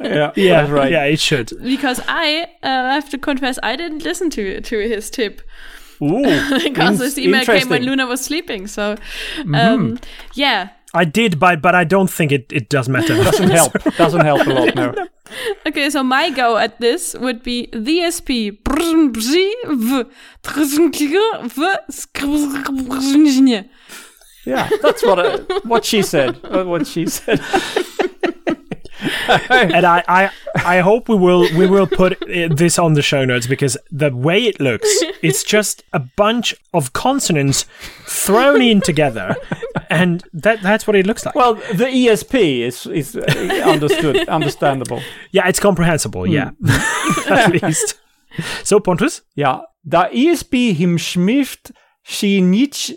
Yeah, 0.00 0.32
Yeah, 0.36 0.70
right. 0.70 0.92
Yeah, 0.92 1.04
it 1.04 1.18
should. 1.20 1.50
because 1.62 2.00
I 2.08 2.46
uh, 2.62 2.68
have 2.94 3.08
to 3.10 3.18
confess 3.18 3.58
I 3.62 3.74
didn't 3.76 4.04
listen 4.04 4.30
to 4.30 4.60
to 4.60 4.78
his 4.78 5.10
tip 5.10 5.42
Ooh, 6.02 6.22
because 6.62 7.00
in- 7.00 7.04
this 7.04 7.18
email 7.18 7.44
came 7.44 7.68
when. 7.68 7.82
Luna 7.84 8.06
was 8.06 8.20
sleeping. 8.24 8.66
So 8.66 8.96
um, 9.54 9.98
yeah. 10.34 10.68
I 10.94 11.04
did, 11.04 11.38
but 11.38 11.62
but 11.62 11.74
I 11.74 11.84
don't 11.84 12.10
think 12.10 12.32
it, 12.32 12.52
it 12.52 12.68
does 12.68 12.88
matter. 12.88 13.14
Doesn't 13.14 13.50
help. 13.60 13.72
Doesn't 13.96 14.24
help 14.24 14.46
a 14.46 14.50
lot, 14.50 14.74
no. 14.74 14.94
Okay, 15.66 15.88
so 15.88 16.02
my 16.02 16.30
go 16.30 16.58
at 16.58 16.80
this 16.80 17.14
would 17.14 17.42
be 17.42 17.68
the 17.72 18.10
SP. 18.12 18.52
Yeah, 24.44 24.68
that's 24.82 25.02
what 25.04 25.18
uh, 25.18 25.60
what 25.64 25.84
she 25.84 26.02
said. 26.02 26.42
What 26.66 26.86
she 26.86 27.06
said. 27.06 27.40
and 29.50 29.86
I, 29.86 30.02
I 30.08 30.30
I 30.64 30.80
hope 30.80 31.08
we 31.08 31.16
will 31.16 31.48
we 31.56 31.66
will 31.66 31.86
put 31.86 32.22
uh, 32.22 32.48
this 32.54 32.78
on 32.78 32.94
the 32.94 33.02
show 33.02 33.24
notes 33.24 33.46
because 33.46 33.76
the 33.90 34.14
way 34.14 34.44
it 34.44 34.60
looks, 34.60 34.88
it's 35.22 35.44
just 35.44 35.82
a 35.92 35.98
bunch 35.98 36.54
of 36.72 36.92
consonants 36.92 37.66
thrown 38.06 38.62
in 38.62 38.80
together, 38.80 39.36
and 39.90 40.24
that 40.32 40.62
that's 40.62 40.86
what 40.86 40.96
it 40.96 41.06
looks 41.06 41.24
like. 41.24 41.34
Well, 41.34 41.54
the 41.54 41.86
ESP 41.86 42.60
is 42.60 42.86
is 42.86 43.16
uh, 43.16 43.22
understood, 43.66 44.28
understandable. 44.28 45.02
yeah, 45.30 45.48
it's 45.48 45.60
comprehensible. 45.60 46.26
Yeah, 46.26 46.50
at 47.28 47.62
least. 47.62 48.00
So 48.64 48.80
Pontus, 48.80 49.22
yeah, 49.34 49.60
the 49.84 50.08
ESP 50.12 50.74
him 50.74 50.96
schmift 50.96 51.72
she 52.02 52.40
nicht. 52.40 52.92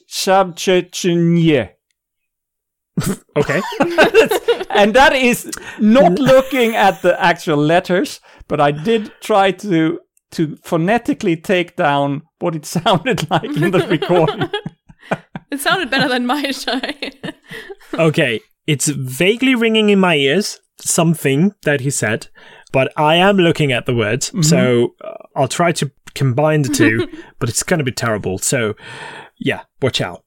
okay. 3.35 3.61
And 4.69 4.93
that 4.93 5.13
is 5.15 5.49
not 5.79 6.19
looking 6.19 6.75
at 6.75 7.01
the 7.01 7.19
actual 7.21 7.57
letters, 7.57 8.19
but 8.49 8.59
I 8.59 8.71
did 8.71 9.11
try 9.21 9.51
to 9.51 9.99
to 10.31 10.57
phonetically 10.63 11.37
take 11.37 11.77
down 11.77 12.23
what 12.39 12.55
it 12.55 12.65
sounded 12.77 13.29
like 13.29 13.45
in 13.45 13.71
the 13.71 13.87
recording. 13.87 14.49
It 15.49 15.61
sounded 15.61 15.89
better 15.89 16.09
than 16.09 16.25
my 16.25 16.51
shy. 16.51 17.13
Okay, 17.93 18.41
it's 18.67 18.87
vaguely 18.89 19.55
ringing 19.55 19.89
in 19.89 19.99
my 19.99 20.15
ears, 20.15 20.59
something 20.81 21.53
that 21.63 21.81
he 21.81 21.89
said, 21.89 22.27
but 22.73 22.91
I 22.97 23.15
am 23.15 23.37
looking 23.37 23.71
at 23.71 23.85
the 23.85 23.95
words, 23.95 24.33
so 24.45 24.95
uh, 25.01 25.13
I'll 25.37 25.47
try 25.47 25.71
to 25.73 25.91
combine 26.15 26.63
the 26.63 26.69
two, 26.69 27.07
but 27.39 27.47
it's 27.47 27.63
going 27.63 27.77
to 27.77 27.83
be 27.85 27.91
terrible. 27.91 28.39
So, 28.39 28.73
yeah, 29.37 29.61
watch 29.81 30.01
out. 30.01 30.23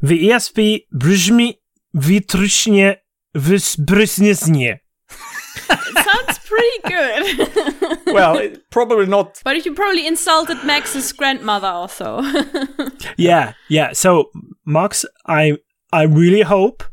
The 0.00 0.28
ESP 0.28 0.86
brzmi 0.94 1.58
wytryśnie 1.96 2.96
wysbrysnie. 3.34 4.78
Sounds 6.04 6.38
pretty 6.38 6.80
good. 6.84 7.48
well, 8.14 8.36
it, 8.38 8.70
probably 8.70 9.06
not. 9.06 9.40
but 9.44 9.64
you 9.66 9.74
probably 9.74 10.06
insulted 10.06 10.64
Max's 10.64 11.12
grandmother 11.12 11.68
also. 11.68 12.22
Yeah, 13.18 13.52
yeah. 13.70 13.92
So, 13.94 14.30
Max, 14.66 15.06
I 15.26 15.56
I 15.92 16.02
really 16.06 16.42
hope 16.42 16.84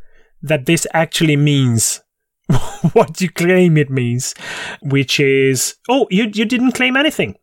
that 0.48 0.66
this 0.66 0.88
actually 0.94 1.36
means 1.36 2.02
what 2.94 3.20
you 3.22 3.30
claim 3.30 3.78
it 3.78 3.90
means, 3.90 4.34
which 4.82 5.20
is 5.20 5.76
oh, 5.90 6.08
you 6.10 6.30
you 6.34 6.46
didn't 6.46 6.72
claim 6.76 6.96
anything. 6.98 7.36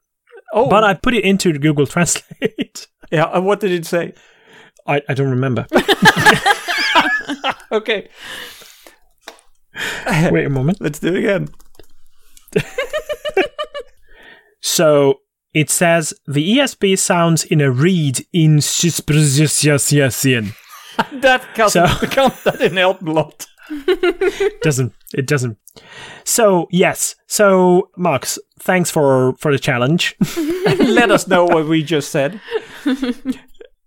Oh, 0.54 0.68
But 0.68 0.82
I 0.84 0.94
put 0.94 1.14
it 1.14 1.24
into 1.24 1.52
Google 1.58 1.86
Translate. 1.86 2.88
yeah. 3.12 3.30
and 3.32 3.44
What 3.44 3.60
did 3.60 3.70
it 3.72 3.86
say? 3.86 4.14
I, 4.90 5.02
I 5.08 5.14
don't 5.14 5.30
remember. 5.30 5.66
Okay, 7.72 8.08
Wait 10.32 10.44
a 10.44 10.50
moment. 10.50 10.80
let's 10.80 10.98
do 10.98 11.08
it 11.14 11.16
again. 11.18 11.48
So 14.60 15.20
it 15.54 15.70
says 15.70 16.12
the 16.26 16.58
ESP 16.58 16.98
sounds 16.98 17.44
in 17.44 17.60
a 17.60 17.70
reed 17.70 18.26
in 18.32 18.56
Sisprzysiasian. 18.58 20.54
That 21.22 21.42
doesn't, 21.54 21.88
So- 21.88 22.28
that 22.44 22.58
didn't 22.58 22.76
help 22.76 23.00
a 23.02 23.10
lot. 23.10 23.46
Doesn't 24.62 24.92
it 25.14 25.26
doesn't. 25.26 25.56
So 26.24 26.66
yes. 26.70 27.14
So 27.28 27.90
Max, 27.96 28.38
thanks 28.58 28.90
for 28.90 29.34
for 29.38 29.52
the 29.52 29.58
challenge. 29.58 30.16
Let 30.66 31.10
us 31.10 31.26
know 31.28 31.44
what 31.44 31.66
we 31.68 31.82
just 31.84 32.10
said. 32.10 32.40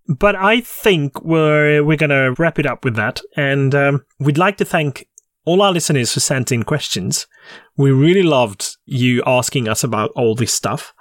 But 0.07 0.35
I 0.35 0.61
think 0.61 1.23
we're 1.23 1.83
we're 1.83 1.97
gonna 1.97 2.33
wrap 2.33 2.59
it 2.59 2.65
up 2.65 2.83
with 2.83 2.95
that, 2.95 3.21
and 3.35 3.73
um, 3.73 4.05
we'd 4.19 4.37
like 4.37 4.57
to 4.57 4.65
thank 4.65 5.07
all 5.45 5.61
our 5.61 5.71
listeners 5.71 6.13
for 6.13 6.19
sending 6.19 6.63
questions. 6.63 7.27
We 7.75 7.91
really 7.91 8.23
loved 8.23 8.77
you 8.85 9.21
asking 9.25 9.67
us 9.67 9.83
about 9.83 10.11
all 10.15 10.35
this 10.35 10.53
stuff, 10.53 10.93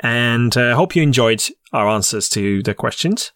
and 0.00 0.56
uh, 0.56 0.76
hope 0.76 0.96
you 0.96 1.02
enjoyed 1.02 1.42
our 1.72 1.88
answers 1.88 2.28
to 2.30 2.62
the 2.62 2.74
questions. 2.74 3.32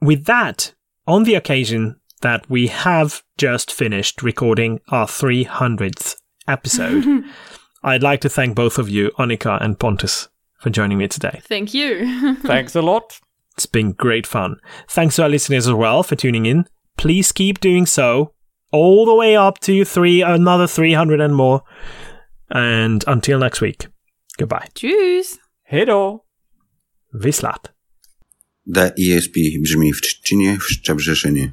With 0.00 0.24
that, 0.26 0.74
on 1.06 1.24
the 1.24 1.34
occasion 1.34 2.00
that 2.22 2.48
we 2.48 2.68
have 2.68 3.22
just 3.36 3.70
finished 3.70 4.22
recording 4.22 4.80
our 4.88 5.06
300th 5.06 6.16
episode, 6.48 7.24
I'd 7.82 8.02
like 8.02 8.20
to 8.22 8.28
thank 8.28 8.54
both 8.54 8.78
of 8.78 8.88
you, 8.88 9.10
Annika 9.18 9.62
and 9.62 9.78
Pontus, 9.78 10.28
for 10.58 10.70
joining 10.70 10.98
me 10.98 11.08
today. 11.08 11.40
Thank 11.44 11.74
you. 11.74 12.34
Thanks 12.42 12.74
a 12.74 12.82
lot. 12.82 13.20
It's 13.56 13.66
been 13.66 13.92
great 13.92 14.26
fun. 14.26 14.56
Thanks 14.88 15.16
to 15.16 15.22
our 15.22 15.28
listeners 15.28 15.66
as 15.66 15.74
well 15.74 16.02
for 16.02 16.16
tuning 16.16 16.46
in. 16.46 16.64
Please 16.96 17.32
keep 17.32 17.60
doing 17.60 17.86
so 17.86 18.32
all 18.72 19.06
the 19.06 19.14
way 19.14 19.36
up 19.36 19.58
to 19.60 19.84
three, 19.84 20.22
another 20.22 20.66
300 20.66 21.20
and 21.20 21.34
more. 21.34 21.62
And 22.50 23.04
until 23.06 23.38
next 23.38 23.60
week, 23.60 23.86
goodbye. 24.38 24.68
Tschüss. 24.74 25.38
Hej 25.62 25.86
då. 25.86 26.24
Vislat. 27.14 27.72
Da 28.66 28.90
ESP 28.98 29.34
brzmi 29.62 29.92
w 29.92 30.00
Trzcinie, 30.00 30.58
w 30.58 30.64
Szczebrzeszynie. 30.64 31.52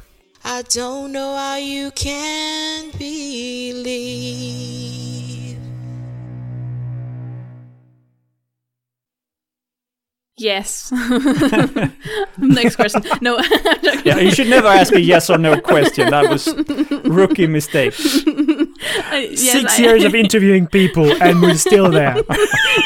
I 0.43 0.63
don't 0.63 1.11
know 1.11 1.35
how 1.35 1.55
you 1.57 1.91
can 1.91 2.91
believe. 2.97 3.81
Yes. 10.37 10.91
Next 12.37 12.75
question. 12.81 13.03
No. 13.21 13.39
Yeah, 14.03 14.17
you 14.17 14.31
should 14.31 14.47
never 14.47 14.67
ask 14.67 14.91
a 14.95 14.99
yes 15.01 15.29
or 15.29 15.37
no 15.37 15.61
question. 15.61 16.09
That 16.09 16.27
was 16.27 16.47
rookie 17.05 17.45
mistake. 17.45 17.93
Uh, 17.99 19.17
yes, 19.17 19.39
Six 19.51 19.79
I- 19.79 19.83
years 19.83 20.03
of 20.03 20.15
interviewing 20.15 20.65
people, 20.65 21.05
and 21.21 21.39
we're 21.39 21.53
still 21.55 21.91
there. 21.91 22.15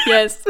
yes. 0.07 0.43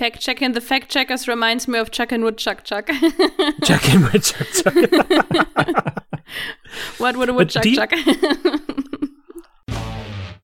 Fact 0.00 0.20
checking 0.20 0.52
the 0.52 0.62
fact 0.62 0.88
checkers 0.88 1.28
reminds 1.28 1.68
me 1.68 1.78
of 1.78 1.90
Chuck 1.90 2.10
and 2.10 2.24
Woodchuck 2.24 2.64
Chuck. 2.64 2.88
Check 3.62 3.94
in 3.94 4.02
with 4.04 4.24
Chuck 4.24 4.48
Chuck. 4.56 4.74
what 6.98 7.16
would 7.18 7.28
a 7.28 7.34
woodchuck 7.34 7.62
do 7.64 7.70
you- 7.70 7.76
chuck? 7.76 7.92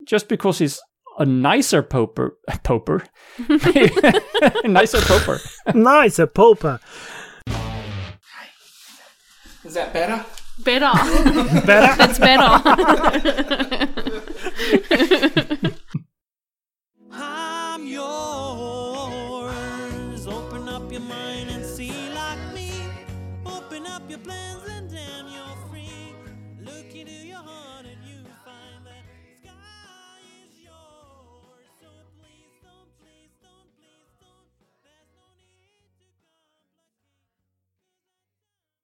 Just 0.04 0.28
because 0.28 0.58
he's 0.58 0.78
a 1.18 1.24
nicer 1.24 1.82
poper, 1.82 2.36
poper, 2.64 3.02
nicer 4.64 5.00
poper. 5.00 5.40
nicer 5.74 6.24
a 6.24 6.26
pulper. 6.26 6.78
Is 9.64 9.72
that 9.74 9.92
better? 9.94 10.22
better. 10.58 10.92
Better? 11.66 11.96
That's 11.96 12.18
better. 12.18 12.62
I'm 17.18 17.86
yours. 17.86 19.54
Open 20.26 20.68
up 20.68 20.90
your 20.92 21.02
mind 21.02 21.50
and 21.50 21.64
see 21.64 22.10
like 22.14 22.54
me. 22.54 22.70
Open 23.44 23.86
up 23.86 24.02
your 24.08 24.18
plans 24.20 24.62
and 24.68 24.90
damn, 24.90 25.26
you're 25.28 25.56
free. 25.70 26.14
Look 26.60 26.94
into 26.94 27.12
your 27.26 27.38
heart. 27.38 27.75